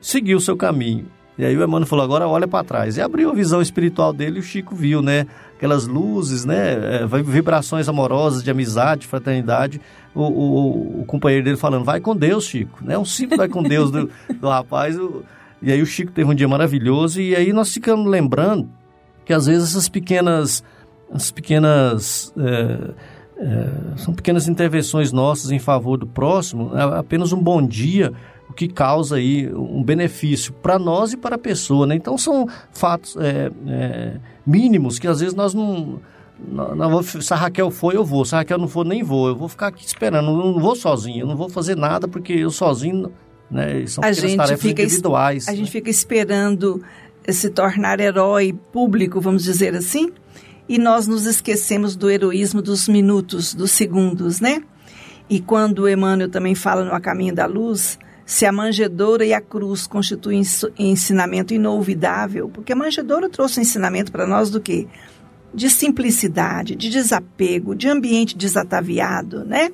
seguiu 0.00 0.38
o 0.38 0.40
seu 0.40 0.56
caminho. 0.56 1.06
E 1.36 1.44
aí 1.44 1.56
o 1.56 1.64
Emmanuel 1.64 1.86
falou, 1.86 2.04
agora 2.04 2.28
olha 2.28 2.46
para 2.46 2.64
trás. 2.64 2.96
E 2.96 3.00
abriu 3.00 3.30
a 3.30 3.34
visão 3.34 3.62
espiritual 3.62 4.12
dele 4.12 4.36
e 4.36 4.40
o 4.40 4.42
Chico 4.42 4.74
viu, 4.74 5.00
né? 5.00 5.26
Aquelas 5.56 5.86
luzes, 5.86 6.44
né? 6.44 7.02
É, 7.02 7.06
vibrações 7.06 7.88
amorosas 7.88 8.42
de 8.42 8.50
amizade, 8.50 9.02
de 9.02 9.06
fraternidade. 9.06 9.80
O, 10.14 10.22
o, 10.22 11.00
o, 11.00 11.04
companheiro 11.06 11.44
dele 11.44 11.56
falando, 11.56 11.84
vai 11.84 12.00
com 12.00 12.14
Deus, 12.14 12.44
Chico. 12.44 12.84
Né? 12.84 12.98
Um 12.98 13.04
simples 13.04 13.38
vai 13.38 13.48
com 13.48 13.62
Deus 13.62 13.90
do, 13.90 14.10
do 14.40 14.48
rapaz. 14.48 14.98
O, 14.98 15.24
e 15.60 15.72
aí 15.72 15.80
o 15.80 15.86
Chico 15.86 16.12
teve 16.12 16.30
um 16.30 16.34
dia 16.34 16.48
maravilhoso. 16.48 17.20
E 17.20 17.34
aí 17.34 17.52
nós 17.52 17.72
ficamos 17.72 18.06
lembrando 18.10 18.68
que 19.24 19.32
às 19.32 19.46
vezes 19.46 19.70
essas 19.70 19.88
pequenas... 19.88 20.62
As 21.10 21.30
pequenas... 21.30 22.32
É, 22.36 23.12
é, 23.42 23.96
são 23.96 24.14
pequenas 24.14 24.46
intervenções 24.46 25.10
nossas 25.10 25.50
em 25.50 25.58
favor 25.58 25.96
do 25.96 26.06
próximo, 26.06 26.70
é 26.76 26.98
apenas 26.98 27.32
um 27.32 27.42
bom 27.42 27.66
dia 27.66 28.12
o 28.48 28.54
que 28.54 28.68
causa 28.68 29.16
aí 29.16 29.52
um 29.52 29.82
benefício 29.82 30.52
para 30.52 30.78
nós 30.78 31.12
e 31.12 31.16
para 31.16 31.36
a 31.36 31.38
pessoa, 31.38 31.86
né? 31.86 31.94
Então 31.96 32.16
são 32.18 32.46
fatos 32.70 33.16
é, 33.16 34.20
mínimos 34.46 34.98
que 34.98 35.08
às 35.08 35.20
vezes 35.20 35.34
nós 35.34 35.54
não, 35.54 36.00
não, 36.48 36.74
não, 36.74 37.02
se 37.02 37.32
a 37.32 37.36
Raquel 37.36 37.70
for, 37.70 37.94
eu 37.94 38.04
vou. 38.04 38.24
Se 38.24 38.34
a 38.34 38.38
Raquel 38.38 38.58
não 38.58 38.68
for, 38.68 38.84
nem 38.84 39.02
vou. 39.02 39.28
Eu 39.28 39.36
vou 39.36 39.48
ficar 39.48 39.68
aqui 39.68 39.84
esperando. 39.84 40.28
Eu 40.28 40.52
não 40.52 40.60
vou 40.60 40.74
sozinho. 40.74 41.20
Eu 41.20 41.26
não 41.26 41.36
vou 41.36 41.48
fazer 41.48 41.76
nada 41.76 42.08
porque 42.08 42.32
eu 42.32 42.50
sozinho, 42.50 43.12
né? 43.50 43.86
São 43.86 44.02
a 44.04 44.12
gente 44.12 44.36
tarefas 44.36 44.60
fica 44.60 44.82
individuais. 44.82 45.48
A 45.48 45.52
né? 45.52 45.56
gente 45.58 45.70
fica 45.70 45.90
esperando 45.90 46.82
se 47.28 47.50
tornar 47.50 48.00
herói 48.00 48.52
público, 48.72 49.20
vamos 49.20 49.44
dizer 49.44 49.76
assim, 49.76 50.10
e 50.68 50.78
nós 50.78 51.06
nos 51.06 51.26
esquecemos 51.26 51.94
do 51.94 52.10
heroísmo 52.10 52.60
dos 52.60 52.88
minutos, 52.88 53.54
dos 53.54 53.70
segundos, 53.70 54.40
né? 54.40 54.62
E 55.30 55.40
quando 55.40 55.88
Emmanuel 55.88 56.28
também 56.28 56.54
fala 56.54 56.84
no 56.84 56.92
A 56.92 57.00
Caminho 57.00 57.34
da 57.34 57.46
Luz, 57.46 57.98
se 58.24 58.44
a 58.44 58.52
manjedoura 58.52 59.24
e 59.24 59.32
a 59.32 59.40
cruz 59.40 59.86
constituem 59.86 60.42
ensinamento 60.78 61.54
inolvidável, 61.54 62.48
porque 62.48 62.72
a 62.72 62.76
manjedoura 62.76 63.28
trouxe 63.28 63.60
um 63.60 63.62
ensinamento 63.62 64.10
para 64.10 64.26
nós 64.26 64.50
do 64.50 64.60
quê? 64.60 64.86
De 65.54 65.68
simplicidade, 65.68 66.74
de 66.74 66.88
desapego, 66.88 67.74
de 67.74 67.88
ambiente 67.88 68.36
desataviado, 68.36 69.44
né? 69.44 69.70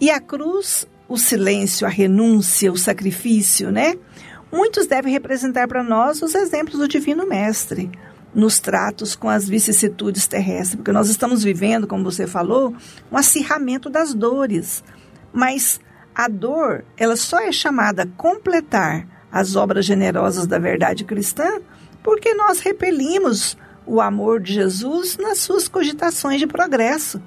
E 0.00 0.10
a 0.10 0.20
cruz, 0.20 0.86
o 1.08 1.16
silêncio, 1.16 1.86
a 1.86 1.90
renúncia, 1.90 2.72
o 2.72 2.76
sacrifício, 2.76 3.70
né? 3.70 3.96
Muitos 4.52 4.86
devem 4.86 5.12
representar 5.12 5.66
para 5.66 5.82
nós 5.82 6.22
os 6.22 6.34
exemplos 6.34 6.78
do 6.78 6.86
Divino 6.86 7.26
Mestre 7.26 7.90
nos 8.34 8.58
tratos 8.58 9.14
com 9.14 9.28
as 9.28 9.48
vicissitudes 9.48 10.26
terrestres, 10.26 10.76
porque 10.76 10.92
nós 10.92 11.08
estamos 11.08 11.42
vivendo, 11.42 11.86
como 11.86 12.04
você 12.04 12.26
falou, 12.26 12.74
um 13.10 13.16
acirramento 13.16 13.88
das 13.88 14.12
dores. 14.12 14.82
Mas 15.32 15.80
a 16.14 16.28
dor, 16.28 16.84
ela 16.96 17.16
só 17.16 17.40
é 17.40 17.50
chamada 17.50 18.02
a 18.02 18.06
completar 18.06 19.08
as 19.30 19.56
obras 19.56 19.84
generosas 19.84 20.46
da 20.46 20.58
verdade 20.58 21.04
cristã 21.04 21.60
porque 22.04 22.34
nós 22.34 22.60
repelimos 22.60 23.56
o 23.86 24.00
amor 24.00 24.40
de 24.40 24.52
Jesus 24.52 25.16
nas 25.16 25.38
suas 25.38 25.68
cogitações 25.68 26.38
de 26.38 26.46
progresso. 26.46 27.20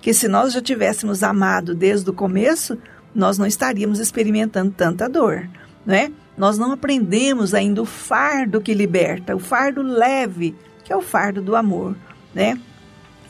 Que 0.00 0.12
se 0.12 0.28
nós 0.28 0.52
já 0.52 0.60
tivéssemos 0.60 1.22
amado 1.22 1.74
desde 1.74 2.10
o 2.10 2.12
começo, 2.12 2.78
nós 3.14 3.38
não 3.38 3.46
estaríamos 3.46 4.00
experimentando 4.00 4.72
tanta 4.72 5.08
dor, 5.08 5.48
não 5.86 5.94
é? 5.94 6.10
Nós 6.36 6.58
não 6.58 6.72
aprendemos 6.72 7.54
ainda 7.54 7.80
o 7.80 7.86
fardo 7.86 8.60
que 8.60 8.74
liberta, 8.74 9.36
o 9.36 9.38
fardo 9.38 9.82
leve, 9.82 10.54
que 10.82 10.92
é 10.92 10.96
o 10.96 11.00
fardo 11.00 11.40
do 11.40 11.54
amor, 11.54 11.96
né? 12.34 12.58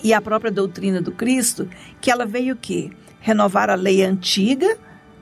E 0.02 0.12
a 0.12 0.20
própria 0.20 0.50
doutrina 0.50 1.00
do 1.00 1.12
Cristo, 1.12 1.68
que 2.00 2.10
ela 2.10 2.26
veio 2.26 2.54
o 2.54 2.58
quê? 2.58 2.90
Renovar 3.20 3.70
a 3.70 3.74
lei 3.74 4.02
antiga 4.02 4.76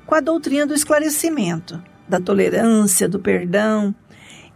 com 0.07 0.15
a 0.15 0.21
doutrina 0.21 0.67
do 0.67 0.75
esclarecimento, 0.75 1.83
da 2.09 2.21
tolerância, 2.21 3.09
do 3.09 3.19
perdão, 3.19 3.95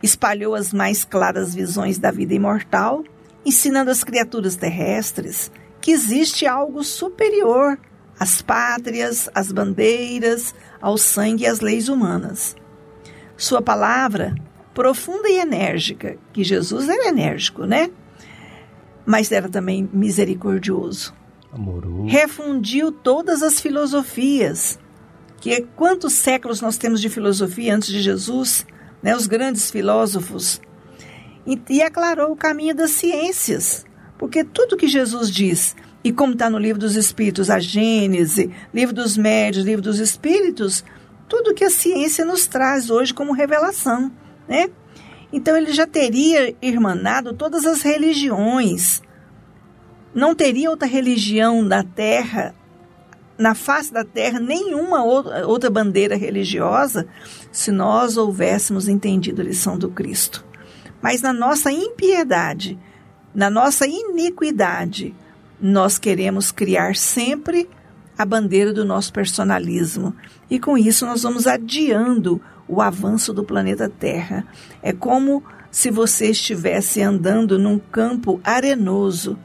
espalhou 0.07 0.55
as 0.55 0.73
mais 0.73 1.05
claras 1.05 1.55
visões 1.55 1.99
da 1.99 2.11
vida 2.11 2.33
imortal, 2.33 3.05
ensinando 3.45 3.91
às 3.91 4.03
criaturas 4.03 4.57
terrestres 4.57 5.51
que 5.81 5.91
existe 5.91 6.47
algo 6.47 6.83
superior 6.83 7.79
às 8.19 8.41
pátrias, 8.43 9.29
às 9.35 9.53
bandeiras, 9.53 10.55
ao 10.81 10.97
sangue 10.97 11.45
e 11.45 11.47
às 11.47 11.61
leis 11.61 11.89
humanas. 11.89 12.57
Sua 13.37 13.61
palavra, 13.61 14.35
profunda 14.75 15.29
e 15.29 15.39
enérgica, 15.39 16.17
que 16.33 16.43
Jesus 16.43 16.89
era 16.89 17.09
enérgico, 17.09 17.65
né? 17.65 17.91
Mas 19.05 19.31
era 19.31 19.49
também 19.49 19.89
misericordioso. 19.93 21.15
Amoroso. 21.53 22.07
Refundiu 22.07 22.91
todas 22.91 23.43
as 23.43 23.61
filosofias. 23.61 24.79
Que 25.39 25.63
quantos 25.77 26.15
séculos 26.15 26.61
nós 26.61 26.77
temos 26.77 27.01
de 27.01 27.09
filosofia 27.09 27.75
antes 27.75 27.91
de 27.91 28.01
Jesus? 28.01 28.67
Né, 29.03 29.15
os 29.15 29.27
grandes 29.27 29.71
filósofos, 29.71 30.61
e, 31.47 31.61
e 31.71 31.83
aclarou 31.83 32.33
o 32.33 32.37
caminho 32.37 32.75
das 32.75 32.91
ciências. 32.91 33.87
Porque 34.19 34.43
tudo 34.43 34.77
que 34.77 34.89
Jesus 34.89 35.31
diz, 35.31 35.77
e 36.03 36.13
como 36.13 36.33
está 36.33 36.49
no 36.49 36.59
livro 36.59 36.81
dos 36.81 36.97
Espíritos, 36.97 37.51
a 37.51 37.59
Gênese, 37.59 38.51
livro 38.73 38.95
dos 38.95 39.17
Médios, 39.17 39.65
livro 39.65 39.83
dos 39.83 39.99
Espíritos, 39.99 40.85
tudo 41.29 41.55
que 41.55 41.65
a 41.65 41.71
ciência 41.71 42.25
nos 42.25 42.47
traz 42.47 42.91
hoje 42.91 43.13
como 43.13 43.33
revelação, 43.33 44.11
né? 44.49 44.71
Então 45.33 45.57
ele 45.57 45.73
já 45.73 45.87
teria 45.87 46.55
irmanado 46.63 47.35
todas 47.35 47.67
as 47.67 47.83
religiões. 47.83 49.03
Não 50.15 50.35
teria 50.35 50.71
outra 50.71 50.87
religião 50.87 51.63
na 51.63 51.83
Terra 51.83 52.55
na 53.39 53.55
face 53.55 53.93
da 53.93 54.05
terra 54.05 54.41
nenhuma 54.41 55.05
outra 55.05 55.71
bandeira 55.71 56.17
religiosa 56.17 57.07
se 57.53 57.71
nós 57.71 58.17
houvéssemos 58.17 58.89
entendido 58.89 59.43
a 59.43 59.45
lição 59.45 59.79
do 59.79 59.91
Cristo. 59.91 60.45
Mas 61.03 61.21
na 61.21 61.33
nossa 61.33 61.71
impiedade, 61.71 62.79
na 63.35 63.51
nossa 63.51 63.87
iniquidade, 63.87 65.15
nós 65.61 65.99
queremos 65.99 66.51
criar 66.51 66.97
sempre 66.97 67.69
a 68.17 68.25
bandeira 68.25 68.73
do 68.73 68.85
nosso 68.85 69.13
personalismo. 69.13 70.15
E 70.51 70.59
com 70.59 70.77
isso 70.79 71.05
nós 71.05 71.23
vamos 71.23 71.47
adiando 71.47 72.41
o 72.67 72.81
avanço 72.81 73.33
do 73.33 73.45
planeta 73.45 73.89
Terra. 73.89 74.47
É 74.83 74.93
como 74.93 75.43
se 75.71 75.91
você 75.91 76.31
estivesse 76.31 77.03
andando 77.03 77.59
num 77.59 77.79
campo 77.79 78.41
arenoso 78.43 79.39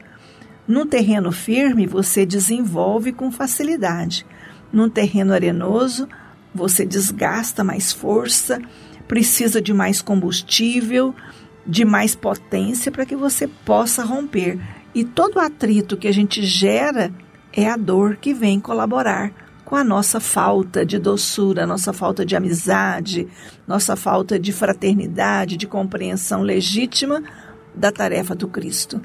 no 0.66 0.86
terreno 0.86 1.32
firme, 1.32 1.86
você 1.86 2.24
desenvolve 2.24 3.12
com 3.12 3.32
facilidade. 3.32 4.24
No 4.72 4.88
terreno 4.88 5.32
arenoso, 5.32 6.08
você 6.54 6.86
desgasta 6.86 7.64
mais 7.64 7.92
força, 7.92 8.60
precisa 9.08 9.60
de 9.60 9.74
mais 9.74 10.00
combustível, 10.00 11.14
de 11.66 11.84
mais 11.84 12.14
potência 12.14 12.92
para 12.92 13.06
que 13.06 13.16
você 13.16 13.46
possa 13.46 14.04
romper. 14.04 14.58
E 14.94 15.04
todo 15.04 15.40
atrito 15.40 15.96
que 15.96 16.08
a 16.08 16.12
gente 16.12 16.44
gera 16.44 17.12
é 17.52 17.68
a 17.68 17.76
dor 17.76 18.16
que 18.16 18.32
vem 18.32 18.60
colaborar 18.60 19.32
com 19.64 19.76
a 19.76 19.82
nossa 19.82 20.20
falta 20.20 20.84
de 20.84 20.98
doçura, 20.98 21.66
nossa 21.66 21.92
falta 21.92 22.26
de 22.26 22.36
amizade, 22.36 23.26
nossa 23.66 23.96
falta 23.96 24.38
de 24.38 24.52
fraternidade, 24.52 25.56
de 25.56 25.66
compreensão 25.66 26.42
legítima 26.42 27.22
da 27.74 27.90
tarefa 27.90 28.34
do 28.34 28.48
Cristo. 28.48 29.00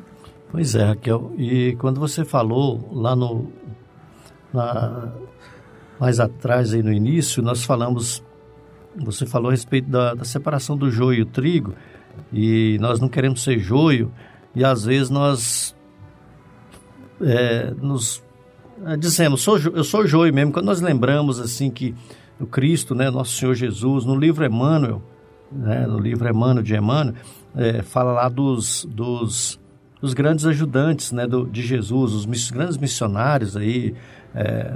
Pois 0.51 0.75
é, 0.75 0.83
Raquel. 0.83 1.31
E 1.37 1.75
quando 1.79 1.99
você 1.99 2.23
falou 2.23 2.89
lá 2.93 3.15
no. 3.15 3.51
Na, 4.53 5.11
mais 5.99 6.19
atrás 6.19 6.73
aí 6.73 6.81
no 6.81 6.91
início, 6.91 7.41
nós 7.43 7.63
falamos. 7.63 8.23
Você 8.95 9.25
falou 9.25 9.49
a 9.49 9.51
respeito 9.51 9.89
da, 9.89 10.13
da 10.13 10.25
separação 10.25 10.77
do 10.77 10.89
joio 10.89 11.21
e 11.21 11.25
trigo. 11.25 11.73
E 12.33 12.77
nós 12.79 12.99
não 12.99 13.07
queremos 13.07 13.43
ser 13.43 13.59
joio. 13.59 14.11
E 14.55 14.63
às 14.63 14.85
vezes 14.85 15.09
nós 15.09 15.75
é, 17.21 17.71
nos 17.81 18.23
é, 18.85 18.95
dizemos, 18.95 19.41
sou, 19.41 19.57
eu 19.57 19.83
sou 19.83 20.05
joio 20.07 20.33
mesmo. 20.33 20.51
Quando 20.51 20.65
nós 20.65 20.81
lembramos 20.81 21.39
assim 21.39 21.69
que 21.69 21.93
o 22.39 22.45
Cristo, 22.45 22.93
né, 22.93 23.09
nosso 23.09 23.35
Senhor 23.35 23.55
Jesus, 23.55 24.05
no 24.05 24.15
livro 24.15 24.45
Emmanuel, 24.45 25.01
né, 25.51 25.85
no 25.87 25.99
livro 25.99 26.29
Emmanuel 26.29 26.63
de 26.63 26.75
Emmanuel, 26.75 27.15
é, 27.55 27.81
fala 27.81 28.11
lá 28.11 28.29
dos, 28.29 28.85
dos 28.85 29.59
os 30.01 30.13
grandes 30.13 30.45
ajudantes 30.45 31.11
né, 31.11 31.25
do, 31.25 31.45
de 31.45 31.61
Jesus, 31.61 32.13
os 32.13 32.25
miss, 32.25 32.51
grandes 32.51 32.77
missionários 32.77 33.57
aí, 33.57 33.95
é, 34.35 34.73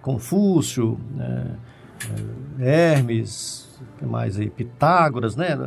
Confúcio, 0.00 0.98
é, 2.58 2.94
Hermes, 2.94 3.68
que 3.98 4.06
mais 4.06 4.38
aí, 4.38 4.48
Pitágoras, 4.48 5.36
né, 5.36 5.58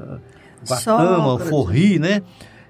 Guatama, 0.67 1.39
Forri, 1.39 1.99
né? 1.99 2.21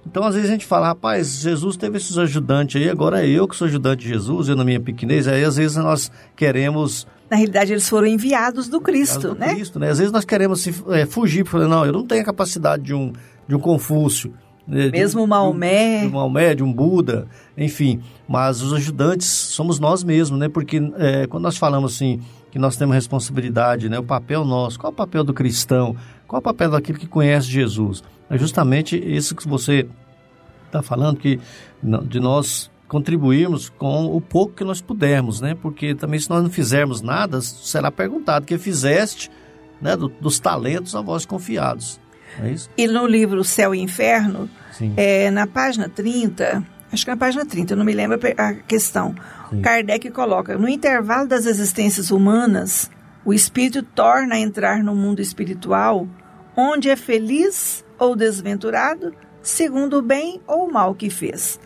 Então, 0.05 0.23
às 0.23 0.35
vezes 0.35 0.49
a 0.49 0.53
gente 0.53 0.65
fala, 0.65 0.87
rapaz, 0.87 1.41
Jesus 1.41 1.77
teve 1.77 1.97
esses 1.97 2.17
ajudantes 2.17 2.81
aí, 2.81 2.89
agora 2.89 3.25
é 3.25 3.29
eu 3.29 3.47
que 3.47 3.55
sou 3.55 3.67
ajudante 3.67 4.01
de 4.01 4.09
Jesus, 4.09 4.49
eu 4.49 4.55
na 4.55 4.65
minha 4.65 4.79
pequenez, 4.79 5.27
aí 5.27 5.43
às 5.45 5.55
vezes 5.55 5.77
nós 5.77 6.11
queremos... 6.35 7.07
Na 7.29 7.37
realidade, 7.37 7.71
eles 7.71 7.87
foram 7.87 8.07
enviados 8.07 8.67
do 8.67 8.81
Cristo, 8.81 9.29
do 9.29 9.35
né? 9.35 9.55
Cristo, 9.55 9.79
né? 9.79 9.89
Às 9.89 9.99
vezes 9.99 10.11
nós 10.11 10.25
queremos 10.25 10.61
se, 10.61 10.75
é, 10.89 11.05
fugir, 11.05 11.45
porque 11.45 11.65
não, 11.65 11.85
eu 11.85 11.93
não 11.93 12.05
tenho 12.05 12.21
a 12.21 12.25
capacidade 12.25 12.83
de 12.83 12.93
um, 12.93 13.13
de 13.47 13.55
um 13.55 13.59
Confúcio, 13.59 14.33
né, 14.67 14.89
Mesmo 14.91 15.23
de, 15.23 15.27
Maomé. 15.27 15.99
De 15.99 16.05
um, 16.05 16.07
de 16.07 16.13
Maomé, 16.13 16.55
de 16.55 16.63
um 16.63 16.71
Buda, 16.73 17.27
enfim. 17.57 18.01
Mas 18.27 18.61
os 18.61 18.73
ajudantes 18.73 19.27
somos 19.27 19.79
nós 19.79 20.03
mesmos, 20.03 20.39
né? 20.39 20.49
Porque 20.49 20.81
é, 20.97 21.27
quando 21.27 21.43
nós 21.43 21.57
falamos 21.57 21.93
assim, 21.93 22.21
que 22.51 22.59
nós 22.59 22.77
temos 22.77 22.95
responsabilidade, 22.95 23.89
né? 23.89 23.99
O 23.99 24.03
papel 24.03 24.45
nosso, 24.45 24.79
qual 24.79 24.91
é 24.91 24.93
o 24.93 24.95
papel 24.95 25.23
do 25.23 25.33
cristão? 25.33 25.95
Qual 26.27 26.37
é 26.37 26.41
o 26.41 26.43
papel 26.43 26.71
daquele 26.71 26.97
que 26.97 27.07
conhece 27.07 27.47
Jesus? 27.47 28.03
É 28.29 28.37
justamente 28.37 28.97
isso 28.97 29.35
que 29.35 29.47
você 29.47 29.87
está 30.67 30.81
falando, 30.81 31.17
que 31.17 31.39
de 32.07 32.19
nós 32.19 32.71
contribuirmos 32.87 33.69
com 33.69 34.05
o 34.05 34.21
pouco 34.21 34.53
que 34.53 34.63
nós 34.63 34.81
pudermos, 34.81 35.41
né? 35.41 35.55
Porque 35.55 35.95
também 35.95 36.19
se 36.19 36.29
nós 36.29 36.43
não 36.43 36.49
fizermos 36.49 37.01
nada, 37.01 37.41
será 37.41 37.91
perguntado 37.91 38.45
que 38.45 38.57
fizeste, 38.57 39.29
né? 39.81 39.97
Do, 39.97 40.07
dos 40.07 40.39
talentos 40.39 40.95
a 40.95 41.01
vós 41.01 41.25
confiados. 41.25 41.99
É 42.41 42.49
isso? 42.49 42.69
E 42.77 42.87
no 42.87 43.05
livro 43.05 43.43
Céu 43.43 43.73
e 43.73 43.79
Inferno, 43.79 44.49
é, 44.97 45.29
na 45.31 45.45
página 45.47 45.89
30, 45.89 46.63
acho 46.91 47.05
que 47.05 47.11
na 47.11 47.17
página 47.17 47.45
30, 47.45 47.75
não 47.75 47.85
me 47.85 47.93
lembro 47.93 48.19
a 48.37 48.53
questão, 48.53 49.15
Sim. 49.49 49.61
Kardec 49.61 50.09
coloca: 50.11 50.57
no 50.57 50.67
intervalo 50.67 51.27
das 51.27 51.45
existências 51.45 52.11
humanas, 52.11 52.89
o 53.23 53.33
espírito 53.33 53.83
torna 53.83 54.35
a 54.35 54.39
entrar 54.39 54.83
no 54.83 54.95
mundo 54.95 55.21
espiritual, 55.21 56.07
onde 56.55 56.89
é 56.89 56.95
feliz 56.95 57.85
ou 57.97 58.15
desventurado, 58.15 59.13
segundo 59.41 59.99
o 59.99 60.01
bem 60.01 60.41
ou 60.47 60.67
o 60.67 60.71
mal 60.71 60.93
que 60.95 61.09
fez. 61.09 61.59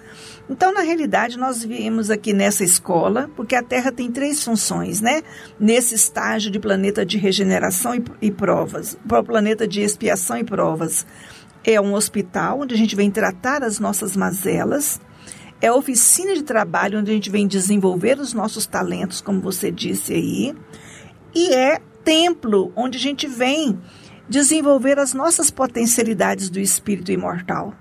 Então, 0.50 0.74
na 0.74 0.82
realidade, 0.82 1.38
nós 1.38 1.64
viemos 1.64 2.10
aqui 2.10 2.32
nessa 2.32 2.64
escola, 2.64 3.30
porque 3.36 3.54
a 3.54 3.62
Terra 3.62 3.92
tem 3.92 4.10
três 4.10 4.44
funções, 4.44 5.02
né? 5.02 5.22
Nesse 5.60 5.94
estágio 5.94 6.50
de 6.50 6.60
planeta 6.60 7.06
de 7.06 7.18
regeneração 7.18 7.94
e, 7.96 8.04
e 8.22 8.32
provas, 8.32 8.98
planeta 9.26 9.68
de 9.68 9.82
expiação 9.82 10.38
e 10.38 10.44
provas. 10.44 11.06
É 11.66 11.82
um 11.82 11.94
hospital 11.94 12.62
onde 12.62 12.74
a 12.74 12.78
gente 12.78 12.96
vem 12.96 13.12
tratar 13.12 13.62
as 13.62 13.78
nossas 13.78 14.16
mazelas, 14.16 15.02
é 15.60 15.72
oficina 15.72 16.34
de 16.34 16.44
trabalho 16.44 17.00
onde 17.00 17.12
a 17.12 17.14
gente 17.14 17.30
vem 17.30 17.48
desenvolver 17.48 18.20
os 18.20 18.34
nossos 18.34 18.66
talentos, 18.66 19.20
como 19.20 19.42
você 19.42 19.72
disse 19.72 20.14
aí, 20.14 20.56
e 21.36 21.54
é 21.54 21.82
templo 22.06 22.72
onde 22.76 22.98
a 22.98 23.02
gente 23.02 23.28
vem 23.28 23.78
desenvolver 24.30 25.00
as 25.00 25.14
nossas 25.14 25.50
potencialidades 25.50 26.50
do 26.50 26.60
espírito 26.60 27.12
imortal. 27.12 27.74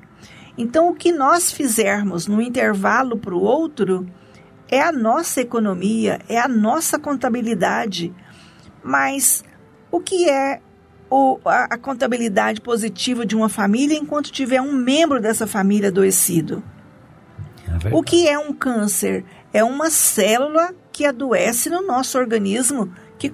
Então, 0.59 0.89
o 0.89 0.95
que 0.95 1.13
nós 1.13 1.53
fizermos 1.53 2.27
no 2.27 2.41
intervalo 2.41 3.17
para 3.17 3.35
o 3.35 3.43
outro 3.43 4.07
é 4.69 4.81
a 4.81 4.91
nossa 4.91 5.41
economia, 5.41 6.21
é 6.29 6.39
a 6.39 6.49
nossa 6.49 6.99
contabilidade. 6.99 8.15
Mas 8.83 9.45
o 9.91 10.01
que 10.01 10.29
é 10.29 10.61
o, 11.11 11.39
a, 11.45 11.75
a 11.75 11.79
contabilidade 11.79 12.61
positiva 12.61 13.25
de 13.25 13.37
uma 13.37 13.49
família 13.49 13.97
enquanto 13.97 14.33
tiver 14.33 14.61
um 14.61 14.73
membro 14.73 15.21
dessa 15.21 15.47
família 15.47 15.89
adoecido? 15.89 16.63
É 17.85 17.95
o 17.95 18.03
que 18.03 18.29
é 18.29 18.39
um 18.39 18.53
câncer? 18.53 19.25
É 19.53 19.63
uma 19.63 19.91
célula 19.91 20.75
que 20.93 21.05
adoece 21.05 21.69
no 21.69 21.83
nosso 21.83 22.19
organismo, 22.19 22.93
que 23.19 23.31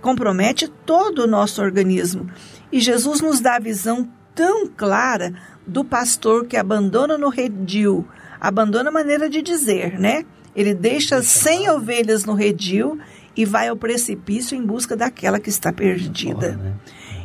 compromete 0.00 0.68
todo 0.68 1.20
o 1.20 1.26
nosso 1.26 1.62
organismo. 1.62 2.30
E 2.72 2.80
Jesus 2.80 3.20
nos 3.20 3.40
dá 3.40 3.56
a 3.56 3.60
visão 3.60 4.08
tão 4.34 4.66
clara 4.66 5.34
do 5.66 5.84
pastor 5.84 6.46
que 6.46 6.56
abandona 6.56 7.16
no 7.16 7.28
redil, 7.28 8.06
abandona 8.40 8.90
a 8.90 8.92
maneira 8.92 9.28
de 9.28 9.42
dizer, 9.42 9.98
né? 9.98 10.24
Ele 10.54 10.74
deixa 10.74 11.22
100 11.22 11.70
ovelhas 11.70 12.24
no 12.24 12.34
redil 12.34 12.98
e 13.36 13.44
vai 13.44 13.68
ao 13.68 13.76
precipício 13.76 14.56
em 14.56 14.64
busca 14.64 14.96
daquela 14.96 15.40
que 15.40 15.48
está 15.48 15.72
perdida. 15.72 16.52
Né? 16.52 16.74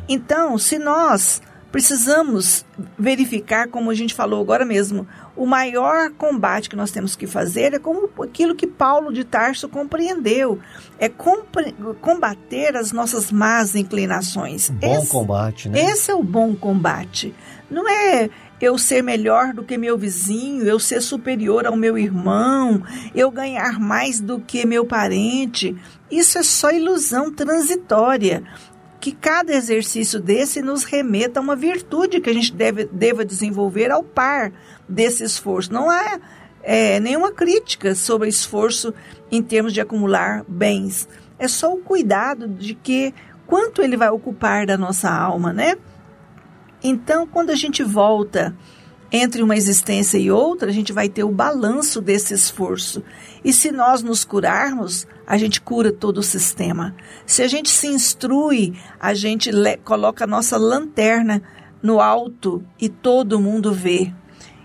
Então, 0.08 0.58
se 0.58 0.78
nós 0.78 1.40
precisamos 1.70 2.64
verificar, 2.98 3.68
como 3.68 3.90
a 3.90 3.94
gente 3.94 4.12
falou 4.12 4.40
agora 4.40 4.64
mesmo, 4.64 5.06
o 5.36 5.46
maior 5.46 6.10
combate 6.10 6.68
que 6.68 6.74
nós 6.74 6.90
temos 6.90 7.14
que 7.14 7.26
fazer 7.26 7.72
é 7.74 7.78
como 7.78 8.10
aquilo 8.22 8.56
que 8.56 8.66
Paulo 8.66 9.12
de 9.12 9.22
Tarso 9.22 9.68
compreendeu, 9.68 10.58
é 10.98 11.08
combater 11.08 12.76
as 12.76 12.90
nossas 12.90 13.30
más 13.30 13.76
inclinações. 13.76 14.68
Bom 14.70 14.98
esse, 14.98 15.08
combate, 15.08 15.68
né? 15.68 15.84
Esse 15.84 16.10
é 16.10 16.14
o 16.14 16.24
bom 16.24 16.54
combate. 16.56 17.32
Não 17.70 17.88
é 17.88 18.28
eu 18.60 18.76
ser 18.76 19.02
melhor 19.02 19.54
do 19.54 19.62
que 19.62 19.78
meu 19.78 19.96
vizinho, 19.96 20.66
eu 20.66 20.78
ser 20.78 21.00
superior 21.00 21.66
ao 21.66 21.76
meu 21.76 21.96
irmão, 21.96 22.82
eu 23.14 23.30
ganhar 23.30 23.78
mais 23.78 24.20
do 24.20 24.40
que 24.40 24.66
meu 24.66 24.84
parente. 24.84 25.76
Isso 26.10 26.38
é 26.38 26.42
só 26.42 26.70
ilusão 26.70 27.32
transitória. 27.32 28.42
Que 29.00 29.12
cada 29.12 29.54
exercício 29.54 30.20
desse 30.20 30.60
nos 30.60 30.84
remeta 30.84 31.40
a 31.40 31.42
uma 31.42 31.56
virtude 31.56 32.20
que 32.20 32.28
a 32.28 32.34
gente 32.34 32.52
deve, 32.52 32.84
deva 32.84 33.24
desenvolver 33.24 33.90
ao 33.90 34.02
par 34.02 34.52
desse 34.86 35.24
esforço. 35.24 35.72
Não 35.72 35.88
há 35.88 36.20
é, 36.62 37.00
nenhuma 37.00 37.32
crítica 37.32 37.94
sobre 37.94 38.28
esforço 38.28 38.92
em 39.30 39.42
termos 39.42 39.72
de 39.72 39.80
acumular 39.80 40.44
bens. 40.46 41.08
É 41.38 41.48
só 41.48 41.72
o 41.72 41.78
cuidado 41.78 42.46
de 42.46 42.74
que 42.74 43.14
quanto 43.46 43.80
ele 43.80 43.96
vai 43.96 44.10
ocupar 44.10 44.66
da 44.66 44.76
nossa 44.76 45.10
alma, 45.10 45.50
né? 45.52 45.76
Então, 46.82 47.26
quando 47.26 47.50
a 47.50 47.54
gente 47.54 47.82
volta 47.82 48.56
entre 49.12 49.42
uma 49.42 49.56
existência 49.56 50.18
e 50.18 50.30
outra, 50.30 50.70
a 50.70 50.72
gente 50.72 50.92
vai 50.92 51.08
ter 51.08 51.24
o 51.24 51.32
balanço 51.32 52.00
desse 52.00 52.32
esforço. 52.32 53.02
E 53.44 53.52
se 53.52 53.72
nós 53.72 54.02
nos 54.02 54.24
curarmos, 54.24 55.06
a 55.26 55.36
gente 55.36 55.60
cura 55.60 55.92
todo 55.92 56.18
o 56.18 56.22
sistema. 56.22 56.94
Se 57.26 57.42
a 57.42 57.48
gente 57.48 57.70
se 57.70 57.88
instrui, 57.88 58.74
a 59.00 59.12
gente 59.12 59.50
coloca 59.84 60.24
a 60.24 60.28
nossa 60.28 60.56
lanterna 60.56 61.42
no 61.82 62.00
alto 62.00 62.64
e 62.80 62.88
todo 62.88 63.40
mundo 63.40 63.72
vê. 63.72 64.12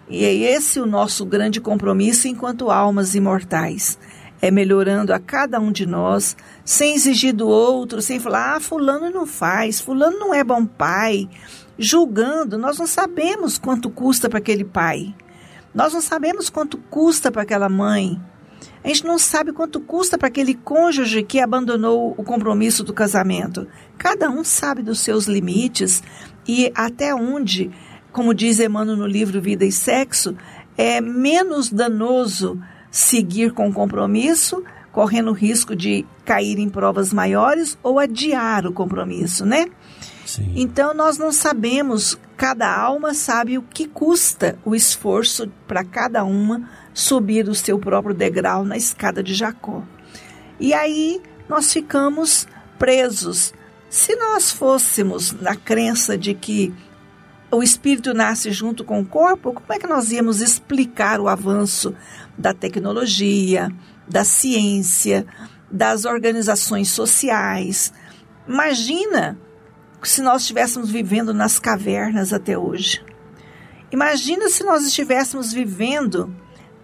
E 0.07 0.24
é 0.24 0.34
esse 0.34 0.80
o 0.80 0.86
nosso 0.86 1.26
grande 1.26 1.59
compromisso 1.59 2.28
enquanto 2.28 2.70
almas 2.70 3.16
imortais. 3.16 3.97
É 4.41 4.51
melhorando 4.51 5.11
a 5.11 5.20
cada 5.20 5.59
um 5.59 5.72
de 5.72 5.88
nós, 5.88 6.38
sem 6.63 6.93
exigir 6.93 7.34
do 7.34 7.47
outro, 7.47 8.01
sem 8.01 8.20
falar, 8.20 8.55
ah, 8.55 8.59
fulano 8.59 9.09
não 9.09 9.26
faz, 9.26 9.82
fulano 9.82 10.20
não 10.20 10.34
é 10.34 10.43
bom 10.43 10.66
pai, 10.66 11.28
julgando, 11.78 12.57
nós 12.57 12.78
não 12.78 12.88
sabemos 12.88 13.57
quanto 13.57 13.89
custa 13.89 14.30
para 14.30 14.39
aquele 14.39 14.63
pai. 14.63 15.13
Nós 15.73 15.93
não 15.93 16.01
sabemos 16.01 16.49
quanto 16.49 16.78
custa 16.78 17.32
para 17.32 17.41
aquela 17.41 17.67
mãe. 17.67 18.19
A 18.84 18.88
gente 18.88 19.05
não 19.05 19.17
sabe 19.17 19.51
quanto 19.51 19.80
custa 19.80 20.17
para 20.17 20.28
aquele 20.28 20.53
cônjuge 20.53 21.23
que 21.23 21.39
abandonou 21.39 22.13
o 22.17 22.23
compromisso 22.23 22.84
do 22.84 22.93
casamento. 22.93 23.67
Cada 23.97 24.30
um 24.30 24.43
sabe 24.43 24.84
dos 24.84 24.99
seus 24.99 25.26
limites 25.26 26.03
e 26.47 26.71
até 26.76 27.13
onde, 27.13 27.71
como 28.11 28.34
diz 28.34 28.59
Emmanuel 28.59 28.97
no 28.97 29.07
livro 29.07 29.41
Vida 29.41 29.65
e 29.65 29.71
Sexo, 29.71 30.38
é 30.78 31.01
menos 31.01 31.71
danoso 31.71 32.61
seguir 32.91 33.51
com 33.51 33.67
o 33.67 33.73
compromisso, 33.73 34.63
correndo 34.91 35.32
o 35.32 35.34
risco 35.34 35.76
de 35.76 36.05
cair 36.23 36.59
em 36.59 36.69
provas 36.69 37.11
maiores 37.11 37.78
ou 37.84 37.99
adiar 37.99 38.65
o 38.65 38.71
compromisso, 38.71 39.45
né? 39.45 39.65
Então 40.55 40.93
nós 40.93 41.17
não 41.17 41.32
sabemos, 41.32 42.17
cada 42.36 42.73
alma 42.73 43.13
sabe 43.13 43.57
o 43.57 43.61
que 43.61 43.88
custa 43.88 44.57
o 44.65 44.76
esforço 44.76 45.51
para 45.67 45.84
cada 45.84 46.23
uma 46.23 46.69
subir 46.93 47.47
o 47.47 47.55
seu 47.55 47.78
próprio 47.78 48.15
degrau 48.15 48.63
na 48.63 48.78
escada 48.78 49.21
de 49.21 49.34
Jacó. 49.34 49.84
E 50.59 50.73
aí 50.73 51.21
nós 51.47 51.71
ficamos 51.71 52.47
presos. 52.80 53.53
Se 53.89 54.15
nós 54.15 54.51
fôssemos 54.51 55.32
na 55.32 55.55
crença 55.55 56.17
de 56.17 56.34
que 56.34 56.73
o 57.51 57.61
espírito 57.61 58.13
nasce 58.13 58.51
junto 58.51 58.84
com 58.84 58.99
o 58.99 59.05
corpo, 59.05 59.53
como 59.53 59.73
é 59.73 59.78
que 59.78 59.88
nós 59.88 60.11
íamos 60.11 60.41
explicar 60.41 61.19
o 61.19 61.28
avanço 61.28 61.95
da 62.38 62.53
tecnologia, 62.53 63.71
da 64.07 64.23
ciência, 64.23 65.26
das 65.71 66.05
organizações 66.05 66.89
sociais? 66.89 67.93
Imagina 68.47 69.38
se 70.10 70.22
nós 70.22 70.41
estivéssemos 70.41 70.91
vivendo 70.91 71.34
nas 71.34 71.60
cavernas 71.60 72.34
até 72.34 72.58
hoje. 72.58 73.03
Imagina 73.91 74.49
se 74.49 74.64
nós 74.64 74.86
estivéssemos 74.86 75.53
vivendo, 75.53 76.34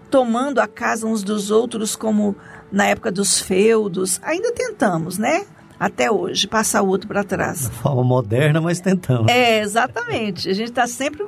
tomando 0.10 0.60
a 0.60 0.68
casa 0.68 1.08
uns 1.08 1.24
dos 1.24 1.52
outros, 1.52 1.96
como 1.96 2.36
na 2.72 2.86
época 2.86 3.12
dos 3.12 3.40
feudos. 3.40 4.20
Ainda 4.24 4.52
tentamos, 4.54 5.18
né? 5.18 5.46
Até 5.80 6.12
hoje, 6.12 6.48
passar 6.48 6.84
o 6.84 6.88
outro 6.88 7.08
para 7.08 7.24
trás. 7.24 7.62
De 7.62 7.76
forma 7.78 8.04
moderna, 8.04 8.62
mas 8.62 8.80
tentamos. 8.80 9.32
É, 9.32 9.60
exatamente. 9.60 10.48
A 10.50 10.54
gente 10.54 10.70
está 10.70 10.86
sempre 10.86 11.26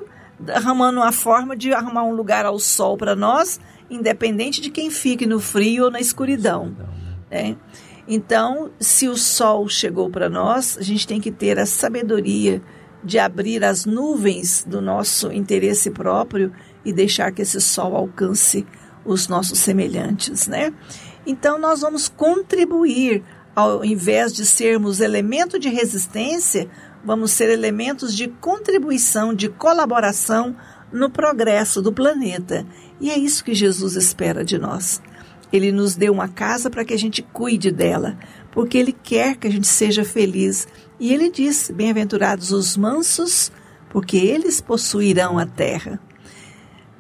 arrumando 0.54 0.98
uma 0.98 1.12
forma 1.12 1.56
de 1.56 1.74
arrumar 1.74 2.04
um 2.04 2.14
lugar 2.14 2.46
ao 2.46 2.60
sol 2.60 2.96
para 2.96 3.16
nós, 3.16 3.60
independente 3.90 4.62
de 4.62 4.70
quem 4.70 4.92
fique 4.92 5.26
no 5.26 5.40
frio 5.40 5.86
ou 5.86 5.92
na 5.92 6.00
escuridão. 6.00 6.68
escuridão 6.68 6.88
né? 7.32 7.50
é. 7.52 7.56
Então, 8.08 8.72
se 8.80 9.08
o 9.08 9.18
sol 9.18 9.68
chegou 9.70 10.10
para 10.10 10.30
nós, 10.30 10.78
a 10.78 10.82
gente 10.82 11.08
tem 11.08 11.22
que 11.22 11.32
ter 11.32 11.58
a 11.58 11.66
sabedoria 11.66 12.62
de 13.04 13.20
abrir 13.20 13.64
as 13.64 13.86
nuvens 13.86 14.64
do 14.68 14.82
nosso 14.82 15.32
interesse 15.32 15.92
próprio 15.92 16.52
e 16.86 16.92
deixar 16.92 17.32
que 17.32 17.42
esse 17.42 17.60
sol 17.60 17.96
alcance 17.96 18.66
os 19.06 19.28
nossos 19.28 19.60
semelhantes, 19.60 20.48
né? 20.48 20.74
Então 21.26 21.58
nós 21.58 21.82
vamos 21.82 22.08
contribuir 22.08 23.24
ao 23.56 23.86
invés 23.86 24.34
de 24.34 24.46
sermos 24.46 25.00
elemento 25.00 25.60
de 25.60 25.70
resistência, 25.70 26.68
vamos 27.04 27.32
ser 27.32 27.50
elementos 27.50 28.16
de 28.16 28.28
contribuição, 28.28 29.34
de 29.34 29.48
colaboração 29.48 30.56
no 30.92 31.10
progresso 31.10 31.82
do 31.82 31.92
planeta. 31.92 32.66
E 33.00 33.12
é 33.12 33.18
isso 33.18 33.44
que 33.44 33.54
Jesus 33.54 33.96
espera 33.96 34.44
de 34.44 34.58
nós. 34.58 35.02
Ele 35.54 35.72
nos 35.72 35.96
deu 35.96 36.12
uma 36.12 36.28
casa 36.28 36.68
para 36.68 36.84
que 36.84 36.96
a 36.96 36.98
gente 36.98 37.22
cuide 37.22 37.70
dela, 37.70 38.18
porque 38.52 38.76
Ele 38.76 38.92
quer 38.92 39.38
que 39.38 39.48
a 39.48 39.52
gente 39.52 39.68
seja 39.68 40.04
feliz. 40.04 40.68
E 41.00 41.14
Ele 41.14 41.30
diz: 41.30 41.72
Bem-aventurados 41.74 42.52
os 42.52 42.76
mansos, 42.76 43.52
porque 43.92 44.18
eles 44.18 44.60
possuirão 44.60 45.38
a 45.38 45.46
terra. 45.46 46.00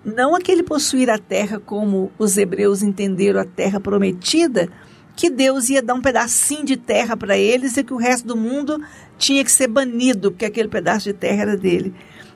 Não 0.05 0.35
aquele 0.35 0.61
possuir 0.61 1.09
a 1.09 1.17
terra 1.17 1.59
como 1.59 2.11
os 2.19 2.37
hebreus 2.37 2.83
entenderam 2.83 3.39
a 3.39 3.45
terra 3.45 3.79
prometida, 3.79 4.69
que 5.15 5.29
Deus 5.29 5.69
ia 5.69 5.81
dar 5.81 5.95
um 5.95 6.01
pedacinho 6.01 6.65
de 6.65 6.77
terra 6.77 7.17
para 7.17 7.37
eles 7.37 7.75
e 7.77 7.83
que 7.83 7.93
o 7.93 7.97
resto 7.97 8.27
do 8.27 8.37
mundo 8.37 8.79
tinha 9.17 9.43
que 9.43 9.51
ser 9.51 9.67
banido, 9.67 10.31
porque 10.31 10.45
aquele 10.45 10.67
pedaço 10.67 11.05
de 11.05 11.13
terra 11.13 11.41
era 11.43 11.57
dele. 11.57 11.93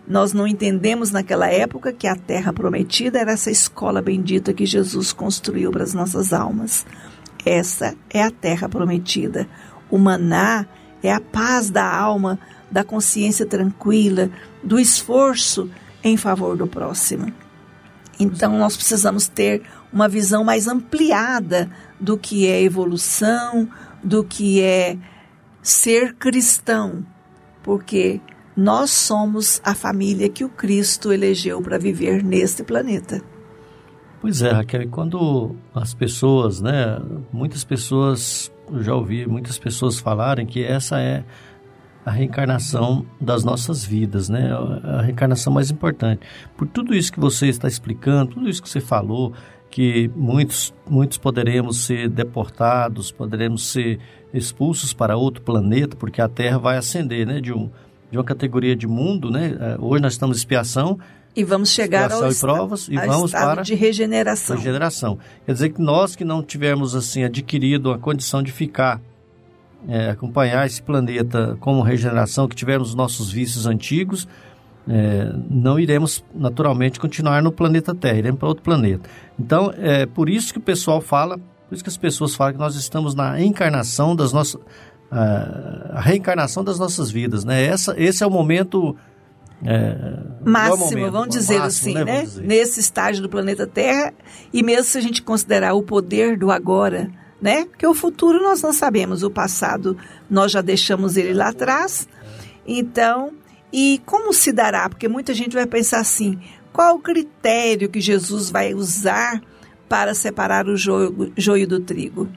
Nós 0.08 0.32
não 0.32 0.47
entendemos 0.47 1.12
naquela 1.12 1.47
época 1.47 1.91
que 1.91 2.08
a 2.08 2.16
terra 2.16 2.53
prometida 2.53 3.20
era 3.20 3.34
essa 3.34 3.51
escola 3.51 4.01
bendita 4.01 4.53
que 4.53 4.66
Jesus 4.66 5.12
construiu 5.12 5.70
para 5.70 5.84
as 5.84 5.93
nossas 5.93 6.32
almas. 6.32 6.86
Essa 7.45 7.93
é 8.10 8.24
a 8.24 8.32
terra 8.32 8.70
prometida. 8.70 9.47
O 9.91 9.97
maná 9.97 10.66
é 11.03 11.12
a 11.12 11.20
paz 11.20 11.70
da 11.70 11.86
alma, 11.86 12.39
da 12.72 12.86
consciência 12.86 13.45
tranquila, 13.45 14.30
do 14.64 14.80
esforço 14.80 15.70
em 16.01 16.16
favor 16.16 16.55
do 16.55 16.68
próximo. 16.68 17.34
Então 18.18 18.58
nós 18.58 18.78
precisamos 18.78 19.28
ter 19.28 19.62
uma 19.91 20.08
visão 20.08 20.43
mais 20.43 20.68
ampliada 20.68 21.70
do 21.99 22.18
que 22.18 22.47
é 22.47 22.62
evolução, 22.62 23.70
do 24.01 24.24
que 24.24 24.62
é 24.62 24.97
ser 25.62 26.16
cristão, 26.16 27.05
porque 27.62 28.22
nós 28.58 28.89
somos 28.89 29.62
a 29.64 29.76
família 29.76 30.28
que 30.28 30.43
o 30.43 30.49
Cristo 30.49 31.14
elegeu 31.14 31.62
para 31.62 31.78
viver 31.78 32.24
neste 32.24 32.64
planeta. 32.64 33.22
Pois 34.20 34.41
é, 34.41 34.49
Raquel, 34.49 34.89
quando 34.89 35.55
as 35.76 35.93
pessoas, 35.93 36.60
né, 36.60 36.99
muitas 37.32 37.64
pessoas, 37.64 38.51
eu 38.72 38.82
já 38.82 38.95
ouvi 38.95 39.28
muitas 39.28 39.60
pessoas 39.60 39.99
falarem 39.99 40.47
que 40.47 40.64
essa 40.64 40.99
é 40.99 41.24
a 42.03 42.10
reencarnação 42.10 43.05
das 43.22 43.43
nossas 43.43 43.86
vidas, 43.86 44.30
né? 44.30 44.49
A 44.84 45.01
reencarnação 45.01 45.51
mais 45.51 45.70
importante. 45.70 46.22
Por 46.55 46.66
tudo 46.66 46.95
isso 46.95 47.12
que 47.12 47.20
você 47.20 47.47
está 47.47 47.68
explicando, 47.68 48.32
tudo 48.32 48.49
isso 48.49 48.64
que 48.64 48.70
você 48.70 48.80
falou, 48.80 49.34
que 49.70 50.10
muitos, 50.16 50.74
muitos 50.89 51.18
poderemos 51.18 51.80
ser 51.86 52.10
deportados, 52.10 53.12
poderemos 53.12 53.68
ser 53.68 53.99
expulsos 54.34 54.93
para 54.93 55.18
outro 55.18 55.43
planeta, 55.43 55.97
porque 55.97 56.22
a 56.22 56.30
Terra 56.30 56.58
vai 56.58 56.78
ascender, 56.78 57.28
né, 57.28 57.41
de 57.41 57.51
um 57.51 57.70
de 58.12 58.18
uma 58.18 58.24
categoria 58.24 58.76
de 58.76 58.88
mundo, 58.88 59.30
né? 59.30 59.55
É, 59.60 59.78
hoje 59.80 60.01
nós 60.01 60.14
estamos 60.14 60.38
em 60.38 60.39
expiação. 60.39 60.99
E 61.36 61.43
vamos 61.43 61.70
chegar 61.70 62.12
ao 62.12 62.32
e 62.32 62.36
provas 62.36 62.88
e 62.88 62.95
vamos 62.95 63.32
para 63.32 63.62
de 63.62 63.76
regeneração. 63.76 64.55
Regeneração. 64.55 65.20
Quer 65.45 65.53
dizer 65.53 65.70
que 65.70 65.82
nós 65.82 66.16
que 66.16 66.26
não 66.26 66.41
tivermos 66.41 66.95
assim 66.95 67.24
adquirido 67.24 67.91
a 67.91 67.99
condição 67.99 68.41
de 68.41 68.51
ficar 68.51 68.99
é, 69.88 70.10
acompanhar 70.10 70.66
esse 70.66 70.82
planeta 70.82 71.58
como 71.60 71.82
regeneração, 71.82 72.47
que 72.47 72.55
tivemos 72.55 72.95
nossos 72.95 73.32
vícios 73.32 73.66
antigos, 73.66 74.28
é, 74.88 75.34
não 75.49 75.80
iremos 75.80 76.24
naturalmente 76.34 76.99
continuar 76.99 77.43
no 77.43 77.51
planeta 77.51 77.93
Terra, 77.93 78.18
iremos 78.18 78.39
para 78.39 78.47
outro 78.47 78.64
planeta. 78.64 79.10
Então, 79.38 79.72
é 79.78 80.05
por 80.05 80.30
isso 80.30 80.53
que 80.53 80.60
o 80.60 80.62
pessoal 80.62 81.01
fala, 81.01 81.38
por 81.38 81.76
isso 81.76 81.84
que 81.84 81.89
as 81.89 81.97
pessoas 81.97 82.34
falam 82.34 82.53
que 82.53 82.60
nós 82.60 82.76
estamos 82.76 83.14
na 83.14 83.41
encarnação 83.41 84.16
das 84.16 84.32
nossas. 84.32 84.60
A 85.10 86.01
reencarnação 86.01 86.64
das 86.64 86.78
nossas 86.78 87.10
vidas, 87.10 87.43
né? 87.43 87.66
Essa, 87.66 87.95
esse 87.97 88.24
é 88.24 88.28
o 88.28 88.32
momento. 88.32 88.95
É, 89.64 90.20
máximo, 90.45 90.86
momento, 90.86 91.12
vamos 91.12 91.30
dizer 91.30 91.60
máximo, 91.60 91.97
assim, 91.97 92.05
né? 92.05 92.05
né? 92.05 92.22
Dizer. 92.22 92.43
Nesse 92.43 92.80
estágio 92.80 93.24
do 93.24 93.30
planeta 93.30 93.66
Terra, 93.66 94.14
e 94.53 94.62
mesmo 94.62 94.84
se 94.84 94.97
a 94.97 95.01
gente 95.01 95.22
considerar 95.22 95.74
o 95.74 95.82
poder 95.82 96.38
do 96.38 96.51
agora, 96.51 97.10
né? 97.41 97.66
Porque 97.66 97.88
o 97.88 97.93
futuro 97.93 98.41
nós 98.41 98.62
não 98.62 98.72
sabemos, 98.72 99.24
o 99.24 99.32
passado 99.32 99.97
nós 100.30 100.51
já 100.51 100.62
deixamos 100.62 101.18
ele 101.18 101.34
lá 101.34 101.49
atrás. 101.49 102.08
Então, 102.68 103.32
e 103.72 104.01
como 104.05 104.34
se 104.34 104.51
dará? 104.51 104.88
Porque 104.89 105.08
muita 105.08 105.34
gente 105.34 105.55
vai 105.55 105.66
pensar 105.66 105.99
assim: 105.99 106.39
qual 106.72 106.95
o 106.95 106.99
critério 106.99 107.89
que 107.89 107.99
Jesus 107.99 108.49
vai 108.49 108.74
usar 108.74 109.41
para 109.89 110.14
separar 110.14 110.68
o 110.68 110.76
joio, 110.76 111.32
joio 111.36 111.68
do 111.68 111.80
trigo? 111.80 112.30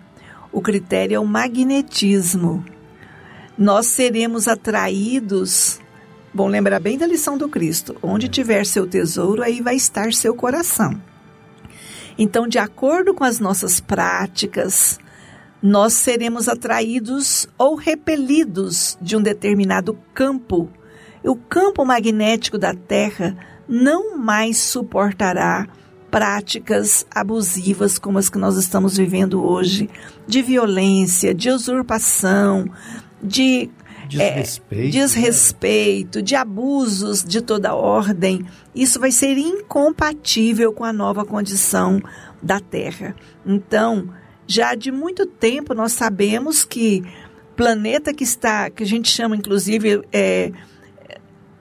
O 0.52 0.60
critério 0.60 1.16
é 1.16 1.20
o 1.20 1.26
magnetismo. 1.26 2.64
Nós 3.56 3.86
seremos 3.86 4.48
atraídos. 4.48 5.80
Bom, 6.32 6.48
lembrar 6.48 6.80
bem 6.80 6.98
da 6.98 7.06
lição 7.06 7.38
do 7.38 7.48
Cristo: 7.48 7.96
onde 8.02 8.28
tiver 8.28 8.66
seu 8.66 8.86
tesouro, 8.86 9.42
aí 9.42 9.60
vai 9.60 9.76
estar 9.76 10.12
seu 10.12 10.34
coração. 10.34 11.00
Então, 12.18 12.48
de 12.48 12.58
acordo 12.58 13.14
com 13.14 13.24
as 13.24 13.38
nossas 13.38 13.80
práticas, 13.80 14.98
nós 15.62 15.92
seremos 15.92 16.48
atraídos 16.48 17.48
ou 17.56 17.74
repelidos 17.74 18.98
de 19.00 19.16
um 19.16 19.22
determinado 19.22 19.98
campo. 20.12 20.68
O 21.22 21.36
campo 21.36 21.84
magnético 21.84 22.58
da 22.58 22.74
Terra 22.74 23.36
não 23.68 24.16
mais 24.16 24.58
suportará 24.58 25.68
práticas 26.10 27.06
abusivas 27.10 27.98
como 27.98 28.18
as 28.18 28.28
que 28.28 28.38
nós 28.38 28.56
estamos 28.56 28.96
vivendo 28.96 29.44
hoje, 29.44 29.88
de 30.26 30.42
violência, 30.42 31.34
de 31.34 31.50
usurpação, 31.50 32.66
de 33.22 33.70
Desrespeito, 34.10 34.88
é, 34.88 34.90
desrespeito, 34.90 36.22
de 36.22 36.34
abusos 36.34 37.22
de 37.22 37.40
toda 37.40 37.76
ordem. 37.76 38.44
Isso 38.74 38.98
vai 38.98 39.12
ser 39.12 39.38
incompatível 39.38 40.72
com 40.72 40.84
a 40.84 40.92
nova 40.92 41.24
condição 41.24 42.02
da 42.42 42.58
Terra. 42.58 43.14
Então, 43.46 44.08
já 44.48 44.74
de 44.74 44.90
muito 44.90 45.26
tempo 45.26 45.74
nós 45.74 45.92
sabemos 45.92 46.64
que 46.64 47.04
planeta 47.54 48.12
que 48.12 48.24
está, 48.24 48.68
que 48.68 48.82
a 48.82 48.86
gente 48.86 49.08
chama 49.08 49.36
inclusive 49.36 50.02
é, 50.12 50.50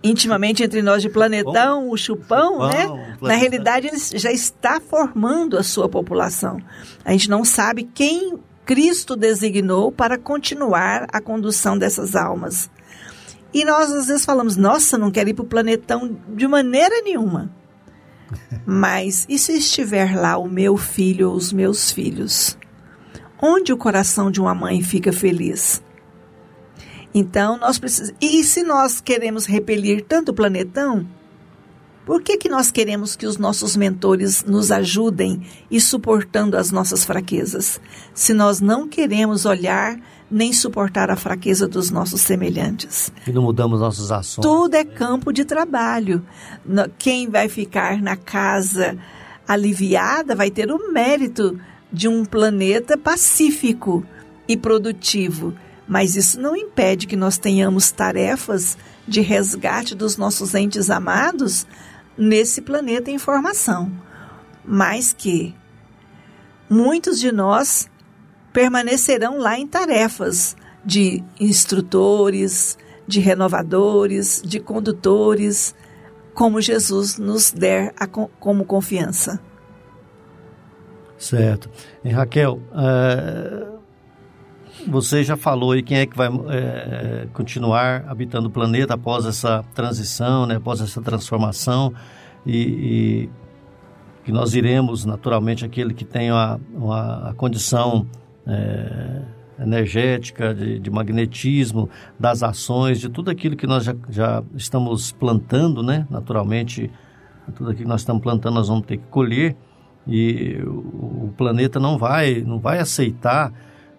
intimamente 0.04 0.64
entre 0.64 0.82
nós 0.82 1.02
de 1.02 1.10
planetão, 1.10 1.90
o 1.90 1.98
chupão, 1.98 2.54
Chupão, 2.54 2.68
né? 2.70 2.88
planeta. 2.88 3.18
Na 3.22 3.36
realidade, 3.36 3.88
ele 3.88 3.98
já 3.98 4.32
está 4.32 4.80
formando 4.80 5.58
a 5.58 5.64
sua 5.64 5.90
população. 5.90 6.62
A 7.04 7.12
gente 7.12 7.30
não 7.30 7.44
sabe 7.44 7.84
quem 7.84 8.40
Cristo 8.66 9.16
designou 9.16 9.92
para 9.92 10.18
continuar 10.18 11.08
a 11.12 11.20
condução 11.20 11.78
dessas 11.78 12.16
almas. 12.16 12.70
E 13.54 13.66
nós 13.66 13.92
às 13.92 14.08
vezes 14.08 14.24
falamos, 14.24 14.56
nossa, 14.56 14.98
não 14.98 15.10
quero 15.10 15.30
ir 15.30 15.34
para 15.34 15.44
o 15.44 15.48
planetão 15.48 16.18
de 16.30 16.48
maneira 16.48 17.02
nenhuma. 17.02 17.52
Mas 18.66 19.26
e 19.28 19.40
se 19.40 19.58
estiver 19.58 20.16
lá 20.16 20.38
o 20.38 20.48
meu 20.48 20.78
filho 20.78 21.32
ou 21.32 21.36
os 21.36 21.52
meus 21.52 21.92
filhos? 21.92 22.56
Onde 23.42 23.74
o 23.74 23.78
coração 23.78 24.30
de 24.30 24.40
uma 24.40 24.54
mãe 24.54 24.84
fica 24.84 25.12
feliz? 25.12 25.82
Então, 27.14 27.58
nós 27.58 27.80
precisamos. 27.80 28.16
E 28.22 28.44
se 28.44 28.64
nós 28.64 29.02
queremos 29.02 29.46
repelir 29.46 30.06
tanto 30.06 30.30
o 30.30 30.34
planetão, 30.34 31.08
por 32.06 32.24
que, 32.24 32.38
que 32.38 32.50
nós 32.50 32.72
queremos 32.72 33.16
que 33.16 33.28
os 33.28 33.38
nossos 33.38 33.76
mentores 33.76 34.44
nos 34.44 34.72
ajudem 34.72 35.44
e 35.70 35.80
suportando 35.80 36.58
as 36.58 36.72
nossas 36.72 37.06
fraquezas? 37.06 37.80
Se 38.14 38.34
nós 38.34 38.60
não 38.60 38.88
queremos 38.88 39.46
olhar 39.46 40.00
nem 40.32 40.54
suportar 40.54 41.10
a 41.10 41.16
fraqueza 41.16 41.68
dos 41.68 41.90
nossos 41.90 42.22
semelhantes. 42.22 43.12
E 43.28 43.32
não 43.32 43.42
mudamos 43.42 43.80
nossas 43.80 44.12
ações. 44.12 44.44
Tudo 44.44 44.76
é 44.76 44.84
campo 44.84 45.32
de 45.32 45.44
trabalho. 45.44 46.26
Quem 46.98 47.30
vai 47.30 47.50
ficar 47.50 48.02
na 48.02 48.16
casa 48.16 48.98
aliviada 49.48 50.36
vai 50.36 50.52
ter 50.52 50.72
o 50.72 50.92
mérito 50.92 51.60
de 51.92 52.08
um 52.08 52.24
planeta 52.24 52.98
pacífico 52.98 54.06
e 54.48 54.56
produtivo. 54.56 55.54
Mas 55.90 56.16
isso 56.16 56.40
não 56.40 56.56
impede 56.56 57.08
que 57.08 57.16
nós 57.16 57.40
tenhamos 57.40 57.90
tarefas 57.90 58.78
de 59.08 59.22
resgate 59.22 59.96
dos 59.96 60.16
nossos 60.18 60.54
entes 60.54 60.88
amados 60.92 61.66
nesse 62.16 62.62
planeta 62.62 63.10
em 63.10 63.18
formação. 63.18 63.92
Mas 64.64 65.12
que 65.12 65.56
muitos 66.70 67.20
de 67.20 67.32
nós 67.32 67.90
permanecerão 68.54 69.40
lá 69.40 69.58
em 69.58 69.66
tarefas 69.66 70.56
de 70.86 71.24
instrutores, 71.40 72.78
de 73.08 73.20
renovadores, 73.20 74.44
de 74.46 74.60
condutores, 74.60 75.74
como 76.36 76.62
Jesus 76.62 77.18
nos 77.18 77.50
der 77.52 77.92
a 77.98 78.06
co- 78.06 78.30
como 78.40 78.64
confiança. 78.64 79.42
Certo. 81.18 81.70
E 82.04 82.10
Raquel, 82.10 82.62
eh, 82.76 83.68
você 84.88 85.24
já 85.24 85.36
falou 85.36 85.72
aí 85.72 85.82
quem 85.84 85.98
é 86.00 86.06
que 86.06 86.16
vai 86.18 86.28
eh, 86.50 87.28
continuar 87.34 88.06
habitando 88.08 88.48
o 88.48 88.52
planeta 88.52 88.94
após 88.94 89.26
essa 89.26 89.64
transição, 89.74 90.46
né, 90.46 90.56
após 90.56 90.82
essa 90.82 91.02
transformação, 91.02 91.94
e, 92.46 92.58
e 92.58 93.30
que 94.24 94.32
nós 94.32 94.54
iremos, 94.54 95.06
naturalmente, 95.06 95.66
aquele 95.66 95.94
que 95.94 96.06
tem 96.06 96.30
a, 96.30 96.60
uma- 96.74 97.30
a 97.30 97.34
condição 97.34 98.06
eh, 98.48 99.22
energética, 99.60 100.54
de, 100.54 100.80
de 100.80 100.90
magnetismo, 100.90 101.90
das 102.20 102.42
ações, 102.44 103.00
de 103.00 103.10
tudo 103.10 103.30
aquilo 103.30 103.56
que 103.56 103.68
nós 103.68 103.84
já, 103.84 103.96
já 104.10 104.44
estamos 104.56 105.12
plantando, 105.12 105.84
né, 105.84 106.08
naturalmente, 106.10 106.90
tudo 107.56 107.72
aquilo 107.72 107.84
que 107.86 107.90
nós 107.90 108.02
estamos 108.02 108.22
plantando 108.22 108.54
nós 108.56 108.68
vamos 108.68 108.86
ter 108.86 108.98
que 108.98 109.08
colher. 109.08 109.56
E 110.08 110.58
o, 110.66 111.26
o 111.28 111.34
planeta 111.38 111.80
não 111.80 111.98
vai 111.98 112.42
não 112.42 112.58
vai 112.58 112.80
aceitar 112.80 113.52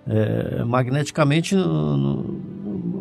é, 0.08 0.64
magneticamente 0.64 1.54
no- 1.54 1.96
no- 1.96 2.40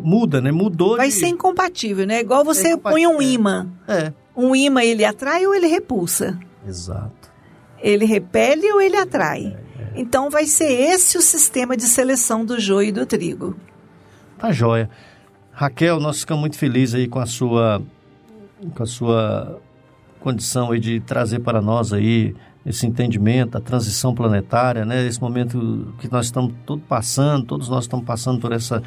muda 0.02 0.40
né 0.40 0.50
mudou 0.52 0.96
Vai 0.96 1.08
de- 1.08 1.14
ser 1.14 1.26
incompatível, 1.28 2.06
né? 2.06 2.20
Igual 2.20 2.44
você 2.44 2.76
põe 2.76 3.02
incompatível, 3.02 3.16
um 3.16 3.22
imã. 3.22 3.66
é 3.88 4.12
Um 4.36 4.54
imã 4.56 4.82
ele 4.82 5.04
atrai 5.04 5.46
ou 5.46 5.54
ele 5.54 5.66
repulsa? 5.66 6.38
exato 6.66 7.30
Ele 7.80 8.04
repele 8.04 8.70
ou 8.72 8.80
ele 8.80 8.96
atrai? 8.96 9.56
Então 9.94 10.30
vai 10.30 10.46
ser 10.46 10.70
esse 10.70 11.16
o 11.18 11.22
sistema 11.22 11.76
de 11.76 11.84
seleção 11.84 12.44
do 12.44 12.60
joio 12.60 12.88
e 12.88 12.92
do 12.92 13.04
trigo. 13.06 13.56
tá 14.38 14.52
joia 14.52 14.88
Raquel 15.52 15.98
nós 16.00 16.20
ficamos 16.20 16.40
muito 16.40 16.56
felizes 16.56 16.94
aí 16.94 17.08
com 17.08 17.18
a 17.18 17.26
sua 17.26 17.82
com 18.74 18.82
a 18.82 18.86
sua 18.86 19.58
condição 20.20 20.70
aí 20.70 20.78
de 20.80 21.00
trazer 21.00 21.40
para 21.40 21.60
nós 21.62 21.92
aí 21.92 22.34
esse 22.64 22.86
entendimento, 22.86 23.56
a 23.56 23.60
transição 23.60 24.14
planetária, 24.14 24.84
né? 24.84 25.06
Esse 25.06 25.20
momento 25.20 25.94
que 25.98 26.10
nós 26.10 26.26
estamos 26.26 26.52
todos 26.66 26.84
passando, 26.86 27.46
todos 27.46 27.68
nós 27.68 27.84
estamos 27.84 28.04
passando 28.04 28.40
por 28.40 28.52
essa 28.52 28.82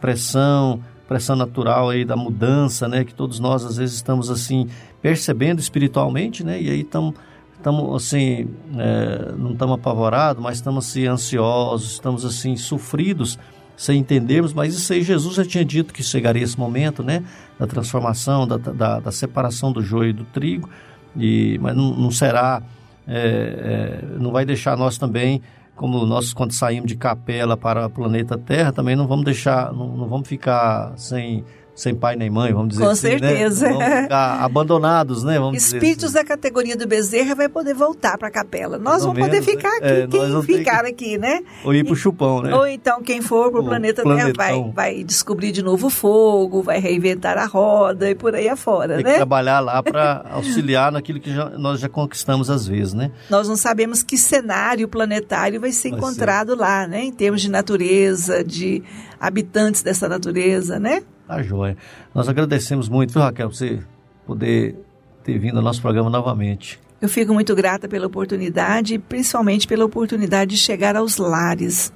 pressão, 0.00 0.80
pressão 1.06 1.36
natural 1.36 1.90
aí 1.90 2.04
da 2.04 2.16
mudança, 2.16 2.88
né? 2.88 3.04
Que 3.04 3.14
todos 3.14 3.38
nós 3.38 3.64
às 3.64 3.76
vezes 3.76 3.94
estamos 3.94 4.30
assim 4.30 4.68
percebendo 5.00 5.60
espiritualmente, 5.60 6.44
né? 6.44 6.60
E 6.60 6.70
aí 6.70 6.80
estamos 6.80 7.14
estamos 7.56 8.02
assim 8.02 8.48
é, 8.76 9.32
não 9.38 9.52
estamos 9.52 9.76
apavorados, 9.76 10.42
mas 10.42 10.56
estamos 10.56 10.88
assim 10.88 11.06
ansiosos, 11.06 11.92
estamos 11.92 12.24
assim 12.24 12.56
sofridos 12.56 13.38
sem 13.76 13.98
entendermos, 13.98 14.52
mas 14.52 14.74
isso 14.74 14.92
aí 14.92 15.02
Jesus 15.02 15.36
já 15.36 15.44
tinha 15.44 15.64
dito 15.64 15.92
que 15.94 16.02
chegaria 16.02 16.42
esse 16.42 16.58
momento, 16.58 17.02
né? 17.02 17.24
Da 17.58 17.66
transformação, 17.66 18.46
da, 18.46 18.56
da, 18.56 19.00
da 19.00 19.12
separação 19.12 19.72
do 19.72 19.82
joio 19.82 20.10
e 20.10 20.12
do 20.12 20.24
trigo, 20.24 20.68
e, 21.16 21.58
mas 21.60 21.76
não, 21.76 21.94
não 21.94 22.10
será, 22.10 22.62
é, 23.06 24.00
é, 24.02 24.18
não 24.18 24.30
vai 24.30 24.44
deixar 24.44 24.76
nós 24.76 24.98
também, 24.98 25.42
como 25.74 26.04
nós 26.06 26.32
quando 26.32 26.52
saímos 26.52 26.88
de 26.88 26.96
capela 26.96 27.56
para 27.56 27.86
o 27.86 27.90
planeta 27.90 28.38
Terra, 28.38 28.72
também 28.72 28.94
não 28.94 29.06
vamos 29.06 29.24
deixar, 29.24 29.72
não, 29.72 29.88
não 29.96 30.08
vamos 30.08 30.28
ficar 30.28 30.92
sem, 30.96 31.44
sem 31.74 31.94
pai 31.94 32.16
nem 32.16 32.28
mãe, 32.28 32.52
vamos 32.52 32.68
dizer 32.70 32.84
Com 32.84 32.90
assim, 32.90 33.08
né? 33.08 33.18
certeza. 33.18 33.68
Vamos 33.72 33.84
ficar 34.02 34.44
abandonados, 34.44 35.24
né? 35.24 35.38
Vamos 35.38 35.56
Espíritos 35.62 36.04
assim. 36.04 36.14
da 36.14 36.24
categoria 36.24 36.76
do 36.76 36.86
Bezerra 36.86 37.34
vai 37.34 37.48
poder 37.48 37.72
voltar 37.74 38.18
para 38.18 38.28
a 38.28 38.30
capela. 38.30 38.78
Nós 38.78 39.02
vamos 39.02 39.18
poder 39.18 39.40
menos, 39.40 39.46
né? 39.46 39.52
ficar 39.52 39.76
aqui, 39.78 39.86
É, 39.86 40.06
quem 40.06 40.42
ficar 40.42 40.84
aqui, 40.84 41.16
né? 41.18 41.40
Ou 41.64 41.74
ir 41.74 41.84
pro 41.84 41.96
chupão, 41.96 42.42
né? 42.42 42.54
Ou 42.54 42.66
então 42.66 43.02
quem 43.02 43.22
for 43.22 43.50
para 43.50 43.60
o 43.60 43.62
O 43.62 43.66
planeta 43.66 44.02
Terra 44.02 44.32
vai, 44.36 44.70
vai 44.74 45.04
descobrir 45.04 45.50
de 45.50 45.62
novo 45.62 45.86
o 45.86 45.90
fogo, 45.90 46.62
vai 46.62 46.78
reinventar 46.78 47.38
a 47.38 47.46
roda 47.46 48.10
e 48.10 48.14
por 48.14 48.34
aí 48.34 48.48
afora, 48.50 48.96
Tem 48.96 49.04
que 49.04 49.10
né? 49.10 49.16
trabalhar 49.16 49.60
lá 49.60 49.82
para 49.82 50.26
auxiliar 50.30 50.92
naquilo 50.92 51.18
que 51.20 51.34
já- 51.34 51.50
nós 51.50 51.80
já 51.80 51.88
conquistamos 51.88 52.50
às 52.50 52.66
vezes, 52.66 52.92
né? 52.92 53.10
Nós 53.30 53.48
não 53.48 53.56
sabemos 53.56 54.02
que 54.02 54.18
cenário 54.18 54.86
planetário 54.88 55.58
vai 55.60 55.72
ser 55.72 55.88
Vai 55.90 55.98
encontrado 55.98 56.54
lá, 56.54 56.86
né? 56.86 57.02
Em 57.04 57.12
termos 57.12 57.40
de 57.40 57.50
natureza, 57.50 58.44
de 58.44 58.82
habitantes 59.18 59.82
dessa 59.82 60.08
natureza, 60.08 60.78
né? 60.78 61.02
Tá 61.26 61.42
joia. 61.42 61.76
Nós 62.14 62.28
agradecemos 62.28 62.88
muito, 62.88 63.12
viu, 63.12 63.22
Raquel, 63.22 63.50
você 63.50 63.80
poder 64.26 64.76
ter 65.22 65.38
vindo 65.38 65.56
ao 65.56 65.62
nosso 65.62 65.80
programa 65.80 66.10
novamente. 66.10 66.80
Eu 67.00 67.08
fico 67.08 67.32
muito 67.34 67.54
grata 67.54 67.88
pela 67.88 68.06
oportunidade, 68.06 68.98
principalmente 68.98 69.66
pela 69.66 69.84
oportunidade 69.84 70.52
de 70.52 70.56
chegar 70.56 70.94
aos 70.94 71.16
lares. 71.16 71.92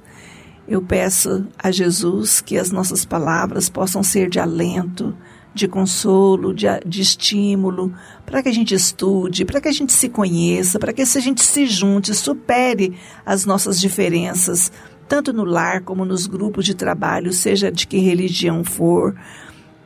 Eu 0.67 0.81
peço 0.81 1.47
a 1.57 1.71
Jesus 1.71 2.41
que 2.41 2.57
as 2.57 2.71
nossas 2.71 3.05
palavras 3.05 3.69
possam 3.69 4.03
ser 4.03 4.29
de 4.29 4.37
alento, 4.37 5.15
de 5.53 5.67
consolo, 5.67 6.53
de, 6.53 6.67
de 6.85 7.01
estímulo, 7.01 7.93
para 8.25 8.43
que 8.43 8.49
a 8.49 8.51
gente 8.51 8.75
estude, 8.75 9.45
para 9.45 9.61
que 9.61 9.69
a 9.69 9.71
gente 9.71 9.93
se 9.93 10.09
conheça, 10.09 10.77
para 10.77 10.91
que 10.91 11.01
a 11.01 11.05
gente 11.05 11.41
se 11.41 11.65
junte, 11.65 12.13
supere 12.13 12.97
as 13.25 13.45
nossas 13.45 13.79
diferenças, 13.79 14.71
tanto 15.07 15.31
no 15.31 15.43
lar 15.43 15.81
como 15.81 16.05
nos 16.05 16.27
grupos 16.27 16.65
de 16.65 16.73
trabalho, 16.73 17.31
seja 17.31 17.71
de 17.71 17.87
que 17.87 17.97
religião 17.97 18.63
for, 18.63 19.15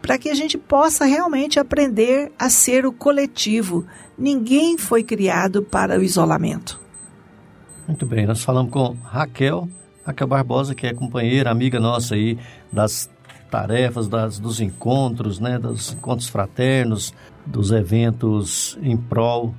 para 0.01 0.17
que 0.17 0.29
a 0.29 0.33
gente 0.33 0.57
possa 0.57 1.05
realmente 1.05 1.59
aprender 1.59 2.31
a 2.37 2.49
ser 2.49 2.85
o 2.85 2.91
coletivo. 2.91 3.85
Ninguém 4.17 4.77
foi 4.77 5.03
criado 5.03 5.61
para 5.61 5.99
o 5.99 6.03
isolamento. 6.03 6.79
Muito 7.87 8.05
bem, 8.05 8.25
nós 8.25 8.43
falamos 8.43 8.71
com 8.71 8.95
Raquel, 9.03 9.67
Raquel 10.05 10.27
Barbosa, 10.27 10.73
que 10.73 10.87
é 10.87 10.93
companheira, 10.93 11.51
amiga 11.51 11.79
nossa 11.79 12.15
aí 12.15 12.37
das 12.71 13.09
tarefas, 13.49 14.07
das, 14.07 14.39
dos 14.39 14.61
encontros, 14.61 15.39
né, 15.39 15.59
dos 15.59 15.93
encontros 15.93 16.29
fraternos, 16.29 17.13
dos 17.45 17.71
eventos 17.71 18.77
em 18.81 18.95
prol 18.95 19.53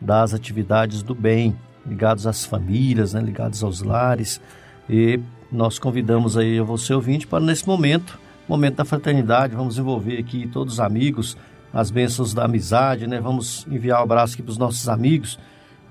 das 0.00 0.34
atividades 0.34 1.02
do 1.02 1.14
bem, 1.14 1.56
ligados 1.86 2.26
às 2.26 2.44
famílias, 2.44 3.14
né, 3.14 3.20
ligados 3.20 3.64
aos 3.64 3.82
lares. 3.82 4.40
E 4.88 5.20
nós 5.50 5.78
convidamos 5.78 6.36
aí 6.36 6.60
você 6.60 6.94
ouvinte 6.94 7.26
para 7.26 7.44
nesse 7.44 7.66
momento, 7.66 8.18
momento 8.48 8.76
da 8.76 8.84
fraternidade, 8.84 9.54
vamos 9.54 9.78
envolver 9.78 10.18
aqui 10.18 10.46
todos 10.46 10.74
os 10.74 10.80
amigos, 10.80 11.36
as 11.72 11.90
bênçãos 11.90 12.32
da 12.32 12.44
amizade, 12.44 13.06
né? 13.06 13.20
Vamos 13.20 13.66
enviar 13.70 14.00
um 14.00 14.04
abraço 14.04 14.34
aqui 14.34 14.42
para 14.42 14.52
os 14.52 14.58
nossos 14.58 14.88
amigos, 14.88 15.38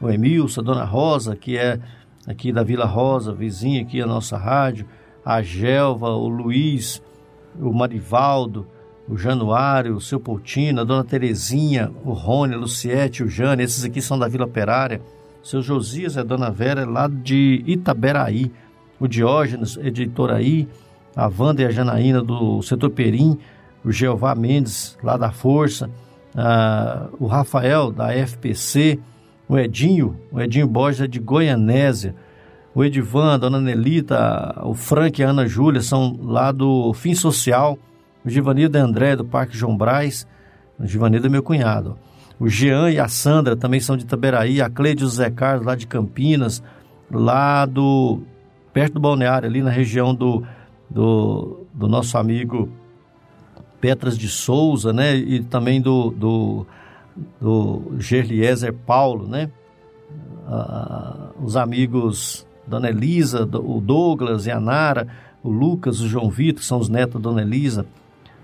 o 0.01 0.09
Emilson, 0.09 0.61
a 0.61 0.63
Dona 0.63 0.83
Rosa, 0.83 1.35
que 1.35 1.57
é 1.57 1.79
aqui 2.25 2.51
da 2.51 2.63
Vila 2.63 2.85
Rosa, 2.85 3.33
vizinha 3.33 3.81
aqui 3.81 4.01
a 4.01 4.05
nossa 4.05 4.37
rádio, 4.37 4.87
a 5.23 5.41
Gelva, 5.41 6.09
o 6.09 6.27
Luiz, 6.27 7.01
o 7.59 7.71
Marivaldo, 7.71 8.67
o 9.07 9.17
Januário, 9.17 9.95
o 9.95 10.01
seu 10.01 10.19
Poutina, 10.19 10.81
a 10.81 10.83
Dona 10.83 11.03
Terezinha, 11.03 11.91
o 12.03 12.11
Rony, 12.11 12.55
a 12.55 12.57
Luciete, 12.57 13.23
o 13.23 13.29
Jane, 13.29 13.63
esses 13.63 13.83
aqui 13.83 14.01
são 14.01 14.19
da 14.19 14.27
Vila 14.27 14.45
Operária, 14.45 15.01
seu 15.43 15.61
Josias 15.61 16.17
a 16.17 16.23
Dona 16.23 16.51
Vera 16.51 16.85
lá 16.85 17.07
de 17.07 17.63
Itaberaí, 17.65 18.51
o 18.99 19.07
Diógenes, 19.07 19.77
Editoraí, 19.77 20.67
a 21.15 21.27
Wanda 21.27 21.61
e 21.61 21.65
a 21.65 21.71
Janaína 21.71 22.21
do 22.21 22.61
setor 22.61 22.89
Perim, 22.91 23.37
o 23.83 23.91
Jeová 23.91 24.35
Mendes, 24.35 24.97
lá 25.03 25.17
da 25.17 25.31
Força, 25.31 25.89
o 27.19 27.25
Rafael, 27.25 27.91
da 27.91 28.13
FPC, 28.13 28.99
o 29.47 29.57
Edinho, 29.57 30.17
o 30.31 30.39
Edinho 30.39 30.67
Borges 30.67 31.09
de 31.09 31.19
Goianésia, 31.19 32.13
o 32.75 32.83
Edivan, 32.83 33.33
a 33.33 33.37
Dona 33.37 33.59
Nelita, 33.59 34.61
o 34.63 34.75
Frank 34.75 35.19
e 35.19 35.25
a 35.25 35.29
Ana 35.29 35.47
Júlia 35.47 35.81
são 35.81 36.19
lá 36.21 36.51
do 36.51 36.93
Fim 36.93 37.15
Social, 37.15 37.77
o 38.23 38.29
Givanildo 38.29 38.77
André, 38.77 39.15
do 39.15 39.25
Parque 39.25 39.57
João 39.57 39.75
Braz, 39.75 40.27
o 40.77 40.85
Givanildo 40.85 41.25
é 41.25 41.29
meu 41.29 41.41
cunhado, 41.41 41.97
o 42.39 42.47
Jean 42.47 42.91
e 42.91 42.99
a 42.99 43.07
Sandra 43.07 43.55
também 43.55 43.79
são 43.79 43.97
de 43.97 44.03
Itaberaí, 44.03 44.61
a 44.61 44.69
Cleide 44.69 45.01
e 45.01 45.05
o 45.05 45.09
Zé 45.09 45.31
Carlos 45.31 45.65
lá 45.65 45.73
de 45.73 45.87
Campinas, 45.87 46.61
lá 47.09 47.65
do 47.65 48.21
perto 48.77 48.93
do 48.93 48.99
balneário, 48.99 49.49
ali 49.49 49.63
na 49.63 49.71
região 49.71 50.13
do, 50.13 50.43
do, 50.87 51.65
do 51.73 51.87
nosso 51.87 52.15
amigo 52.15 52.69
Petras 53.81 54.15
de 54.15 54.29
Souza, 54.29 54.93
né? 54.93 55.15
E 55.15 55.43
também 55.43 55.81
do, 55.81 56.11
do, 56.11 56.67
do 57.41 57.95
Gerliezer 57.97 58.71
Paulo, 58.71 59.27
né? 59.27 59.49
Ah, 60.47 61.29
os 61.41 61.57
amigos 61.57 62.45
Dona 62.67 62.89
Elisa, 62.89 63.49
o 63.51 63.81
Douglas 63.81 64.45
e 64.45 64.51
a 64.51 64.59
Nara, 64.59 65.07
o 65.41 65.49
Lucas, 65.49 65.99
o 65.99 66.07
João 66.07 66.29
Vitor, 66.29 66.59
que 66.59 66.67
são 66.67 66.77
os 66.77 66.87
netos 66.87 67.19
da 67.19 67.31
Dona 67.31 67.41
Elisa, 67.41 67.83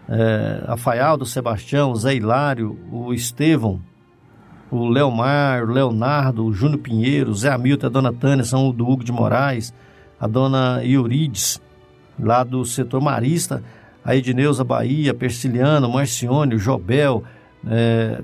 é, 0.09 0.63
Rafael 0.65 1.15
do 1.15 1.27
Sebastião, 1.27 1.91
o 1.91 1.95
Zé 1.95 2.15
Hilário, 2.15 2.75
o 2.91 3.13
Estevão, 3.13 3.79
o 4.71 4.87
Leomar, 4.87 5.63
o 5.63 5.71
Leonardo, 5.71 6.43
o 6.43 6.51
Júnior 6.51 6.79
Pinheiro, 6.79 7.29
o 7.29 7.35
Zé 7.35 7.51
Hamilton 7.51 7.85
a 7.85 7.89
Dona 7.91 8.11
Tânia 8.11 8.43
são 8.43 8.67
o 8.67 8.73
do 8.73 8.89
Hugo 8.89 9.03
de 9.03 9.11
Moraes, 9.11 9.71
a 10.23 10.27
dona 10.27 10.81
Iurides, 10.81 11.61
lá 12.17 12.45
do 12.45 12.63
setor 12.63 13.01
marista, 13.01 13.61
a 14.05 14.15
Edneuza 14.15 14.63
Bahia, 14.63 15.13
Persiliano, 15.13 15.89
Marcione, 15.89 16.57
Jobel, 16.57 17.25
é, 17.67 18.21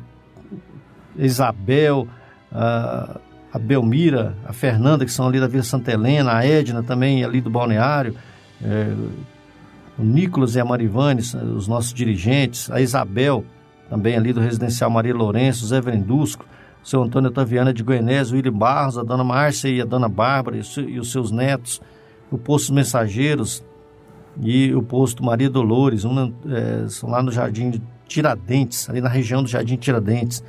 Isabel, 1.18 2.08
a, 2.54 3.20
a, 3.52 3.60
Belmira, 3.60 4.34
a 4.46 4.54
Fernanda, 4.54 5.04
que 5.04 5.12
são 5.12 5.28
ali 5.28 5.42
da 5.42 5.48
Vila 5.48 5.62
Santa 5.62 5.92
Helena, 5.92 6.38
a 6.38 6.46
Edna 6.46 6.82
também 6.82 7.22
ali 7.22 7.42
do 7.42 7.50
Balneário, 7.50 8.16
é, 8.64 8.94
o 9.98 10.04
Nicolas 10.04 10.56
e 10.56 10.60
a 10.62 10.64
Marivane, 10.64 11.20
os 11.20 11.68
nossos 11.68 11.94
dirigentes, 11.94 12.72
a 12.72 12.80
Isabel, 12.80 13.44
também 13.90 14.16
ali 14.16 14.32
do 14.32 14.40
Residencial 14.40 14.90
Maria 14.90 15.14
Lourenço, 15.14 15.68
Zé 15.68 15.82
Vendusco, 15.82 16.46
seu 16.84 17.04
Antônio 17.04 17.32
Taviana 17.32 17.74
de 17.74 17.84
Goianés, 17.84 18.32
o 18.32 18.36
Willi 18.36 18.50
Barros, 18.50 18.98
a 18.98 19.04
dona 19.04 19.24
Márcia 19.24 19.70
e 19.70 19.82
a 19.82 19.86
dona 19.86 20.08
Bárbara 20.08 20.58
e, 20.58 21.00
os 21.00 21.12
seus 21.12 21.32
netos, 21.32 21.82
o 22.32 22.38
Posto 22.38 22.74
Mensageiros 22.74 23.64
e 24.42 24.74
o 24.74 24.82
Posto 24.82 25.24
Maria 25.24 25.50
Dolores, 25.50 26.06
um, 26.06 26.34
é, 26.48 26.88
são 26.88 27.10
lá 27.10 27.22
no 27.22 27.32
Jardim 27.32 27.82
Tiradentes, 28.08 28.90
ali 28.90 29.02
na 29.02 29.10
região 29.10 29.44
do 29.44 29.50
Jardim 29.50 29.76
Tiradentes. 29.76 30.44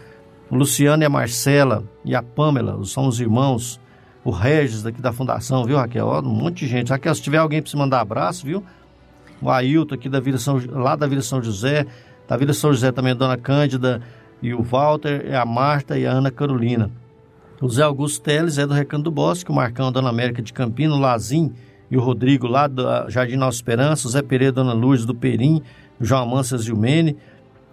O 0.50 0.56
Luciano 0.56 1.02
e 1.02 1.06
a 1.06 1.10
Marcela 1.10 1.84
e 2.04 2.14
a 2.14 2.22
Pamela, 2.22 2.84
são 2.84 3.06
os 3.06 3.20
irmãos, 3.20 3.80
o 4.24 4.30
Regis 4.30 4.82
daqui 4.82 5.00
da 5.00 5.12
Fundação, 5.12 5.64
viu, 5.64 5.76
Raquel? 5.76 6.06
Ó, 6.06 6.20
um 6.20 6.24
monte 6.24 6.60
de 6.60 6.66
gente. 6.66 6.90
Raquel, 6.90 7.14
se 7.14 7.22
tiver 7.22 7.38
alguém 7.38 7.62
para 7.62 7.70
se 7.70 7.76
mandar 7.76 8.00
abraço, 8.00 8.44
viu? 8.44 8.64
O 9.40 9.48
Ailton 9.48 9.94
aqui 9.94 10.08
da 10.08 10.20
Vila 10.20 10.38
São, 10.38 10.60
lá 10.72 10.96
da 10.96 11.06
Vila 11.06 11.22
São 11.22 11.42
José, 11.42 11.86
da 12.28 12.36
Vila 12.36 12.52
São 12.52 12.72
José 12.72 12.92
também 12.92 13.12
a 13.12 13.14
Dona 13.14 13.36
Cândida, 13.36 14.02
e 14.42 14.54
o 14.54 14.62
Walter, 14.62 15.26
é 15.26 15.36
a 15.36 15.44
Marta 15.44 15.98
e 15.98 16.06
a 16.06 16.12
Ana 16.12 16.30
Carolina. 16.30 16.90
O 17.60 17.68
Zé 17.68 17.82
Augusto 17.82 18.22
Teles 18.22 18.56
é 18.56 18.66
do 18.66 18.72
Recanto 18.72 19.04
do 19.04 19.10
Bosque, 19.10 19.50
o 19.50 19.54
Marcão 19.54 19.88
é 19.88 19.92
Dona 19.92 20.08
América 20.08 20.40
de 20.40 20.52
Campina, 20.52 20.94
o 20.94 20.98
Lazim 20.98 21.52
e 21.90 21.96
o 21.96 22.00
Rodrigo 22.00 22.46
lá 22.46 22.66
do 22.66 22.82
Jardim 23.10 23.36
Nossa 23.36 23.58
Esperança, 23.58 24.08
o 24.08 24.10
Zé 24.10 24.22
Pereira 24.22 24.52
Dona 24.52 24.72
Luz 24.72 25.04
do 25.04 25.14
Perim, 25.14 25.62
o 26.00 26.04
João 26.04 26.22
Amância 26.22 26.56
Zilmene, 26.56 27.18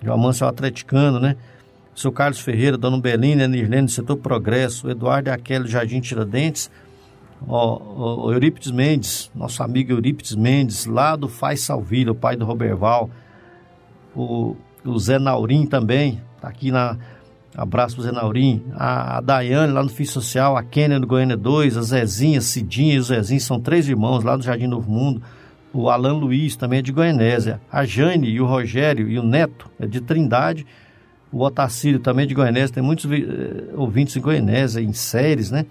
João 0.03 0.15
Amância 0.19 0.43
é 0.43 0.47
o 0.47 0.49
atleticano, 0.49 1.19
né? 1.19 1.37
O 1.95 1.99
seu 1.99 2.11
Carlos 2.11 2.39
Ferreira, 2.39 2.77
Dona 2.77 2.99
Belina, 2.99 3.47
Nirlene 3.47 3.85
do 3.85 3.91
setor 3.91 4.17
Progresso, 4.17 4.87
o 4.87 4.91
Eduardo 4.91 5.31
Aquele 5.31 5.67
Jardim 5.67 5.99
Tiradentes, 5.99 6.69
o, 7.47 8.25
o 8.25 8.33
Eurípides 8.33 8.71
Mendes, 8.71 9.31
nosso 9.33 9.63
amigo 9.63 9.93
Eurípides 9.93 10.35
Mendes, 10.35 10.85
lá 10.85 11.15
do 11.15 11.27
Faz 11.27 11.61
Salvila, 11.61 12.11
o 12.11 12.15
pai 12.15 12.35
do 12.35 12.45
Roberval, 12.45 13.09
o, 14.15 14.55
o 14.83 14.99
Zé 14.99 15.17
Naurim 15.17 15.65
também, 15.65 16.21
aqui 16.47 16.71
na. 16.71 16.97
Abraço 17.55 17.95
pro 17.95 18.03
Zé 18.03 18.11
Naurim. 18.11 18.63
A, 18.75 19.17
a 19.17 19.21
Daiane 19.21 19.73
lá 19.73 19.81
no 19.81 19.89
Fim 19.89 20.05
Social, 20.05 20.55
a 20.55 20.61
Kênia 20.61 20.99
do 20.99 21.07
Goiânia 21.07 21.35
2, 21.35 21.75
a 21.75 21.81
Zezinha, 21.81 22.39
Cidinha 22.39 22.93
e 22.93 22.99
o 22.99 23.03
Zezinho 23.03 23.41
são 23.41 23.59
três 23.59 23.89
irmãos 23.89 24.23
lá 24.23 24.37
do 24.37 24.43
Jardim 24.43 24.67
Novo 24.67 24.91
Mundo. 24.91 25.23
O 25.73 25.89
Alan 25.89 26.13
Luiz 26.13 26.55
também 26.55 26.79
é 26.79 26.81
de 26.81 26.91
Goianésia. 26.91 27.59
A 27.71 27.83
Jane 27.83 28.29
e 28.29 28.39
o 28.39 28.45
Rogério 28.45 29.09
e 29.09 29.17
o 29.17 29.23
Neto 29.23 29.69
é 29.79 29.85
de 29.85 30.01
Trindade. 30.01 30.65
O 31.31 31.43
Otacílio 31.43 31.99
também 31.99 32.23
é 32.23 32.27
de 32.27 32.33
Goianésia. 32.33 32.75
Tem 32.75 32.83
muitos 32.83 33.05
eh, 33.11 33.73
ouvintes 33.75 34.15
em 34.15 34.21
Goianésia, 34.21 34.79
em 34.79 34.93
séries, 34.93 35.51
né? 35.51 35.65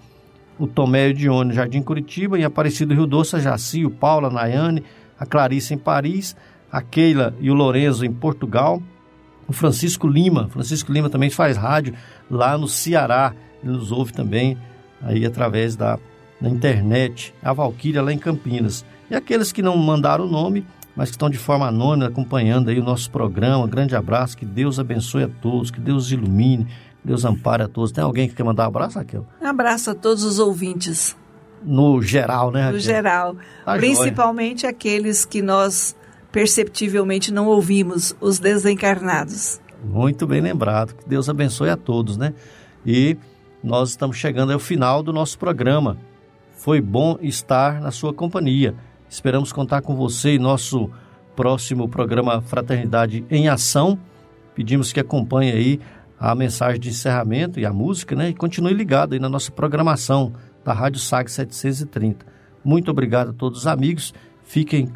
O 0.59 0.67
Tomé 0.67 1.07
de 1.07 1.19
Dione, 1.19 1.53
Jardim 1.53 1.81
Curitiba. 1.81 2.37
E 2.37 2.43
Aparecido 2.43 2.93
Rio 2.93 3.07
Doce, 3.07 3.37
a 3.37 3.39
Jaci, 3.39 3.85
o 3.85 3.89
Paulo, 3.89 4.27
a 4.27 4.29
Nayane, 4.29 4.83
a 5.19 5.25
Clarice 5.25 5.73
em 5.73 5.77
Paris. 5.77 6.35
A 6.71 6.81
Keila 6.81 7.33
e 7.39 7.49
o 7.49 7.53
Lorenzo 7.53 8.05
em 8.05 8.11
Portugal 8.11 8.81
o 9.47 9.53
Francisco 9.53 10.07
Lima. 10.07 10.47
Francisco 10.49 10.91
Lima 10.91 11.09
também 11.09 11.29
faz 11.29 11.55
rádio 11.57 11.93
lá 12.29 12.57
no 12.57 12.67
Ceará. 12.67 13.33
Ele 13.63 13.73
nos 13.73 13.91
ouve 13.91 14.13
também 14.13 14.57
aí 15.01 15.25
através 15.25 15.75
da, 15.75 15.97
da 16.39 16.49
internet. 16.49 17.33
A 17.41 17.53
Valquíria 17.53 18.01
lá 18.01 18.11
em 18.11 18.17
Campinas. 18.17 18.85
E 19.09 19.15
aqueles 19.15 19.51
que 19.51 19.61
não 19.61 19.77
mandaram 19.77 20.25
o 20.25 20.29
nome, 20.29 20.65
mas 20.95 21.09
que 21.09 21.15
estão 21.15 21.29
de 21.29 21.37
forma 21.37 21.67
anônima 21.67 22.07
acompanhando 22.09 22.69
aí 22.69 22.79
o 22.79 22.83
nosso 22.83 23.09
programa. 23.09 23.63
Um 23.63 23.67
grande 23.67 23.95
abraço, 23.95 24.37
que 24.37 24.45
Deus 24.45 24.79
abençoe 24.79 25.23
a 25.23 25.29
todos, 25.29 25.71
que 25.71 25.79
Deus 25.79 26.11
ilumine, 26.11 26.65
que 26.65 27.07
Deus 27.07 27.23
ampare 27.23 27.63
a 27.63 27.67
todos. 27.67 27.91
Tem 27.91 28.03
alguém 28.03 28.27
que 28.27 28.35
quer 28.35 28.43
mandar 28.43 28.65
um 28.65 28.67
abraço, 28.67 28.99
Raquel? 28.99 29.25
Um 29.41 29.47
abraço 29.47 29.91
a 29.91 29.95
todos 29.95 30.23
os 30.23 30.39
ouvintes. 30.39 31.15
No 31.63 32.01
geral, 32.01 32.51
né, 32.51 32.61
Raquel? 32.61 32.73
No 32.73 32.79
geral. 32.79 33.35
Tá 33.65 33.75
Principalmente 33.77 34.61
joia. 34.61 34.71
aqueles 34.71 35.25
que 35.25 35.41
nós 35.41 35.95
perceptivelmente 36.31 37.33
não 37.33 37.47
ouvimos 37.47 38.15
os 38.19 38.39
desencarnados. 38.39 39.59
Muito 39.83 40.25
bem 40.25 40.41
lembrado. 40.41 40.95
Que 40.95 41.07
Deus 41.07 41.29
abençoe 41.29 41.69
a 41.69 41.77
todos, 41.77 42.17
né? 42.17 42.33
E 42.85 43.17
nós 43.63 43.89
estamos 43.89 44.17
chegando 44.17 44.53
ao 44.53 44.59
final 44.59 45.03
do 45.03 45.13
nosso 45.13 45.37
programa. 45.37 45.97
Foi 46.55 46.81
bom 46.81 47.17
estar 47.21 47.79
na 47.79 47.91
sua 47.91 48.13
companhia. 48.13 48.75
Esperamos 49.09 49.51
contar 49.51 49.81
com 49.81 49.95
você 49.95 50.31
em 50.31 50.39
nosso 50.39 50.89
próximo 51.35 51.87
programa 51.87 52.41
Fraternidade 52.41 53.23
em 53.29 53.47
Ação. 53.47 53.97
Pedimos 54.55 54.91
que 54.91 54.99
acompanhe 54.99 55.51
aí 55.51 55.79
a 56.19 56.33
mensagem 56.33 56.79
de 56.79 56.89
encerramento 56.89 57.59
e 57.59 57.65
a 57.65 57.71
música, 57.71 58.15
né? 58.15 58.29
E 58.29 58.33
continue 58.33 58.73
ligado 58.73 59.13
aí 59.13 59.19
na 59.19 59.29
nossa 59.29 59.51
programação 59.51 60.33
da 60.65 60.73
Rádio 60.73 60.99
SAG 60.99 61.29
730. 61.31 62.25
Muito 62.63 62.89
obrigado 62.89 63.29
a 63.29 63.33
todos 63.33 63.59
os 63.59 63.67
amigos. 63.67 64.13
Fiquem 64.43 64.91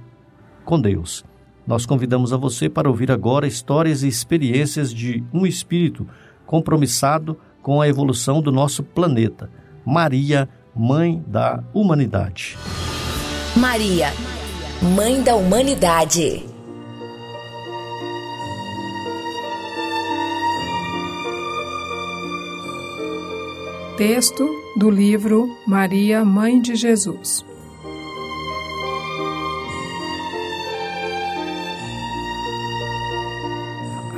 com 0.66 0.80
Deus. 0.80 1.24
Nós 1.66 1.86
convidamos 1.86 2.34
a 2.34 2.38
você 2.38 2.70
para 2.70 2.90
ouvir 2.90 3.12
agora 3.12 3.48
histórias 3.48 4.04
e 4.04 4.08
experiências 4.08 4.94
de 4.94 5.24
um 5.34 5.46
espírito 5.46 6.08
compromissado 6.46 7.38
com 7.62 7.82
a 7.82 7.88
evolução 7.88 8.42
do 8.42 8.52
nosso 8.52 8.84
planeta. 8.84 9.50
Maria, 9.86 10.50
Mãe 10.76 11.24
da 11.28 11.64
Humanidade. 11.74 12.58
Maria, 13.56 14.08
Mãe 14.96 15.22
da 15.22 15.36
Humanidade. 15.36 16.46
Texto 23.98 24.50
do 24.78 24.90
livro 24.90 25.48
Maria, 25.68 26.26
Mãe 26.26 26.60
de 26.60 26.76
Jesus. 26.76 27.46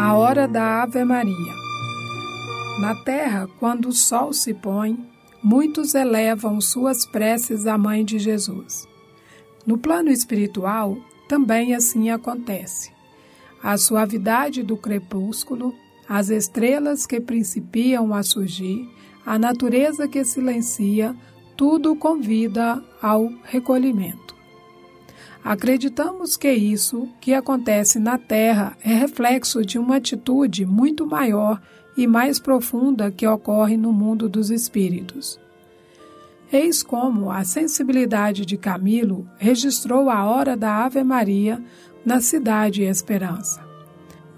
A 0.04 0.16
hora 0.16 0.50
da 0.50 0.84
Ave 0.84 1.02
Maria. 1.06 1.54
Na 2.82 2.94
terra, 3.06 3.48
quando 3.58 3.88
o 3.88 3.94
sol 3.94 4.34
se 4.34 4.54
põe, 4.54 5.00
muitos 5.42 5.96
elevam 5.96 6.60
suas 6.60 7.06
preces 7.06 7.66
à 7.66 7.78
Mãe 7.78 8.04
de 8.04 8.20
Jesus. 8.20 8.86
No 9.66 9.78
plano 9.78 10.10
espiritual, 10.10 10.98
também 11.30 11.74
assim 11.74 12.10
acontece. 12.10 12.92
A 13.64 13.78
suavidade 13.78 14.62
do 14.62 14.76
crepúsculo, 14.76 15.74
as 16.06 16.30
estrelas 16.30 17.06
que 17.06 17.22
principiam 17.22 18.14
a 18.14 18.24
surgir, 18.24 18.86
a 19.26 19.40
natureza 19.40 20.06
que 20.06 20.26
silencia, 20.26 21.16
tudo 21.56 21.96
convida 21.96 22.84
ao 23.02 23.32
recolhimento. 23.46 24.33
Acreditamos 25.44 26.38
que 26.38 26.52
isso 26.52 27.10
que 27.20 27.34
acontece 27.34 28.00
na 28.00 28.18
Terra 28.18 28.78
é 28.82 28.94
reflexo 28.94 29.66
de 29.66 29.78
uma 29.78 29.98
atitude 29.98 30.66
muito 30.66 31.06
maior 31.06 31.62
e 31.98 32.08
mais 32.08 32.40
profunda 32.40 33.12
que 33.12 33.28
ocorre 33.28 33.76
no 33.76 33.92
mundo 33.92 34.30
dos 34.30 34.50
espíritos. 34.50 35.38
Eis 36.52 36.82
como 36.82 37.30
a 37.30 37.44
sensibilidade 37.44 38.46
de 38.46 38.56
Camilo 38.56 39.28
registrou 39.38 40.10
a 40.10 40.24
hora 40.24 40.56
da 40.56 40.86
Ave 40.86 41.04
Maria 41.04 41.62
na 42.06 42.22
Cidade 42.22 42.84
Esperança. 42.84 43.62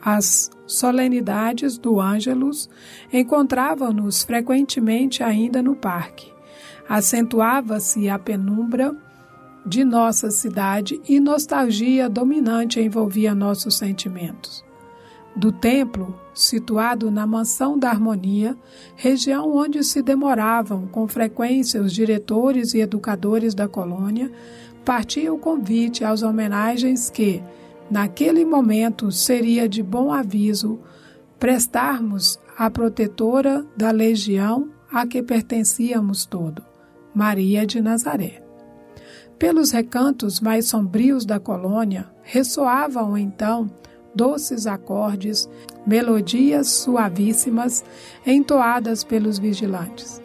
As 0.03 0.49
solenidades 0.65 1.77
do 1.77 1.99
Ângelus 1.99 2.69
encontravam-nos 3.11 4.23
frequentemente 4.23 5.21
ainda 5.21 5.61
no 5.61 5.75
parque. 5.75 6.31
Acentuava-se 6.87 8.09
a 8.09 8.17
penumbra 8.17 8.95
de 9.65 9.83
nossa 9.83 10.29
cidade 10.29 11.01
e 11.09 11.19
nostalgia 11.19 12.07
dominante 12.07 12.79
envolvia 12.79 13.33
nossos 13.33 13.75
sentimentos. 13.75 14.63
Do 15.35 15.51
templo, 15.51 16.17
situado 16.33 17.09
na 17.09 17.25
Mansão 17.25 17.77
da 17.77 17.89
Harmonia, 17.89 18.55
região 18.95 19.53
onde 19.53 19.83
se 19.83 20.01
demoravam 20.01 20.87
com 20.87 21.07
frequência 21.07 21.81
os 21.81 21.91
diretores 21.91 22.73
e 22.73 22.79
educadores 22.79 23.53
da 23.53 23.67
colônia, 23.67 24.31
partia 24.85 25.33
o 25.33 25.39
convite 25.39 26.05
às 26.05 26.21
homenagens 26.21 27.09
que, 27.09 27.43
naquele 27.89 28.45
momento, 28.45 29.11
seria 29.11 29.67
de 29.67 29.81
bom 29.81 30.13
aviso 30.13 30.79
prestarmos 31.39 32.39
à 32.57 32.69
protetora 32.69 33.65
da 33.75 33.91
legião 33.91 34.69
a 34.89 35.05
que 35.05 35.21
pertencíamos 35.21 36.25
todo, 36.25 36.63
Maria 37.13 37.65
de 37.65 37.81
Nazaré. 37.81 38.44
Pelos 39.37 39.71
recantos 39.71 40.39
mais 40.39 40.65
sombrios 40.65 41.25
da 41.25 41.39
colônia 41.39 42.07
ressoavam 42.23 43.17
então 43.17 43.69
doces 44.15 44.65
acordes, 44.65 45.49
melodias 45.85 46.69
suavíssimas 46.69 47.83
entoadas 48.25 49.03
pelos 49.03 49.37
vigilantes. 49.37 50.21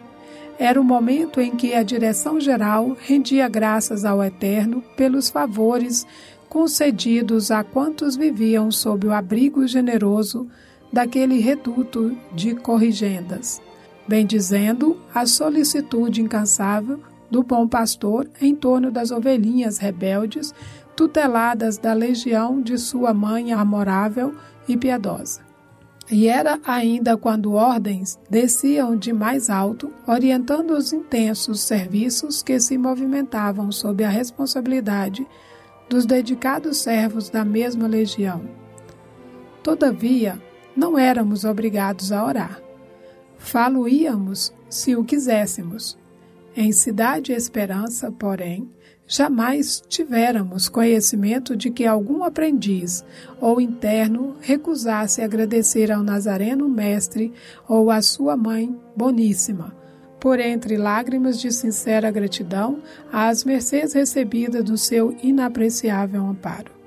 Era 0.57 0.79
o 0.79 0.83
momento 0.83 1.41
em 1.41 1.55
que 1.55 1.73
a 1.73 1.83
direção 1.83 2.39
geral 2.39 2.95
rendia 2.99 3.49
graças 3.49 4.05
ao 4.05 4.23
Eterno 4.23 4.81
pelos 4.95 5.29
favores 5.29 6.05
concedidos 6.47 7.51
a 7.51 7.63
quantos 7.63 8.15
viviam 8.15 8.71
sob 8.71 9.07
o 9.07 9.13
abrigo 9.13 9.67
generoso 9.67 10.47
daquele 10.91 11.39
reduto 11.39 12.15
de 12.33 12.55
corrigendas, 12.55 13.61
bendizendo 14.07 14.97
a 15.13 15.25
solicitude 15.25 16.21
incansável 16.21 16.99
do 17.31 17.41
bom 17.41 17.67
pastor 17.67 18.29
em 18.41 18.53
torno 18.53 18.91
das 18.91 19.09
ovelhinhas 19.09 19.77
rebeldes, 19.77 20.53
tuteladas 20.95 21.77
da 21.77 21.93
legião 21.93 22.61
de 22.61 22.77
sua 22.77 23.13
mãe 23.13 23.53
amorável 23.53 24.35
e 24.67 24.75
piedosa. 24.75 25.41
E 26.11 26.27
era 26.27 26.59
ainda 26.65 27.15
quando 27.15 27.53
ordens 27.53 28.19
desciam 28.29 28.97
de 28.97 29.13
mais 29.13 29.49
alto, 29.49 29.93
orientando 30.05 30.71
os 30.71 30.91
intensos 30.91 31.61
serviços 31.61 32.43
que 32.43 32.59
se 32.59 32.77
movimentavam 32.77 33.71
sob 33.71 34.03
a 34.03 34.09
responsabilidade 34.09 35.25
dos 35.89 36.05
dedicados 36.05 36.79
servos 36.79 37.29
da 37.29 37.45
mesma 37.45 37.87
legião. 37.87 38.41
Todavia, 39.63 40.41
não 40.75 40.97
éramos 40.97 41.45
obrigados 41.45 42.11
a 42.11 42.25
orar. 42.25 42.61
Falo-íamos 43.37 44.53
se 44.69 44.95
o 44.95 45.03
quiséssemos, 45.05 45.97
em 46.55 46.71
Cidade 46.71 47.31
Esperança, 47.31 48.11
porém, 48.11 48.69
jamais 49.07 49.81
tivéramos 49.87 50.69
conhecimento 50.69 51.55
de 51.55 51.69
que 51.69 51.85
algum 51.85 52.23
aprendiz 52.23 53.03
ou 53.39 53.59
interno 53.59 54.35
recusasse 54.41 55.21
agradecer 55.21 55.91
ao 55.91 56.01
Nazareno 56.01 56.67
Mestre 56.69 57.33
ou 57.67 57.91
à 57.91 58.01
sua 58.01 58.37
mãe 58.37 58.75
Boníssima, 58.95 59.75
por 60.19 60.39
entre 60.39 60.77
lágrimas 60.77 61.39
de 61.39 61.51
sincera 61.51 62.11
gratidão 62.11 62.81
às 63.11 63.43
mercês 63.43 63.93
recebidas 63.93 64.63
do 64.63 64.77
seu 64.77 65.15
inapreciável 65.21 66.25
amparo. 66.25 66.80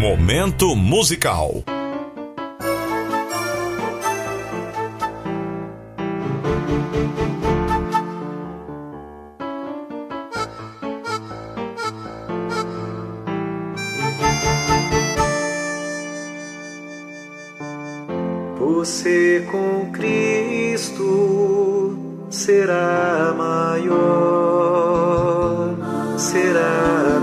Momento 0.00 0.74
musical. 0.74 1.62
Você 18.58 19.46
com 19.52 19.92
Cristo 19.92 21.06
será 22.30 23.34
maior, 23.36 24.56
será 26.16 27.19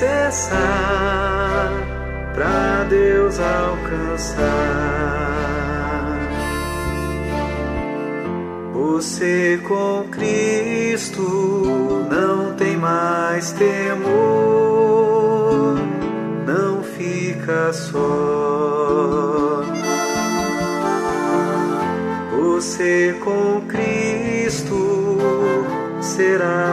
cessar 0.00 1.70
para 2.34 2.84
Deus 2.88 3.38
alcançar. 3.38 4.40
Você 8.72 9.60
com 9.68 10.08
Cristo 10.10 11.22
não 12.10 12.54
tem 12.54 12.78
mais 12.78 13.52
temor, 13.52 14.08
não 16.46 16.82
fica 16.82 17.70
só. 17.74 19.62
Você 22.38 23.14
com 23.22 23.60
Cristo 23.68 25.18
será 26.00 26.69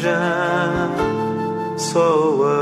atinja. 0.00 0.90
Só 1.76 2.36
o 2.36 2.59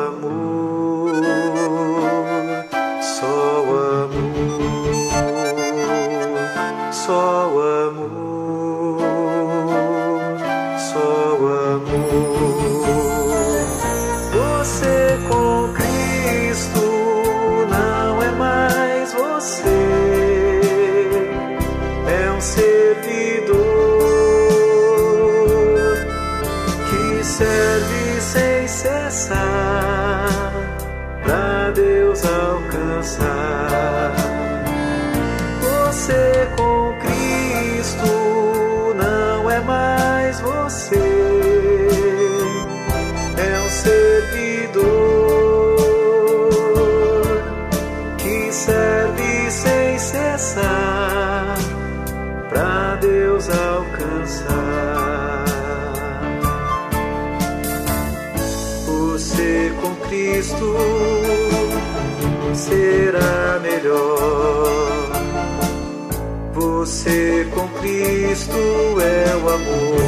Cristo 67.80 69.00
é 69.00 69.36
o 69.36 69.48
amor. 69.50 69.98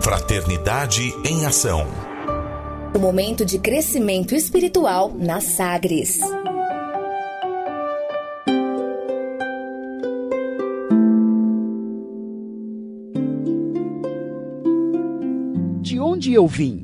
Fraternidade 0.00 1.14
em 1.26 1.44
Ação. 1.44 1.86
O 2.94 2.98
momento 2.98 3.44
de 3.44 3.58
crescimento 3.58 4.34
espiritual 4.34 5.12
na 5.14 5.42
Sagres. 5.42 6.18
De 15.82 16.00
onde 16.00 16.32
eu 16.32 16.46
vim? 16.46 16.83